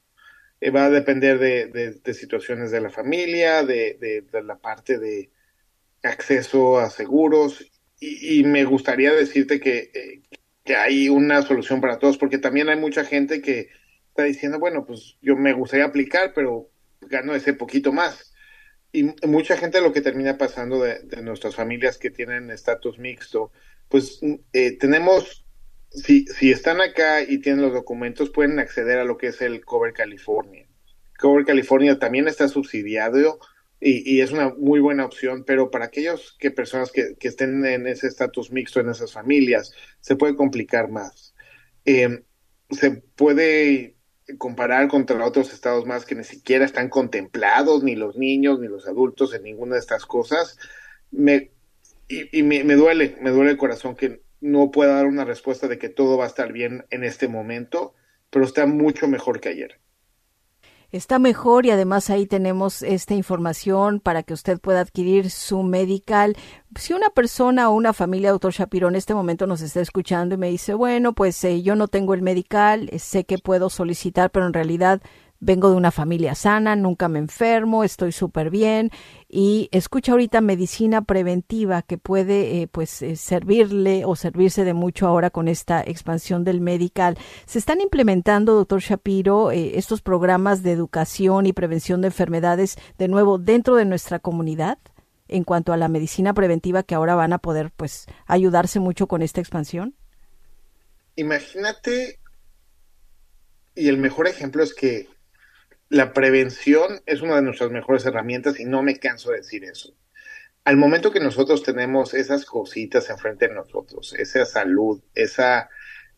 Eh, 0.61 0.69
va 0.69 0.85
a 0.85 0.89
depender 0.89 1.39
de, 1.39 2.13
situaciones 2.13 2.71
de 2.71 2.81
la 2.81 2.89
familia, 2.89 3.63
de, 3.63 4.23
la 4.43 4.57
parte 4.57 4.97
de 4.99 5.29
acceso 6.03 6.79
a 6.79 6.89
seguros 6.89 7.65
y, 7.99 8.43
me 8.43 8.63
gustaría 8.65 9.13
decirte 9.13 9.59
que, 9.59 9.91
eh, 9.93 10.21
que, 10.63 10.75
hay 10.75 11.09
una 11.09 11.41
solución 11.41 11.81
para 11.81 11.97
todos 11.97 12.17
porque 12.17 12.37
también 12.37 12.69
hay 12.69 12.77
mucha 12.77 13.03
gente 13.03 13.41
que 13.41 13.69
está 14.09 14.23
diciendo, 14.23 14.59
bueno, 14.59 14.85
pues 14.85 15.17
yo 15.21 15.35
me 15.35 15.53
gustaría 15.53 15.85
aplicar, 15.85 16.33
pero 16.33 16.69
gano 17.01 17.35
ese 17.35 17.53
poquito 17.53 17.91
más. 17.91 18.33
Y 18.91 19.03
mucha 19.27 19.57
gente 19.57 19.81
lo 19.81 19.91
que 19.91 20.01
termina 20.01 20.37
pasando 20.37 20.81
de, 20.81 21.03
nuestras 21.21 21.55
familias 21.55 21.97
que 21.97 22.11
tienen 22.11 22.49
estatus 22.49 22.97
mixto, 22.97 23.51
pues 23.89 24.21
eh, 24.53 24.77
tenemos 24.77 25.44
si, 25.95 26.25
si 26.27 26.51
están 26.51 26.81
acá 26.81 27.21
y 27.21 27.39
tienen 27.39 27.61
los 27.61 27.73
documentos, 27.73 28.29
pueden 28.29 28.59
acceder 28.59 28.99
a 28.99 29.05
lo 29.05 29.17
que 29.17 29.27
es 29.27 29.41
el 29.41 29.63
Cover 29.63 29.93
California. 29.93 30.67
Cover 31.17 31.45
California 31.45 31.97
también 31.97 32.27
está 32.27 32.47
subsidiado 32.47 33.39
y, 33.79 34.21
es 34.21 34.31
una 34.31 34.49
muy 34.57 34.79
buena 34.79 35.05
opción, 35.05 35.43
pero 35.45 35.69
para 35.69 35.85
aquellos 35.85 36.35
que 36.39 36.49
personas 36.49 36.91
que, 36.91 37.15
que 37.19 37.27
estén 37.27 37.65
en 37.65 37.87
ese 37.87 38.07
estatus 38.07 38.51
mixto, 38.51 38.79
en 38.79 38.89
esas 38.89 39.11
familias, 39.11 39.73
se 39.99 40.15
puede 40.15 40.35
complicar 40.35 40.89
más. 40.89 41.35
Em, 41.83 42.23
se 42.71 42.91
puede 42.91 43.95
comparar 44.37 44.87
contra 44.87 45.23
otros 45.23 45.53
estados 45.53 45.85
más 45.85 46.05
que 46.05 46.15
ni 46.15 46.23
siquiera 46.23 46.65
están 46.65 46.89
contemplados, 46.89 47.83
ni 47.83 47.95
los 47.95 48.17
niños, 48.17 48.59
ni 48.59 48.67
los 48.67 48.87
adultos 48.87 49.33
en 49.33 49.43
ninguna 49.43 49.75
de 49.75 49.81
estas 49.81 50.05
cosas. 50.05 50.57
Me, 51.11 51.51
y, 52.07 52.43
me, 52.43 52.75
duele, 52.75 53.17
me 53.21 53.29
duele 53.29 53.51
el 53.51 53.57
corazón 53.57 53.95
que 53.95 54.21
no 54.45 54.71
pueda 54.71 54.95
dar 54.95 55.07
una 55.07 55.25
respuesta 55.25 55.67
de 55.67 55.77
que 55.79 55.89
todo 55.89 56.17
va 56.17 56.25
a 56.25 56.27
estar 56.27 56.53
bien 56.53 56.85
en 56.91 57.03
este 57.03 57.27
momento, 57.27 57.93
pero 58.29 58.45
está 58.45 58.65
mucho 58.65 59.07
mejor 59.07 59.39
que 59.39 59.49
ayer 59.49 59.79
está 60.91 61.19
mejor 61.19 61.65
y 61.65 61.71
además 61.71 62.09
ahí 62.09 62.25
tenemos 62.25 62.81
esta 62.81 63.13
información 63.13 63.99
para 63.99 64.23
que 64.23 64.33
usted 64.33 64.59
pueda 64.59 64.81
adquirir 64.81 65.29
su 65.29 65.63
medical. 65.63 66.35
Si 66.77 66.93
una 66.93 67.09
persona 67.09 67.69
o 67.69 67.73
una 67.73 67.93
familia, 67.93 68.31
doctor 68.31 68.53
Shapiro, 68.53 68.87
en 68.87 68.95
este 68.95 69.13
momento 69.13 69.47
nos 69.47 69.61
está 69.61 69.81
escuchando 69.81 70.35
y 70.35 70.37
me 70.37 70.49
dice, 70.49 70.73
bueno, 70.73 71.13
pues 71.13 71.43
eh, 71.43 71.61
yo 71.61 71.75
no 71.75 71.87
tengo 71.87 72.13
el 72.13 72.21
medical, 72.21 72.89
eh, 72.91 72.99
sé 72.99 73.25
que 73.25 73.37
puedo 73.37 73.69
solicitar, 73.69 74.31
pero 74.31 74.45
en 74.47 74.53
realidad 74.53 75.01
vengo 75.39 75.69
de 75.69 75.75
una 75.75 75.91
familia 75.91 76.35
sana, 76.35 76.75
nunca 76.75 77.07
me 77.07 77.19
enfermo, 77.19 77.83
estoy 77.83 78.11
súper 78.11 78.49
bien 78.49 78.91
y 79.29 79.69
escucha 79.71 80.13
ahorita 80.13 80.41
medicina 80.41 81.01
preventiva 81.03 81.81
que 81.81 81.97
puede 81.97 82.61
eh, 82.61 82.67
pues 82.67 83.01
eh, 83.01 83.15
servirle 83.15 84.05
o 84.05 84.15
servirse 84.15 84.63
de 84.63 84.73
mucho 84.73 85.07
ahora 85.07 85.29
con 85.29 85.47
esta 85.47 85.81
expansión 85.81 86.43
del 86.43 86.61
medical. 86.61 87.17
Se 87.45 87.59
están 87.59 87.81
implementando, 87.81 88.55
doctor 88.55 88.81
Shapiro, 88.81 89.51
eh, 89.51 89.77
estos 89.77 90.01
programas 90.01 90.63
de 90.63 90.71
educación 90.71 91.45
y 91.45 91.53
prevención 91.53 92.01
de 92.01 92.07
enfermedades 92.07 92.77
de 92.97 93.07
nuevo 93.07 93.37
dentro 93.37 93.75
de 93.75 93.85
nuestra 93.85 94.19
comunidad 94.19 94.77
en 95.27 95.43
cuanto 95.43 95.73
a 95.73 95.77
la 95.77 95.87
medicina 95.87 96.33
preventiva 96.33 96.83
que 96.83 96.95
ahora 96.95 97.15
van 97.15 97.33
a 97.33 97.39
poder 97.39 97.71
pues 97.75 98.05
ayudarse 98.27 98.79
mucho 98.79 99.07
con 99.07 99.21
esta 99.21 99.41
expansión. 99.41 99.95
Imagínate 101.15 102.19
y 103.75 103.89
el 103.89 103.97
mejor 103.97 104.27
ejemplo 104.27 104.63
es 104.63 104.73
que 104.73 105.07
la 105.89 106.13
prevención 106.13 107.01
es 107.05 107.21
una 107.21 107.35
de 107.35 107.43
nuestras 107.43 107.71
mejores 107.71 108.05
herramientas 108.05 108.59
y 108.59 108.65
no 108.65 108.81
me 108.81 108.97
canso 108.99 109.31
de 109.31 109.37
decir 109.37 109.63
eso. 109.63 109.95
Al 110.63 110.77
momento 110.77 111.11
que 111.11 111.19
nosotros 111.19 111.61
tenemos 111.61 112.15
esas 112.15 112.45
cositas 112.45 113.09
enfrente 113.09 113.47
de 113.47 113.53
nosotros, 113.53 114.15
esa 114.17 114.45
salud, 114.45 115.03
esa, 115.13 115.69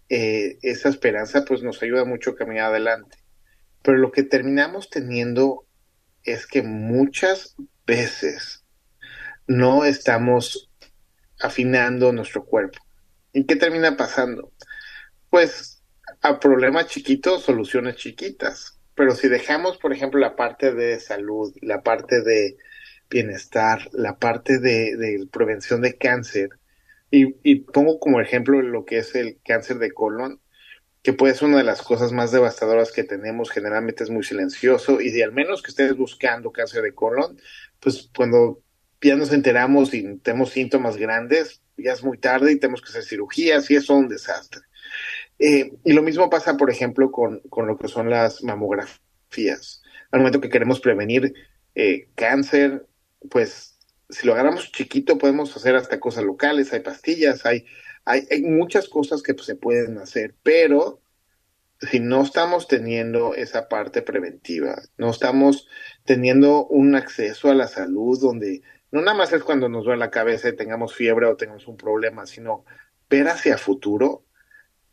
eh, 0.08 0.58
esa 0.62 0.88
esperanza, 0.88 1.44
pues 1.44 1.64
nos 1.64 1.84
ayuda 1.84 2.06
mucho 2.06 2.32
a 2.32 2.36
caminar 2.36 2.68
adelante. 2.68 3.18
Pero 3.82 3.98
lo 3.98 4.12
que 4.12 4.24
terminamos 4.24 4.90
teniendo 4.90 5.66
es 6.24 6.48
que 6.48 6.62
muchas 6.62 7.56
veces 7.86 8.64
no 9.48 9.84
estamos 9.84 10.72
afinando 11.42 12.14
nuestro 12.14 12.46
cuerpo. 12.46 12.80
¿Y 13.34 13.46
qué 13.46 13.58
termina 13.58 13.98
pasando? 13.98 14.54
Pues 15.30 15.84
a 16.22 16.40
problemas 16.40 16.88
chiquitos, 16.88 17.44
soluciones 17.44 17.98
chiquitas 17.98 18.77
pero 18.98 19.14
si 19.16 19.28
dejamos, 19.28 19.78
por 19.78 19.94
ejemplo, 19.94 20.20
la 20.20 20.36
parte 20.36 20.74
de 20.74 21.00
salud, 21.00 21.56
la 21.62 21.84
parte 21.84 22.24
de 22.24 22.58
bienestar, 23.12 23.88
la 23.94 24.18
parte 24.18 24.58
de, 24.58 25.28
prevención 25.32 25.82
de 25.82 25.98
cáncer, 25.98 26.50
y, 27.12 27.60
pongo 27.60 28.00
como 28.00 28.20
ejemplo 28.20 28.60
lo 28.62 28.86
que 28.86 28.98
es 28.98 29.14
el 29.14 29.40
cáncer 29.46 29.78
de 29.78 29.92
colon, 29.92 30.42
que 31.04 31.14
puede 31.14 31.36
ser 31.36 31.48
una 31.48 31.60
de 31.60 31.64
las 31.64 31.84
cosas 31.84 32.12
más 32.12 32.32
devastadoras 32.32 32.92
que 32.92 33.04
tenemos, 33.04 33.52
generalmente 33.52 34.04
es 34.04 34.10
muy 34.10 34.24
silencioso, 34.24 35.00
y 35.00 35.12
si 35.12 35.22
al 35.22 35.32
menos 35.32 35.62
que 35.62 35.70
estés 35.70 35.96
buscando 35.96 36.52
cáncer 36.52 36.82
de 36.82 36.96
colon, 36.96 37.40
pues 37.80 38.10
cuando 38.16 38.64
ya 39.00 39.16
nos 39.16 39.32
enteramos 39.32 39.94
y 39.94 40.18
tenemos 40.18 40.50
síntomas 40.50 40.98
grandes, 40.98 41.62
ya 41.78 41.94
es 41.94 42.04
muy 42.04 42.18
tarde 42.18 42.52
y 42.52 42.60
tenemos 42.60 42.82
que 42.82 42.90
hacer 42.90 43.04
cirugías 43.04 43.70
y 43.70 43.76
eso 43.76 43.94
es 43.94 44.00
un 44.00 44.08
desastre. 44.10 44.67
Eh, 45.40 45.74
y 45.84 45.94
lo 45.94 46.02
mismo 46.02 46.30
pasa, 46.30 46.58
por 46.58 46.70
ejemplo, 46.70 47.12
con, 47.12 47.42
con, 47.50 47.68
lo 47.68 47.78
que 47.78 47.88
son 47.88 48.10
las 48.10 48.44
mamografías. 48.44 49.82
Al 50.12 50.20
momento 50.20 50.42
que 50.42 50.50
queremos 50.50 50.80
prevenir 50.80 51.34
eh, 51.76 52.10
cáncer, 52.16 52.88
pues 53.30 53.78
si 54.10 54.26
lo 54.26 54.34
agarramos 54.34 54.72
chiquito 54.72 55.18
podemos 55.18 55.56
hacer 55.56 55.76
hasta 55.76 56.00
cosas 56.00 56.24
locales, 56.24 56.72
hay 56.74 56.80
pastillas, 56.80 57.46
hay, 57.46 57.66
hay, 58.06 58.26
hay 58.32 58.42
muchas 58.42 58.88
cosas 58.88 59.22
que 59.22 59.34
pues, 59.34 59.46
se 59.46 59.56
pueden 59.56 59.98
hacer, 59.98 60.34
pero 60.44 61.02
si 61.82 62.00
no 62.00 62.24
estamos 62.24 62.68
teniendo 62.68 63.36
esa 63.36 63.68
parte 63.68 64.02
preventiva, 64.02 64.82
no 64.98 65.12
estamos 65.12 65.68
teniendo 66.06 66.66
un 66.66 66.96
acceso 66.96 67.50
a 67.50 67.56
la 67.56 67.68
salud 67.68 68.20
donde 68.20 68.62
no 68.92 69.02
nada 69.02 69.18
más 69.18 69.34
es 69.34 69.44
cuando 69.44 69.70
nos 69.70 69.84
duele 69.86 70.00
la 70.00 70.12
cabeza 70.12 70.50
y 70.50 70.56
tengamos 70.56 70.96
fiebre 70.96 71.28
o 71.28 71.36
tengamos 71.36 71.68
un 71.68 71.78
problema, 71.78 72.26
sino 72.26 72.66
ver 73.10 73.28
hacia 73.28 73.58
futuro, 73.58 74.24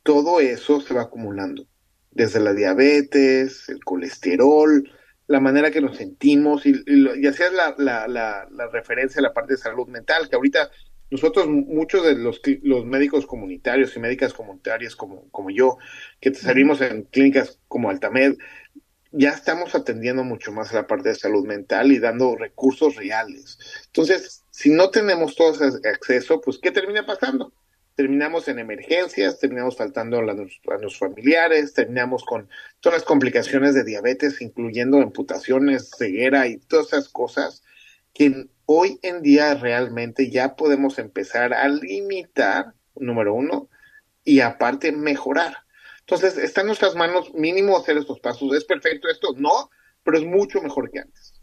todo 0.05 0.39
eso 0.39 0.81
se 0.81 0.95
va 0.95 1.03
acumulando, 1.03 1.67
desde 2.13 2.39
la 2.39 2.53
diabetes, 2.53 3.69
el 3.69 3.83
colesterol, 3.83 4.89
la 5.27 5.41
manera 5.41 5.71
que 5.71 5.81
nos 5.81 5.97
sentimos, 5.97 6.67
y, 6.67 6.75
y, 6.87 7.27
así 7.27 7.43
es 7.43 7.53
la, 7.53 7.75
la, 7.79 8.07
la, 8.07 8.69
referencia 8.69 9.19
a 9.19 9.23
la 9.23 9.33
parte 9.33 9.55
de 9.55 9.59
salud 9.59 9.89
mental, 9.89 10.29
que 10.29 10.37
ahorita 10.37 10.71
nosotros, 11.11 11.49
muchos 11.49 12.05
de 12.05 12.17
los, 12.17 12.41
los 12.63 12.85
médicos 12.85 13.27
comunitarios 13.27 13.97
y 13.97 14.01
médicas 14.01 14.35
comunitarias 14.35 14.95
como, 14.95 15.29
como 15.31 15.51
yo, 15.51 15.79
que 16.21 16.35
salimos 16.35 16.81
en 16.83 17.05
clínicas 17.05 17.59
como 17.67 17.89
Altamed, 17.89 18.37
ya 19.13 19.31
estamos 19.31 19.75
atendiendo 19.75 20.25
mucho 20.25 20.53
más 20.53 20.73
a 20.73 20.77
la 20.77 20.87
parte 20.87 21.11
de 21.11 21.15
salud 21.15 21.47
mental 21.47 21.93
y 21.93 21.99
dando 21.99 22.37
recursos 22.37 22.97
reales. 22.97 23.59
Entonces, 23.87 24.45
si 24.51 24.71
no 24.71 24.91
tenemos 24.91 25.37
todo 25.37 25.53
ese 25.53 25.89
acceso, 25.89 26.41
pues, 26.41 26.59
¿qué 26.59 26.73
termina 26.73 27.07
pasando? 27.07 27.53
Terminamos 27.95 28.49
en 28.49 28.59
emergencias, 28.59 29.39
terminamos 29.39 29.77
faltando 29.77 30.19
a, 30.19 30.79
los 30.79 30.99
familiares, 30.99 31.73
terminamos 31.75 32.25
con 32.25 32.49
todas 32.81 33.01
las 33.01 33.07
complicaciones 33.07 33.75
de 33.75 33.85
diabetes, 33.85 34.41
incluyendo 34.41 34.99
amputaciones, 34.99 35.91
ceguera 35.97 36.47
y 36.47 36.59
todas 36.59 36.89
esas 36.89 37.09
cosas 37.09 37.63
que 38.13 38.49
hoy 38.67 38.99
en 39.03 39.23
día 39.23 39.55
realmente 39.55 40.31
ya 40.31 40.57
podemos 40.57 40.99
empezar 40.99 41.55
a 41.55 41.69
limitar, 41.69 42.75
número 42.97 43.35
uno, 43.35 43.69
y 44.25 44.41
aparte 44.41 44.93
mejorar. 44.93 45.59
Entonces, 46.01 46.37
está 46.39 46.63
en 46.63 46.69
nuestras 46.69 46.95
manos 46.95 47.33
mínimo 47.35 47.77
hacer 47.77 47.97
estos 47.97 48.21
pasos. 48.21 48.55
¿Es 48.55 48.65
perfecto 48.65 49.09
esto? 49.09 49.35
No, 49.37 49.71
pero 50.03 50.19
es 50.19 50.25
mucho 50.25 50.61
mejor 50.61 50.91
que 50.91 51.01
antes 51.01 51.34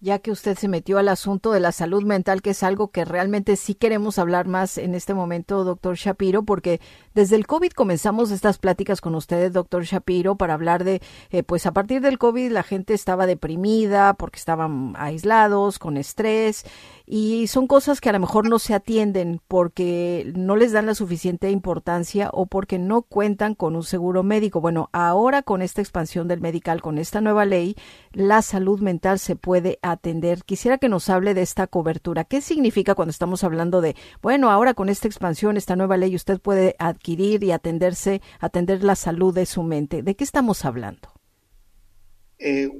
ya 0.00 0.18
que 0.18 0.30
usted 0.30 0.58
se 0.58 0.68
metió 0.68 0.98
al 0.98 1.08
asunto 1.08 1.52
de 1.52 1.60
la 1.60 1.72
salud 1.72 2.04
mental, 2.04 2.42
que 2.42 2.50
es 2.50 2.62
algo 2.62 2.88
que 2.88 3.04
realmente 3.04 3.56
sí 3.56 3.74
queremos 3.74 4.18
hablar 4.18 4.46
más 4.46 4.76
en 4.76 4.94
este 4.94 5.14
momento, 5.14 5.64
doctor 5.64 5.96
Shapiro, 5.96 6.42
porque 6.42 6.80
desde 7.14 7.36
el 7.36 7.46
COVID 7.46 7.70
comenzamos 7.70 8.30
estas 8.30 8.58
pláticas 8.58 9.00
con 9.00 9.14
ustedes, 9.14 9.52
doctor 9.52 9.84
Shapiro, 9.84 10.36
para 10.36 10.54
hablar 10.54 10.84
de, 10.84 11.00
eh, 11.30 11.42
pues 11.42 11.66
a 11.66 11.72
partir 11.72 12.02
del 12.02 12.18
COVID 12.18 12.52
la 12.52 12.62
gente 12.62 12.92
estaba 12.92 13.26
deprimida 13.26 14.14
porque 14.14 14.38
estaban 14.38 14.94
aislados, 14.96 15.78
con 15.78 15.96
estrés, 15.96 16.64
y 17.06 17.46
son 17.46 17.66
cosas 17.66 18.00
que 18.00 18.10
a 18.10 18.12
lo 18.12 18.20
mejor 18.20 18.48
no 18.48 18.58
se 18.58 18.74
atienden 18.74 19.40
porque 19.48 20.30
no 20.36 20.56
les 20.56 20.72
dan 20.72 20.86
la 20.86 20.94
suficiente 20.94 21.50
importancia 21.50 22.30
o 22.32 22.46
porque 22.46 22.78
no 22.78 23.02
cuentan 23.02 23.54
con 23.54 23.76
un 23.76 23.84
seguro 23.84 24.22
médico. 24.22 24.60
Bueno, 24.60 24.90
ahora 24.92 25.42
con 25.42 25.62
esta 25.62 25.80
expansión 25.80 26.28
del 26.28 26.40
medical, 26.40 26.82
con 26.82 26.98
esta 26.98 27.20
nueva 27.20 27.44
ley, 27.44 27.76
la 28.12 28.42
salud 28.42 28.80
mental 28.80 29.18
se 29.18 29.36
puede 29.36 29.78
atender. 29.90 30.44
Quisiera 30.44 30.78
que 30.78 30.88
nos 30.88 31.08
hable 31.08 31.34
de 31.34 31.42
esta 31.42 31.66
cobertura. 31.66 32.24
¿Qué 32.24 32.40
significa 32.40 32.94
cuando 32.94 33.10
estamos 33.10 33.44
hablando 33.44 33.80
de, 33.80 33.96
bueno, 34.22 34.50
ahora 34.50 34.74
con 34.74 34.88
esta 34.88 35.08
expansión, 35.08 35.56
esta 35.56 35.76
nueva 35.76 35.96
ley, 35.96 36.14
usted 36.14 36.40
puede 36.40 36.76
adquirir 36.78 37.42
y 37.44 37.52
atenderse, 37.52 38.22
atender 38.40 38.84
la 38.84 38.96
salud 38.96 39.34
de 39.34 39.46
su 39.46 39.62
mente? 39.62 40.02
¿De 40.02 40.14
qué 40.14 40.24
estamos 40.24 40.64
hablando? 40.64 41.12
Eh, 42.38 42.70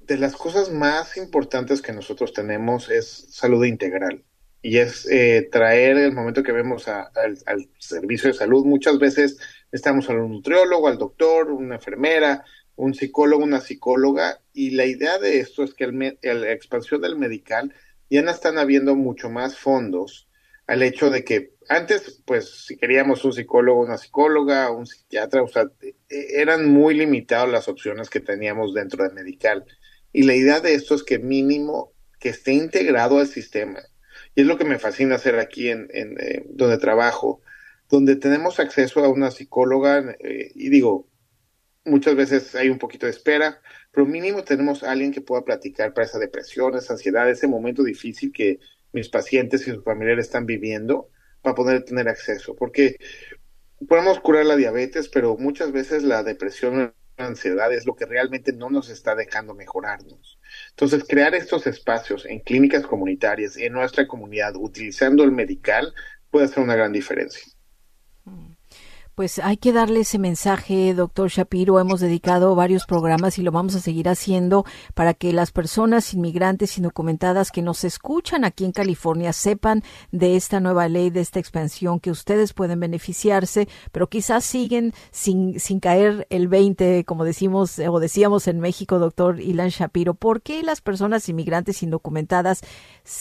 de 0.00 0.18
las 0.18 0.36
cosas 0.36 0.70
más 0.70 1.16
importantes 1.16 1.80
que 1.80 1.92
nosotros 1.92 2.32
tenemos 2.32 2.90
es 2.90 3.26
salud 3.30 3.64
integral 3.64 4.24
y 4.64 4.78
es 4.78 5.06
eh, 5.10 5.48
traer 5.52 5.98
el 5.98 6.12
momento 6.12 6.42
que 6.42 6.52
vemos 6.52 6.88
al, 6.88 7.36
servicio 7.78 8.28
de 8.30 8.34
salud. 8.34 8.64
Muchas 8.64 8.98
veces 8.98 9.38
estamos 9.70 10.08
a 10.08 10.14
un 10.14 10.32
nutriólogo, 10.32 10.88
al 10.88 10.96
doctor, 10.96 11.50
una 11.50 11.74
enfermera, 11.74 12.44
un 12.76 12.94
psicólogo, 12.94 13.44
una 13.44 13.60
psicóloga, 13.60 14.40
y 14.52 14.70
la 14.70 14.86
idea 14.86 15.18
de 15.18 15.40
esto 15.40 15.62
es 15.62 15.74
que 15.74 15.86
la 15.86 16.52
expansión 16.52 17.00
del 17.00 17.16
medical 17.16 17.74
ya 18.10 18.22
no 18.22 18.30
están 18.30 18.58
habiendo 18.58 18.94
mucho 18.94 19.30
más 19.30 19.58
fondos 19.58 20.28
al 20.66 20.82
hecho 20.82 21.10
de 21.10 21.24
que 21.24 21.54
antes, 21.68 22.22
pues, 22.24 22.66
si 22.66 22.76
queríamos 22.76 23.24
un 23.24 23.32
psicólogo, 23.32 23.80
una 23.80 23.98
psicóloga, 23.98 24.70
un 24.70 24.86
psiquiatra, 24.86 25.42
o 25.42 25.48
sea, 25.48 25.70
e, 25.80 25.94
eran 26.40 26.68
muy 26.68 26.94
limitadas 26.94 27.48
las 27.48 27.68
opciones 27.68 28.10
que 28.10 28.20
teníamos 28.20 28.74
dentro 28.74 29.04
del 29.04 29.14
medical. 29.14 29.64
Y 30.12 30.24
la 30.24 30.34
idea 30.34 30.60
de 30.60 30.74
esto 30.74 30.94
es 30.94 31.02
que 31.02 31.18
mínimo 31.18 31.92
que 32.18 32.30
esté 32.30 32.52
integrado 32.52 33.18
al 33.18 33.26
sistema. 33.26 33.80
Y 34.34 34.42
es 34.42 34.46
lo 34.46 34.58
que 34.58 34.64
me 34.64 34.78
fascina 34.78 35.16
hacer 35.16 35.38
aquí 35.38 35.70
en, 35.70 35.88
eh, 35.92 36.44
donde 36.48 36.78
trabajo, 36.78 37.40
donde 37.90 38.16
tenemos 38.16 38.60
acceso 38.60 39.04
a 39.04 39.08
una 39.08 39.30
psicóloga 39.30 40.16
eh, 40.20 40.50
y 40.54 40.68
digo, 40.70 41.08
muchas 41.84 42.14
veces 42.16 42.54
hay 42.54 42.70
un 42.70 42.78
poquito 42.78 43.06
de 43.06 43.12
espera, 43.12 43.60
pero 43.92 44.06
mínimo 44.06 44.44
tenemos 44.44 44.82
a 44.82 44.92
alguien 44.92 45.12
que 45.12 45.20
pueda 45.20 45.44
platicar 45.44 45.94
para 45.94 46.06
esa 46.06 46.18
depresión, 46.18 46.74
esa 46.76 46.94
ansiedad, 46.94 47.28
ese 47.28 47.46
momento 47.46 47.82
difícil 47.82 48.32
que 48.32 48.58
mis 48.92 49.08
pacientes 49.08 49.66
y 49.66 49.72
sus 49.72 49.84
familiares 49.84 50.26
están 50.26 50.46
viviendo 50.46 51.10
para 51.42 51.54
poder 51.54 51.84
tener 51.84 52.08
acceso. 52.08 52.54
Porque 52.56 52.96
podemos 53.88 54.20
curar 54.20 54.46
la 54.46 54.56
diabetes, 54.56 55.08
pero 55.08 55.36
muchas 55.36 55.72
veces 55.72 56.02
la 56.02 56.22
depresión 56.22 56.94
la 57.16 57.26
ansiedad 57.26 57.72
es 57.72 57.86
lo 57.86 57.94
que 57.94 58.06
realmente 58.06 58.52
no 58.52 58.70
nos 58.70 58.88
está 58.88 59.14
dejando 59.14 59.54
mejorarnos. 59.54 60.38
Entonces, 60.70 61.04
crear 61.06 61.34
estos 61.34 61.66
espacios 61.66 62.26
en 62.26 62.40
clínicas 62.40 62.84
comunitarias, 62.86 63.56
en 63.56 63.72
nuestra 63.72 64.06
comunidad, 64.06 64.56
utilizando 64.56 65.22
el 65.22 65.32
medical, 65.32 65.94
puede 66.30 66.46
hacer 66.46 66.62
una 66.62 66.74
gran 66.74 66.92
diferencia. 66.92 67.53
Pues 69.14 69.38
hay 69.38 69.58
que 69.58 69.72
darle 69.72 70.00
ese 70.00 70.18
mensaje, 70.18 70.92
doctor 70.92 71.28
Shapiro. 71.28 71.78
Hemos 71.78 72.00
dedicado 72.00 72.56
varios 72.56 72.84
programas 72.84 73.38
y 73.38 73.42
lo 73.42 73.52
vamos 73.52 73.76
a 73.76 73.80
seguir 73.80 74.08
haciendo 74.08 74.64
para 74.94 75.14
que 75.14 75.32
las 75.32 75.52
personas 75.52 76.12
inmigrantes 76.14 76.76
indocumentadas 76.78 77.52
que 77.52 77.62
nos 77.62 77.84
escuchan 77.84 78.44
aquí 78.44 78.64
en 78.64 78.72
California 78.72 79.32
sepan 79.32 79.84
de 80.10 80.34
esta 80.34 80.58
nueva 80.58 80.88
ley, 80.88 81.10
de 81.10 81.20
esta 81.20 81.38
expansión, 81.38 82.00
que 82.00 82.10
ustedes 82.10 82.54
pueden 82.54 82.80
beneficiarse, 82.80 83.68
pero 83.92 84.08
quizás 84.08 84.44
siguen 84.44 84.92
sin, 85.12 85.60
sin 85.60 85.78
caer 85.78 86.26
el 86.28 86.48
20, 86.48 87.04
como 87.04 87.22
decimos 87.22 87.78
o 87.78 88.00
decíamos 88.00 88.48
en 88.48 88.58
México, 88.58 88.98
doctor 88.98 89.38
Ilan 89.40 89.68
Shapiro. 89.68 90.14
¿Por 90.14 90.42
qué 90.42 90.64
las 90.64 90.80
personas 90.80 91.28
inmigrantes 91.28 91.84
indocumentadas 91.84 92.62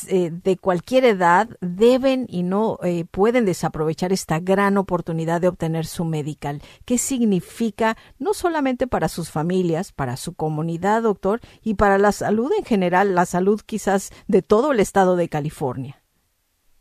eh, 0.08 0.32
de 0.32 0.56
cualquier 0.56 1.04
edad 1.04 1.50
deben 1.60 2.26
y 2.30 2.44
no 2.44 2.80
eh, 2.84 3.04
pueden 3.10 3.44
desaprovechar 3.44 4.14
esta 4.14 4.40
gran 4.40 4.78
oportunidad 4.78 5.42
de 5.42 5.50
obtener 5.50 5.86
su 5.86 6.06
medical. 6.06 6.62
¿Qué 6.86 6.98
significa 6.98 7.98
no 8.18 8.34
solamente 8.34 8.88
para 8.88 9.10
sus 9.10 9.30
familias, 9.30 9.92
para 9.92 10.16
su 10.16 10.36
comunidad, 10.36 11.04
doctor, 11.04 11.42
y 11.64 11.74
para 11.74 11.98
la 11.98 12.14
salud 12.14 12.50
en 12.58 12.64
general, 12.64 13.14
la 13.14 13.26
salud 13.26 13.60
quizás 13.66 14.12
de 14.28 14.42
todo 14.42 14.72
el 14.72 14.80
estado 14.80 15.18
de 15.18 15.28
California? 15.28 16.02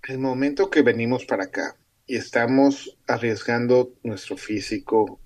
El 0.05 0.19
momento 0.19 0.71
que 0.71 0.83
venimos 0.83 1.25
para 1.25 1.45
acá 1.45 1.77
y 2.07 2.17
estamos 2.17 2.97
arriesgando 3.09 3.95
nuestro 4.05 4.37
físico, 4.37 5.19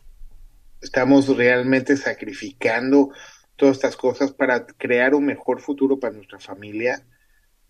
estamos 0.81 1.29
realmente 1.37 1.97
sacrificando 1.99 3.11
todas 3.57 3.77
estas 3.77 3.97
cosas 3.97 4.33
para 4.33 4.67
crear 4.67 5.15
un 5.15 5.27
mejor 5.27 5.61
futuro 5.61 5.99
para 5.99 6.15
nuestra 6.15 6.39
familia, 6.39 7.05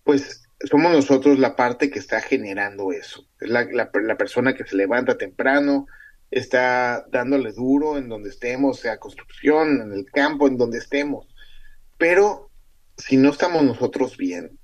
pues 0.07 0.49
somos 0.71 0.93
nosotros 0.93 1.37
la 1.37 1.57
parte 1.57 1.89
que 1.89 1.99
está 1.99 2.21
generando 2.21 2.93
eso. 2.93 3.27
Es 3.41 3.49
la, 3.49 3.65
la, 3.65 4.17
persona 4.17 4.55
que 4.55 4.65
se 4.65 4.77
levanta 4.77 5.17
temprano, 5.17 5.85
está 6.31 7.05
dándole 7.11 7.51
duro 7.51 7.97
en 7.97 8.07
donde 8.07 8.29
estemos, 8.29 8.79
sea 8.79 8.99
construcción, 8.99 9.81
en 9.81 9.91
el 9.91 10.05
campo, 10.05 10.47
en 10.47 10.55
donde 10.55 10.77
estemos. 10.77 11.27
Pero 11.97 12.51
si 12.95 13.17
no 13.17 13.31
estamos 13.31 13.63
nosotros 13.63 14.15
bien, 14.15 14.57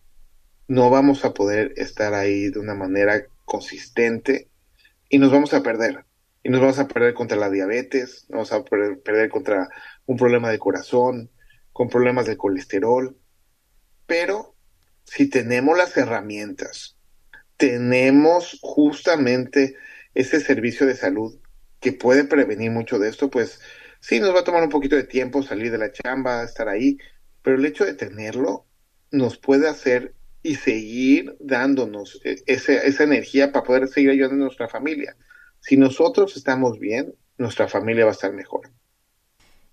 no 0.70 0.90
vamos 0.90 1.26
a 1.26 1.34
poder 1.34 1.74
estar 1.76 2.14
ahí 2.14 2.50
de 2.50 2.60
una 2.60 2.74
manera 2.74 3.26
consistente 3.44 4.50
y 5.10 5.18
nos 5.18 5.30
vamos 5.30 5.54
a 5.54 5.62
perder. 5.62 6.06
Y 6.42 6.52
nos 6.52 6.62
vamos 6.62 6.80
a 6.80 6.88
perder 6.88 7.14
contra 7.14 7.38
la 7.38 7.50
diabetes, 7.50 8.28
nos 8.30 8.50
vamos 8.50 8.54
a 8.54 8.70
perder, 8.70 9.02
perder 9.02 9.30
contra 9.30 9.68
un 10.06 10.16
problema 10.16 10.50
de 10.52 10.60
corazón, 10.60 11.32
con 11.74 11.90
problemas 11.90 12.28
de 12.28 12.38
colesterol. 12.38 13.18
Pero 14.06 14.53
si 15.06 15.30
tenemos 15.30 15.78
las 15.78 15.96
herramientas, 15.98 16.98
tenemos 17.58 18.60
justamente 18.62 19.76
ese 20.14 20.40
servicio 20.40 20.86
de 20.86 20.96
salud 20.96 21.40
que 21.80 21.94
puede 21.94 22.24
prevenir 22.24 22.72
mucho 22.72 23.00
de 23.00 23.10
esto, 23.10 23.30
pues 23.30 23.60
sí, 24.00 24.20
nos 24.20 24.34
va 24.34 24.40
a 24.40 24.44
tomar 24.44 24.64
un 24.64 24.70
poquito 24.70 24.96
de 24.96 25.04
tiempo 25.04 25.44
salir 25.44 25.72
de 25.72 25.78
la 25.78 25.92
chamba, 25.92 26.44
estar 26.44 26.70
ahí, 26.70 26.98
pero 27.42 27.58
el 27.58 27.66
hecho 27.66 27.86
de 27.86 27.94
tenerlo 27.94 28.66
nos 29.12 29.38
puede 29.38 29.68
hacer 29.68 30.16
y 30.42 30.56
seguir 30.56 31.36
dándonos 31.40 32.20
e, 32.24 32.44
esa 32.48 33.04
energía 33.04 33.52
para 33.52 33.66
poder 33.66 33.88
seguir 33.88 34.12
ayudando 34.12 34.36
a 34.36 34.48
nuestra 34.48 34.68
familia. 34.68 35.16
Si 35.60 35.78
nosotros 35.78 36.36
estamos 36.36 36.80
bien, 36.80 37.16
nuestra 37.38 37.68
familia 37.68 38.06
va 38.06 38.12
a 38.12 38.14
estar 38.14 38.34
mejor. 38.34 38.70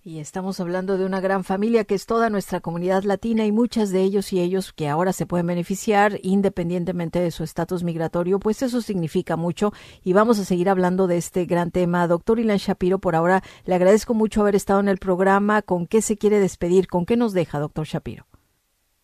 Y 0.03 0.20
estamos 0.20 0.61
hablando 0.61 0.96
de 0.96 1.05
una 1.05 1.20
gran 1.20 1.44
familia 1.44 1.84
que 1.84 1.94
es 1.94 2.07
toda 2.07 2.30
nuestra 2.30 2.61
comunidad 2.61 3.03
latina 3.03 3.44
y 3.44 3.53
muchas 3.53 3.90
de 3.90 4.01
ellos 4.01 4.32
y 4.32 4.40
ellos 4.40 4.72
que 4.72 4.88
ahora 4.88 5.12
se 5.12 5.26
pueden 5.26 5.46
beneficiar 5.46 6.18
independientemente 6.22 7.18
de 7.18 7.30
su 7.30 7.44
estatus 7.44 7.82
migratorio, 7.82 8.40
pues 8.40 8.62
eso 8.62 8.80
significa 8.80 9.36
mucho 9.36 9.74
y 10.03 10.14
vamos 10.14 10.38
a 10.38 10.46
seguir 10.46 10.70
hablando 10.70 11.07
de 11.07 11.18
este 11.18 11.44
gran 11.44 11.70
tema. 11.70 12.07
Doctor 12.07 12.40
Ilan 12.40 12.57
Shapiro, 12.57 12.98
por 12.98 13.14
ahora 13.14 13.42
le 13.66 13.74
agradezco 13.74 14.14
mucho 14.14 14.40
haber 14.40 14.57
estado 14.57 14.80
en 14.80 14.88
el 14.88 14.96
programa. 14.96 15.61
¿Con 15.61 15.86
qué 15.86 16.01
se 16.01 16.16
quiere 16.16 16.40
despedir? 16.40 16.86
¿Con 16.86 17.05
qué 17.05 17.18
nos 17.18 17.34
deja, 17.34 17.59
doctor 17.59 17.86
Shapiro? 17.86 18.26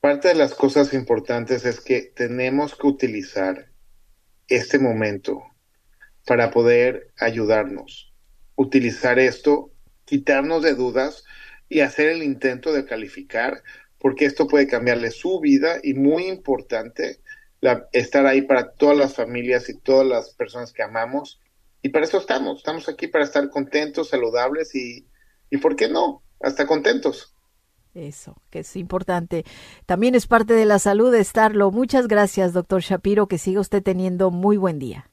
Parte 0.01 0.29
de 0.29 0.35
las 0.35 0.55
cosas 0.55 0.95
importantes 0.95 1.67
es 1.67 1.81
que 1.81 2.11
tenemos 2.17 2.75
que 2.75 2.87
utilizar 2.87 3.67
este 4.49 4.79
momento 4.79 5.43
para 6.25 6.51
poder 6.51 7.13
ayudarnos. 7.19 8.15
Utilizar 8.55 9.19
esto 9.19 9.73
quitarnos 10.07 10.63
de 10.63 10.75
dudas 10.75 11.25
y 11.69 11.81
hacer 11.81 12.09
el 12.09 12.23
intento 12.23 12.73
de 12.73 12.87
calificar, 12.87 13.63
porque 13.99 14.25
esto 14.25 14.47
puede 14.47 14.67
cambiarle 14.67 15.11
su 15.11 15.41
vida 15.41 15.79
y 15.83 15.93
muy 15.93 16.29
importante, 16.29 17.21
estar 17.93 18.25
ahí 18.27 18.43
para 18.43 18.71
todas 18.73 18.97
las 18.97 19.15
familias 19.15 19.69
y 19.69 19.77
todas 19.79 20.07
las 20.07 20.31
personas 20.31 20.73
que 20.73 20.83
amamos. 20.83 21.41
Y 21.83 21.91
para 21.91 22.07
eso 22.07 22.19
estamos, 22.19 22.59
estamos 22.59 22.89
aquí 22.89 23.09
para 23.09 23.25
estar 23.25 23.51
contentos, 23.51 24.09
saludables 24.09 24.75
y, 24.75 25.07
y 25.51 25.59
¿por 25.59 25.77
qué 25.77 25.89
no? 25.89 26.23
Hasta 26.41 26.67
contentos. 26.67 27.35
Eso, 27.95 28.37
que 28.51 28.61
es 28.61 28.77
importante. 28.77 29.45
También 29.87 30.15
es 30.15 30.27
parte 30.27 30.53
de 30.53 30.67
la 30.67 30.79
salud 30.79 31.15
estarlo. 31.15 31.71
Muchas 31.71 32.09
gracias, 32.09 32.53
doctor 32.53 32.83
Shapiro, 32.83 33.27
que 33.27 33.39
siga 33.39 33.61
usted 33.61 33.83
teniendo 33.83 34.31
muy 34.31 34.59
buen 34.59 34.79
día. 34.79 35.11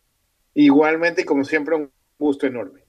Igualmente, 0.54 1.24
como 1.26 1.46
siempre, 1.46 1.76
un 1.76 1.92
gusto 2.20 2.46
enorme. 2.46 2.84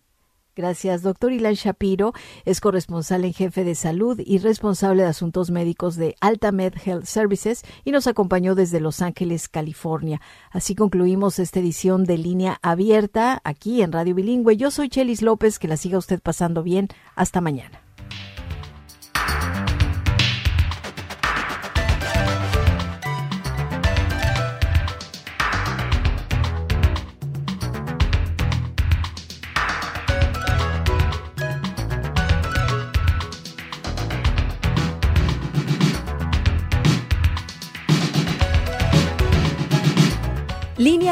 Gracias, 0.57 1.03
doctor 1.03 1.33
Ilan 1.33 1.55
Shapiro. 1.55 2.13
Es 2.45 2.61
corresponsal 2.61 3.25
en 3.25 3.33
jefe 3.33 3.65
de 3.65 3.75
salud 3.75 4.21
y 4.25 4.39
responsable 4.39 5.03
de 5.03 5.09
asuntos 5.09 5.51
médicos 5.51 5.97
de 5.97 6.17
Altamed 6.21 6.75
Health 6.85 7.07
Services 7.07 7.63
y 7.85 7.91
nos 7.91 8.07
acompañó 8.07 8.55
desde 8.55 8.81
Los 8.81 9.03
Ángeles, 9.03 9.49
California. 9.49 10.21
Así 10.51 10.75
concluimos 10.75 11.39
esta 11.39 11.61
edición 11.61 12.05
de 12.05 12.19
Línea 12.19 12.59
Abierta 12.63 13.41
aquí 13.45 13.83
en 13.83 13.93
Radio 13.93 14.15
Bilingüe. 14.15 14.57
Yo 14.57 14.71
soy 14.71 14.89
Chelis 14.89 15.23
López. 15.23 15.59
Que 15.59 15.69
la 15.69 15.77
siga 15.77 15.99
usted 15.99 16.21
pasando 16.21 16.63
bien. 16.63 16.89
Hasta 17.17 17.41
mañana. 17.41 17.84